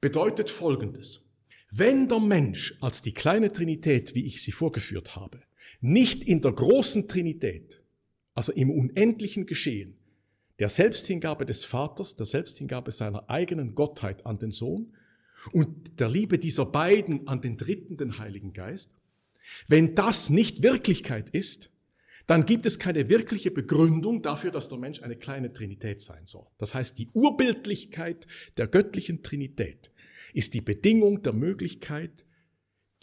bedeutet 0.00 0.50
Folgendes. 0.50 1.28
Wenn 1.70 2.08
der 2.08 2.20
Mensch 2.20 2.76
als 2.80 3.02
die 3.02 3.12
kleine 3.12 3.52
Trinität, 3.52 4.14
wie 4.14 4.24
ich 4.24 4.42
sie 4.42 4.52
vorgeführt 4.52 5.16
habe, 5.16 5.42
nicht 5.80 6.22
in 6.24 6.40
der 6.40 6.52
großen 6.52 7.08
Trinität, 7.08 7.82
also 8.34 8.52
im 8.52 8.70
unendlichen 8.70 9.46
Geschehen, 9.46 9.96
der 10.58 10.68
Selbsthingabe 10.68 11.44
des 11.44 11.64
Vaters, 11.64 12.16
der 12.16 12.26
Selbsthingabe 12.26 12.92
seiner 12.92 13.28
eigenen 13.28 13.74
Gottheit 13.74 14.24
an 14.26 14.38
den 14.38 14.52
Sohn 14.52 14.94
und 15.50 15.98
der 15.98 16.08
Liebe 16.08 16.38
dieser 16.38 16.66
beiden 16.66 17.26
an 17.26 17.40
den 17.40 17.56
Dritten, 17.56 17.96
den 17.96 18.18
Heiligen 18.18 18.52
Geist, 18.52 18.92
wenn 19.68 19.94
das 19.94 20.30
nicht 20.30 20.62
Wirklichkeit 20.62 21.30
ist, 21.30 21.70
dann 22.26 22.46
gibt 22.46 22.66
es 22.66 22.78
keine 22.78 23.08
wirkliche 23.08 23.50
Begründung 23.50 24.22
dafür, 24.22 24.50
dass 24.50 24.68
der 24.68 24.78
Mensch 24.78 25.02
eine 25.02 25.16
kleine 25.16 25.52
Trinität 25.52 26.00
sein 26.00 26.24
soll. 26.24 26.46
Das 26.58 26.74
heißt, 26.74 26.98
die 26.98 27.08
Urbildlichkeit 27.12 28.26
der 28.56 28.68
göttlichen 28.68 29.22
Trinität 29.22 29.90
ist 30.32 30.54
die 30.54 30.60
Bedingung 30.60 31.22
der 31.22 31.32
Möglichkeit, 31.32 32.26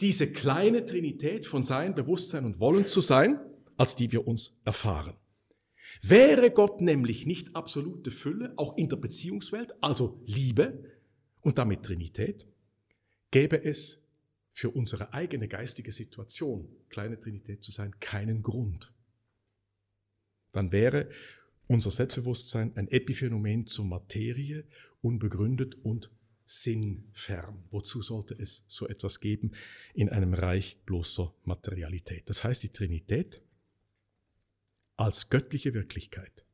diese 0.00 0.32
kleine 0.32 0.86
Trinität 0.86 1.46
von 1.46 1.62
Sein, 1.62 1.94
Bewusstsein 1.94 2.46
und 2.46 2.58
Wollen 2.58 2.86
zu 2.86 3.00
sein, 3.00 3.38
als 3.76 3.94
die 3.94 4.10
wir 4.10 4.26
uns 4.26 4.56
erfahren. 4.64 5.14
Wäre 6.02 6.50
Gott 6.50 6.80
nämlich 6.80 7.26
nicht 7.26 7.54
absolute 7.54 8.10
Fülle, 8.10 8.54
auch 8.56 8.76
in 8.76 8.88
der 8.88 8.96
Beziehungswelt, 8.96 9.74
also 9.82 10.22
Liebe 10.24 10.84
und 11.40 11.58
damit 11.58 11.82
Trinität, 11.82 12.46
gäbe 13.30 13.62
es 13.62 14.02
für 14.52 14.70
unsere 14.70 15.12
eigene 15.12 15.48
geistige 15.48 15.92
Situation, 15.92 16.68
kleine 16.88 17.18
Trinität 17.18 17.62
zu 17.62 17.70
sein, 17.70 17.98
keinen 18.00 18.42
Grund. 18.42 18.92
Dann 20.52 20.72
wäre 20.72 21.08
unser 21.66 21.90
Selbstbewusstsein 21.90 22.76
ein 22.76 22.88
Epiphänomen 22.88 23.66
zur 23.66 23.84
Materie, 23.84 24.64
unbegründet 25.02 25.76
und 25.84 26.10
sinnfern. 26.44 27.62
Wozu 27.70 28.02
sollte 28.02 28.34
es 28.34 28.64
so 28.66 28.88
etwas 28.88 29.20
geben 29.20 29.52
in 29.94 30.08
einem 30.08 30.34
Reich 30.34 30.78
bloßer 30.84 31.32
Materialität? 31.44 32.28
Das 32.28 32.42
heißt, 32.42 32.62
die 32.64 32.72
Trinität 32.72 33.40
als 34.96 35.30
göttliche 35.30 35.72
Wirklichkeit 35.74 36.44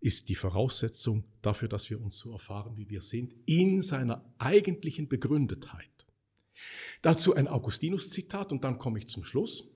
ist 0.00 0.28
die 0.28 0.34
Voraussetzung 0.34 1.24
dafür, 1.40 1.68
dass 1.68 1.88
wir 1.88 1.98
uns 1.98 2.18
so 2.18 2.32
erfahren, 2.32 2.76
wie 2.76 2.90
wir 2.90 3.00
sind, 3.00 3.34
in 3.46 3.80
seiner 3.80 4.22
eigentlichen 4.36 5.08
Begründetheit. 5.08 5.93
Dazu 7.02 7.34
ein 7.34 7.48
Augustinus-Zitat 7.48 8.52
und 8.52 8.64
dann 8.64 8.78
komme 8.78 8.98
ich 8.98 9.08
zum 9.08 9.24
Schluss. 9.24 9.70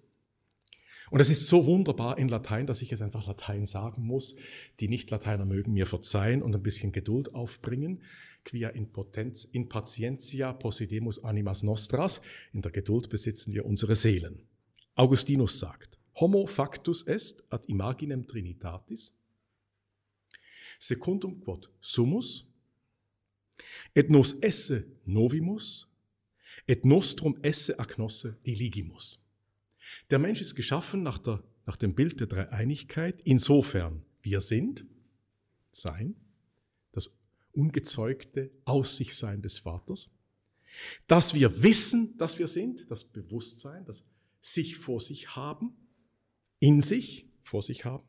Und 1.11 1.21
es 1.21 1.31
ist 1.31 1.47
so 1.47 1.65
wunderbar 1.65 2.19
in 2.19 2.29
Latein, 2.29 2.67
dass 2.67 2.83
ich 2.83 2.93
es 2.93 3.01
einfach 3.01 3.27
Latein 3.27 3.65
sagen 3.65 4.03
muss. 4.03 4.37
Die 4.81 4.89
Nicht-Lateiner 4.89 5.47
mögen 5.47 5.73
mir 5.73 5.87
verzeihen 5.87 6.43
und 6.43 6.55
ein 6.55 6.63
bisschen 6.63 6.93
Geduld 6.93 7.35
aufbringen. 7.35 8.03
Quia 8.45 8.69
in, 8.69 8.93
potenz, 8.93 9.45
in 9.45 9.69
patientia 9.69 10.53
possedemus 10.53 11.25
animas 11.25 11.63
nostras. 11.63 12.21
In 12.53 12.61
der 12.63 12.73
Geduld 12.73 13.09
besitzen 13.09 13.55
wir 13.55 13.65
unsere 13.65 13.97
Seelen. 13.97 14.43
Augustinus 14.95 15.59
sagt, 15.59 15.99
Homo 16.21 16.47
factus 16.47 17.03
est 17.07 17.45
ad 17.51 17.69
imaginem 17.69 18.27
trinitatis, 18.27 19.15
secundum 20.79 21.41
quod 21.41 21.71
sumus, 21.81 22.45
et 23.95 24.11
nos 24.11 24.33
esse 24.41 24.85
novimus, 25.05 25.87
et 26.69 26.85
nostrum 26.85 27.37
esse 27.43 27.79
agnosse 27.81 28.37
diligimus. 28.47 29.21
Der 30.11 30.19
Mensch 30.19 30.41
ist 30.41 30.55
geschaffen 30.55 31.03
nach, 31.03 31.19
der, 31.19 31.43
nach 31.67 31.77
dem 31.77 31.95
Bild 31.95 32.21
der 32.21 32.27
Dreieinigkeit, 32.27 33.21
insofern 33.23 34.05
wir 34.23 34.41
sind, 34.41 34.87
sein, 35.73 36.15
das 36.93 37.19
ungezeugte 37.53 38.51
Aus 38.65 38.97
sich 38.97 39.17
Sein 39.17 39.43
des 39.43 39.59
Vaters, 39.59 40.11
dass 41.07 41.35
wir 41.35 41.63
wissen, 41.63 42.17
dass 42.19 42.39
wir 42.39 42.49
sind, 42.49 42.91
das 42.91 43.05
Bewusstsein, 43.05 43.85
das 43.85 44.07
sich 44.41 44.77
vor 44.77 45.01
sich 45.01 45.35
haben, 45.35 45.75
in 46.61 46.83
sich 46.83 47.27
vor 47.43 47.63
sich 47.63 47.85
haben. 47.85 48.07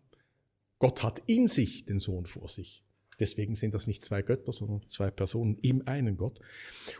Gott 0.79 1.01
hat 1.01 1.21
in 1.27 1.47
sich 1.47 1.85
den 1.85 1.99
Sohn 1.99 2.25
vor 2.25 2.49
sich. 2.49 2.83
Deswegen 3.19 3.55
sind 3.55 3.73
das 3.73 3.87
nicht 3.87 4.05
zwei 4.05 4.21
Götter, 4.21 4.51
sondern 4.51 4.87
zwei 4.87 5.11
Personen 5.11 5.57
im 5.61 5.87
einen 5.87 6.17
Gott. 6.17 6.39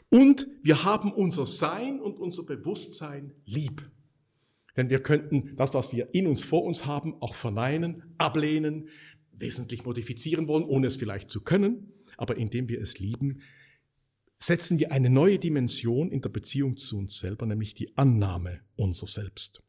Und 0.09 0.47
wir 0.61 0.83
haben 0.83 1.11
unser 1.13 1.45
Sein 1.45 1.99
und 1.99 2.19
unser 2.19 2.43
Bewusstsein 2.43 3.33
lieb. 3.45 3.89
Denn 4.75 4.89
wir 4.89 5.01
könnten 5.01 5.55
das, 5.55 5.73
was 5.73 5.93
wir 5.93 6.13
in 6.13 6.27
uns 6.27 6.43
vor 6.43 6.63
uns 6.63 6.85
haben, 6.85 7.21
auch 7.21 7.35
verneinen, 7.35 8.15
ablehnen, 8.17 8.89
wesentlich 9.31 9.85
modifizieren 9.85 10.47
wollen, 10.47 10.63
ohne 10.63 10.87
es 10.87 10.97
vielleicht 10.97 11.31
zu 11.31 11.41
können. 11.41 11.93
Aber 12.17 12.37
indem 12.37 12.67
wir 12.67 12.81
es 12.81 12.99
lieben, 12.99 13.41
setzen 14.39 14.79
wir 14.79 14.91
eine 14.91 15.09
neue 15.09 15.39
Dimension 15.39 16.11
in 16.11 16.21
der 16.21 16.29
Beziehung 16.29 16.77
zu 16.77 16.97
uns 16.97 17.19
selber, 17.19 17.45
nämlich 17.45 17.73
die 17.73 17.97
Annahme 17.97 18.61
unser 18.75 19.07
Selbst. 19.07 19.61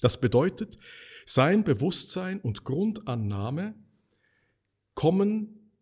Das 0.00 0.20
bedeutet, 0.20 0.78
sein 1.26 1.62
Bewusstsein 1.62 2.40
und 2.40 2.64
Grundannahme 2.64 3.74
kommen 5.00 5.72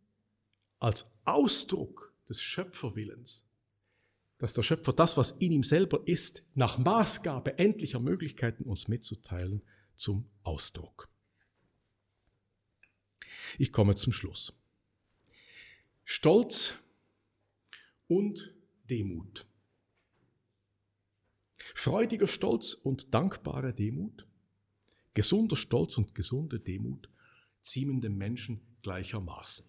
als 0.78 1.10
Ausdruck 1.24 2.14
des 2.28 2.40
Schöpferwillens, 2.40 3.44
dass 4.38 4.54
der 4.54 4.62
Schöpfer 4.62 4.92
das, 4.92 5.16
was 5.16 5.32
in 5.32 5.50
ihm 5.50 5.64
selber 5.64 6.06
ist, 6.06 6.44
nach 6.54 6.78
Maßgabe 6.78 7.58
endlicher 7.58 7.98
Möglichkeiten 7.98 8.62
uns 8.62 8.86
mitzuteilen, 8.86 9.60
zum 9.96 10.30
Ausdruck. 10.44 11.08
Ich 13.58 13.72
komme 13.72 13.96
zum 13.96 14.12
Schluss. 14.12 14.52
Stolz 16.04 16.74
und 18.06 18.54
Demut. 18.88 19.48
Freudiger 21.74 22.28
Stolz 22.28 22.72
und 22.72 23.12
dankbare 23.12 23.74
Demut, 23.74 24.28
gesunder 25.12 25.56
Stolz 25.56 25.98
und 25.98 26.14
gesunde 26.14 26.60
Demut 26.60 27.08
ziehen 27.62 28.00
dem 28.00 28.16
Menschen 28.16 28.60
gleichermaßen. 28.82 29.66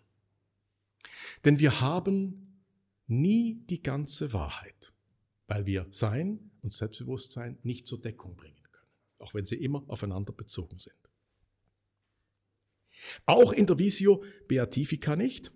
Denn 1.45 1.59
wir 1.59 1.81
haben 1.81 2.63
nie 3.07 3.55
die 3.69 3.81
ganze 3.81 4.33
Wahrheit, 4.33 4.93
weil 5.47 5.65
wir 5.65 5.87
Sein 5.89 6.51
und 6.61 6.75
Selbstbewusstsein 6.75 7.57
nicht 7.63 7.87
zur 7.87 8.01
Deckung 8.01 8.35
bringen 8.35 8.63
können, 8.71 8.91
auch 9.19 9.33
wenn 9.33 9.45
sie 9.45 9.55
immer 9.55 9.83
aufeinander 9.87 10.33
bezogen 10.33 10.77
sind. 10.79 10.95
Auch 13.25 13.53
in 13.53 13.65
der 13.65 13.79
Visio 13.79 14.23
Beatifica 14.47 15.15
nicht, 15.15 15.51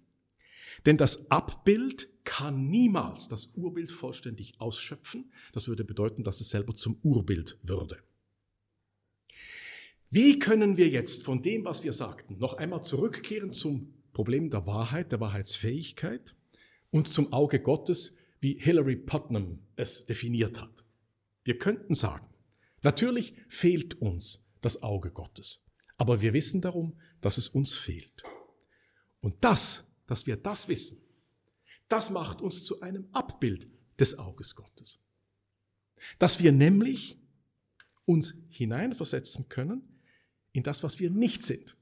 denn 0.85 0.97
das 0.97 1.29
Abbild 1.29 2.09
kann 2.23 2.67
niemals 2.69 3.27
das 3.27 3.47
Urbild 3.55 3.91
vollständig 3.91 4.59
ausschöpfen. 4.59 5.31
Das 5.51 5.67
würde 5.67 5.83
bedeuten, 5.83 6.23
dass 6.23 6.41
es 6.41 6.49
selber 6.49 6.73
zum 6.73 6.97
Urbild 7.03 7.59
würde. 7.63 8.01
Wie 10.13 10.37
können 10.37 10.77
wir 10.77 10.89
jetzt 10.89 11.23
von 11.23 11.41
dem, 11.41 11.65
was 11.65 11.83
wir 11.83 11.91
sagten, 11.91 12.37
noch 12.37 12.53
einmal 12.53 12.83
zurückkehren 12.83 13.51
zum 13.51 13.95
Problem 14.13 14.51
der 14.51 14.67
Wahrheit, 14.67 15.11
der 15.11 15.19
Wahrheitsfähigkeit 15.19 16.35
und 16.91 17.07
zum 17.07 17.33
Auge 17.33 17.59
Gottes, 17.59 18.15
wie 18.39 18.53
Hilary 18.59 18.95
Putnam 18.95 19.57
es 19.75 20.05
definiert 20.05 20.61
hat? 20.61 20.85
Wir 21.43 21.57
könnten 21.57 21.95
sagen, 21.95 22.27
natürlich 22.83 23.33
fehlt 23.47 23.95
uns 24.01 24.47
das 24.61 24.83
Auge 24.83 25.09
Gottes, 25.09 25.63
aber 25.97 26.21
wir 26.21 26.33
wissen 26.33 26.61
darum, 26.61 26.93
dass 27.19 27.39
es 27.39 27.47
uns 27.47 27.73
fehlt. 27.73 28.21
Und 29.19 29.37
das, 29.41 29.91
dass 30.05 30.27
wir 30.27 30.37
das 30.37 30.67
wissen, 30.67 31.01
das 31.87 32.11
macht 32.11 32.39
uns 32.39 32.63
zu 32.63 32.81
einem 32.81 33.07
Abbild 33.13 33.67
des 33.99 34.19
Auges 34.19 34.53
Gottes. 34.53 34.99
Dass 36.19 36.39
wir 36.39 36.51
nämlich 36.51 37.17
uns 38.05 38.35
hineinversetzen 38.49 39.49
können 39.49 39.89
in 40.53 40.63
das, 40.63 40.83
was 40.83 40.99
wir 40.99 41.09
nicht 41.09 41.43
sind. 41.43 41.75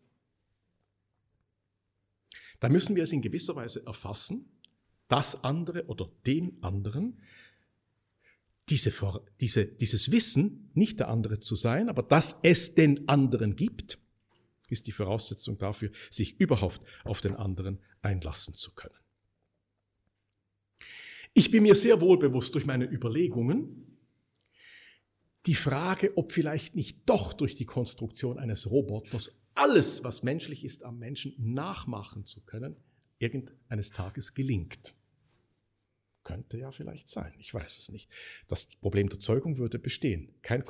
Da 2.60 2.70
müssen 2.70 2.96
wir 2.96 3.04
es 3.04 3.12
in 3.12 3.22
gewisser 3.22 3.56
Weise 3.56 3.86
erfassen, 3.86 4.46
das 5.08 5.44
andere 5.44 5.86
oder 5.88 6.10
den 6.26 6.64
anderen, 6.64 7.22
diese, 8.70 8.94
diese, 9.42 9.66
dieses 9.66 10.12
Wissen, 10.12 10.72
nicht 10.74 11.00
der 11.00 11.10
andere 11.10 11.40
zu 11.40 11.56
sein, 11.56 11.90
aber 11.90 12.04
dass 12.04 12.40
es 12.44 12.74
den 12.74 13.10
anderen 13.10 13.56
gibt, 13.56 14.00
ist 14.70 14.88
die 14.88 14.94
Voraussetzung 14.94 15.58
dafür, 15.58 15.92
sich 16.10 16.40
überhaupt 16.40 16.80
auf 17.04 17.20
den 17.20 17.36
anderen 17.36 17.80
einlassen 18.02 18.54
zu 18.54 18.74
können. 18.74 18.96
Ich 21.34 21.52
bin 21.52 21.64
mir 21.64 21.76
sehr 21.76 22.00
wohl 22.00 22.18
bewusst 22.18 22.56
durch 22.56 22.66
meine 22.66 22.86
Überlegungen, 22.86 23.91
die 25.46 25.56
Frage, 25.56 26.18
ob 26.18 26.32
vielleicht 26.32 26.76
nicht 26.76 27.00
doch 27.08 27.34
durch 27.34 27.56
die 27.56 27.66
Konstruktion 27.66 28.38
eines 28.38 28.70
Roboters 28.70 29.42
alles, 29.56 30.04
was 30.04 30.24
menschlich 30.24 30.64
ist, 30.64 30.84
am 30.84 31.00
Menschen 31.00 31.36
nachmachen 31.38 32.26
zu 32.26 32.42
können, 32.42 32.76
irgendeines 33.18 33.92
Tages 33.92 34.34
gelingt. 34.34 34.96
Könnte 36.24 36.58
ja 36.58 36.72
vielleicht 36.72 37.10
sein, 37.10 37.34
ich 37.40 37.54
weiß 37.54 37.80
es 37.80 37.90
nicht. 37.90 38.10
Das 38.48 38.66
Problem 38.66 39.10
der 39.10 39.20
Zeugung 39.20 39.58
würde 39.58 39.80
bestehen. 39.80 40.34
Kein 40.44 40.64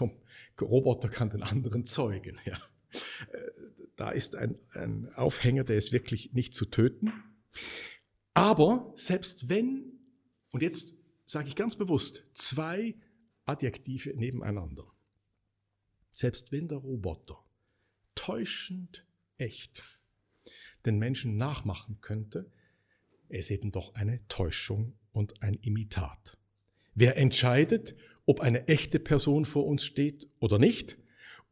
Roboter 0.60 1.10
kann 1.10 1.30
den 1.30 1.44
anderen 1.44 1.84
zeugen. 1.86 2.38
Ja. 2.46 2.58
Äh, 3.32 3.52
da 3.98 4.12
ist 4.12 4.36
ein, 4.36 4.58
ein 4.74 5.14
Aufhänger, 5.14 5.64
der 5.64 5.78
ist 5.78 5.92
wirklich 5.92 6.34
nicht 6.34 6.56
zu 6.56 6.66
töten. 6.66 7.12
Aber 8.34 8.92
selbst 8.96 9.50
wenn, 9.50 10.00
und 10.52 10.62
jetzt 10.62 10.96
sage 11.26 11.50
ich 11.50 11.56
ganz 11.56 11.76
bewusst, 11.76 12.24
zwei 12.34 12.96
Adjektive 13.46 14.14
nebeneinander. 14.16 14.86
Selbst 16.12 16.52
wenn 16.52 16.68
der 16.68 16.80
Roboter 16.80 17.44
täuschend 18.16 19.06
echt 19.38 19.84
den 20.86 21.00
Menschen 21.00 21.38
nachmachen 21.38 22.00
könnte, 22.02 22.52
ist 23.30 23.50
eben 23.52 23.72
doch 23.72 23.96
eine 23.96 24.26
Täuschung 24.28 24.94
und 25.12 25.42
ein 25.42 25.56
Imitat. 25.56 26.38
Wer 26.94 27.18
entscheidet, 27.18 27.96
ob 28.26 28.42
eine 28.42 28.68
echte 28.68 29.00
Person 29.00 29.46
vor 29.46 29.66
uns 29.66 29.84
steht 29.84 30.30
oder 30.40 30.60
nicht, 30.60 30.98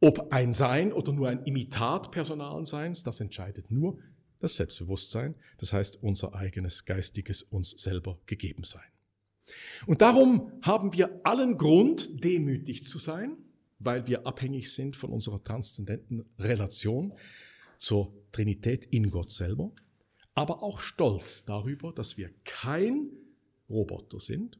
ob 0.00 0.32
ein 0.32 0.52
Sein 0.52 0.92
oder 0.92 1.12
nur 1.12 1.28
ein 1.28 1.44
Imitat 1.44 2.10
personalen 2.10 2.66
Seins, 2.66 3.02
das 3.02 3.20
entscheidet 3.20 3.70
nur 3.70 3.98
das 4.38 4.56
Selbstbewusstsein, 4.56 5.34
das 5.58 5.72
heißt 5.72 6.02
unser 6.02 6.34
eigenes 6.34 6.84
geistiges 6.84 7.42
uns 7.42 7.70
selber 7.72 8.18
gegeben 8.26 8.64
sein. 8.64 8.88
Und 9.86 10.02
darum 10.02 10.52
haben 10.62 10.92
wir 10.92 11.20
allen 11.24 11.58
Grund, 11.58 12.24
demütig 12.24 12.86
zu 12.86 12.98
sein, 12.98 13.36
weil 13.78 14.06
wir 14.06 14.26
abhängig 14.26 14.72
sind 14.72 14.96
von 14.96 15.10
unserer 15.10 15.42
transzendenten 15.42 16.24
Relation 16.38 17.14
zur 17.78 18.12
Trinität 18.32 18.86
in 18.86 19.10
Gott 19.10 19.32
selber, 19.32 19.72
aber 20.34 20.62
auch 20.62 20.80
stolz 20.80 21.44
darüber, 21.44 21.92
dass 21.92 22.16
wir 22.16 22.30
kein 22.44 23.10
Roboter 23.68 24.20
sind, 24.20 24.58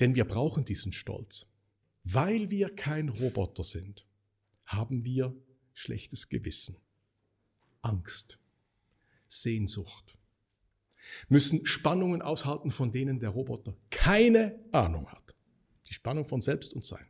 denn 0.00 0.14
wir 0.14 0.24
brauchen 0.24 0.64
diesen 0.64 0.92
Stolz. 0.92 1.46
Weil 2.04 2.50
wir 2.50 2.74
kein 2.74 3.10
Roboter 3.10 3.62
sind, 3.62 4.06
haben 4.64 5.04
wir 5.04 5.34
schlechtes 5.74 6.28
Gewissen, 6.28 6.76
Angst, 7.82 8.38
Sehnsucht, 9.28 10.18
müssen 11.28 11.66
Spannungen 11.66 12.22
aushalten, 12.22 12.70
von 12.70 12.92
denen 12.92 13.20
der 13.20 13.30
Roboter 13.30 13.74
keine 13.90 14.58
Ahnung 14.72 15.08
hat. 15.08 15.34
Die 15.88 15.94
Spannung 15.94 16.24
von 16.24 16.40
Selbst 16.40 16.72
und 16.72 16.84
Sein. 16.84 17.06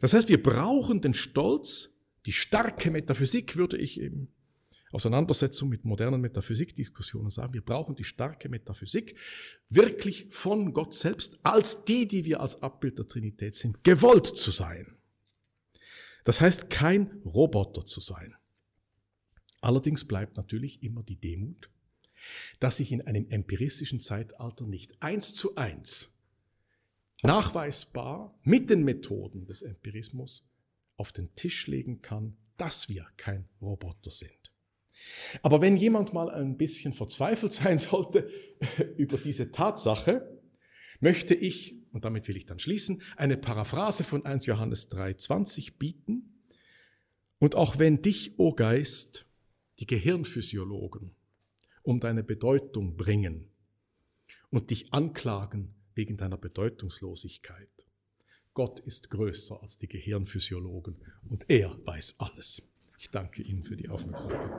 Das 0.00 0.12
heißt, 0.12 0.28
wir 0.28 0.42
brauchen 0.42 1.00
den 1.00 1.14
Stolz, 1.14 1.96
die 2.26 2.32
starke 2.32 2.90
Metaphysik, 2.90 3.56
würde 3.56 3.76
ich 3.76 4.00
eben 4.00 4.28
Auseinandersetzung 4.94 5.68
mit 5.68 5.84
modernen 5.84 6.20
Metaphysikdiskussionen 6.20 7.32
sagen, 7.32 7.52
wir 7.52 7.64
brauchen 7.64 7.96
die 7.96 8.04
starke 8.04 8.48
Metaphysik 8.48 9.18
wirklich 9.68 10.28
von 10.30 10.72
Gott 10.72 10.94
selbst 10.94 11.36
als 11.42 11.84
die, 11.84 12.06
die 12.06 12.24
wir 12.24 12.40
als 12.40 12.62
Abbild 12.62 12.98
der 12.98 13.08
Trinität 13.08 13.56
sind, 13.56 13.82
gewollt 13.82 14.26
zu 14.26 14.52
sein. 14.52 14.96
Das 16.22 16.40
heißt, 16.40 16.70
kein 16.70 17.20
Roboter 17.24 17.84
zu 17.84 18.00
sein. 18.00 18.36
Allerdings 19.60 20.06
bleibt 20.06 20.36
natürlich 20.36 20.82
immer 20.82 21.02
die 21.02 21.16
Demut, 21.16 21.70
dass 22.60 22.80
ich 22.80 22.92
in 22.92 23.02
einem 23.02 23.28
empiristischen 23.28 24.00
Zeitalter 24.00 24.66
nicht 24.66 25.02
eins 25.02 25.34
zu 25.34 25.56
eins 25.56 26.10
nachweisbar 27.22 28.38
mit 28.42 28.70
den 28.70 28.84
Methoden 28.84 29.46
des 29.46 29.62
Empirismus 29.62 30.46
auf 30.96 31.12
den 31.12 31.34
Tisch 31.34 31.66
legen 31.66 32.02
kann, 32.02 32.36
dass 32.56 32.88
wir 32.88 33.06
kein 33.16 33.48
Roboter 33.60 34.10
sind. 34.10 34.52
Aber 35.42 35.60
wenn 35.60 35.76
jemand 35.76 36.12
mal 36.12 36.30
ein 36.30 36.56
bisschen 36.56 36.92
verzweifelt 36.92 37.52
sein 37.54 37.78
sollte 37.78 38.30
über 38.96 39.16
diese 39.16 39.50
Tatsache, 39.50 40.40
möchte 41.00 41.34
ich, 41.34 41.76
und 41.92 42.04
damit 42.04 42.28
will 42.28 42.36
ich 42.36 42.46
dann 42.46 42.58
schließen, 42.58 43.02
eine 43.16 43.36
Paraphrase 43.36 44.04
von 44.04 44.24
1 44.24 44.46
Johannes 44.46 44.90
3.20 44.90 45.78
bieten. 45.78 46.42
Und 47.38 47.54
auch 47.54 47.78
wenn 47.78 48.02
dich, 48.02 48.38
o 48.38 48.48
oh 48.48 48.54
Geist, 48.54 49.26
die 49.80 49.86
Gehirnphysiologen 49.86 51.14
um 51.84 52.00
deine 52.00 52.24
Bedeutung 52.24 52.96
bringen 52.96 53.50
und 54.50 54.70
dich 54.70 54.92
anklagen 54.92 55.74
wegen 55.94 56.16
deiner 56.16 56.38
Bedeutungslosigkeit, 56.38 57.86
Gott 58.54 58.80
ist 58.80 59.10
größer 59.10 59.60
als 59.60 59.78
die 59.78 59.88
Gehirnphysiologen 59.88 60.96
und 61.28 61.44
er 61.48 61.76
weiß 61.84 62.16
alles. 62.18 62.62
Ich 62.98 63.10
danke 63.10 63.42
Ihnen 63.42 63.64
für 63.64 63.76
die 63.76 63.88
Aufmerksamkeit. 63.88 64.50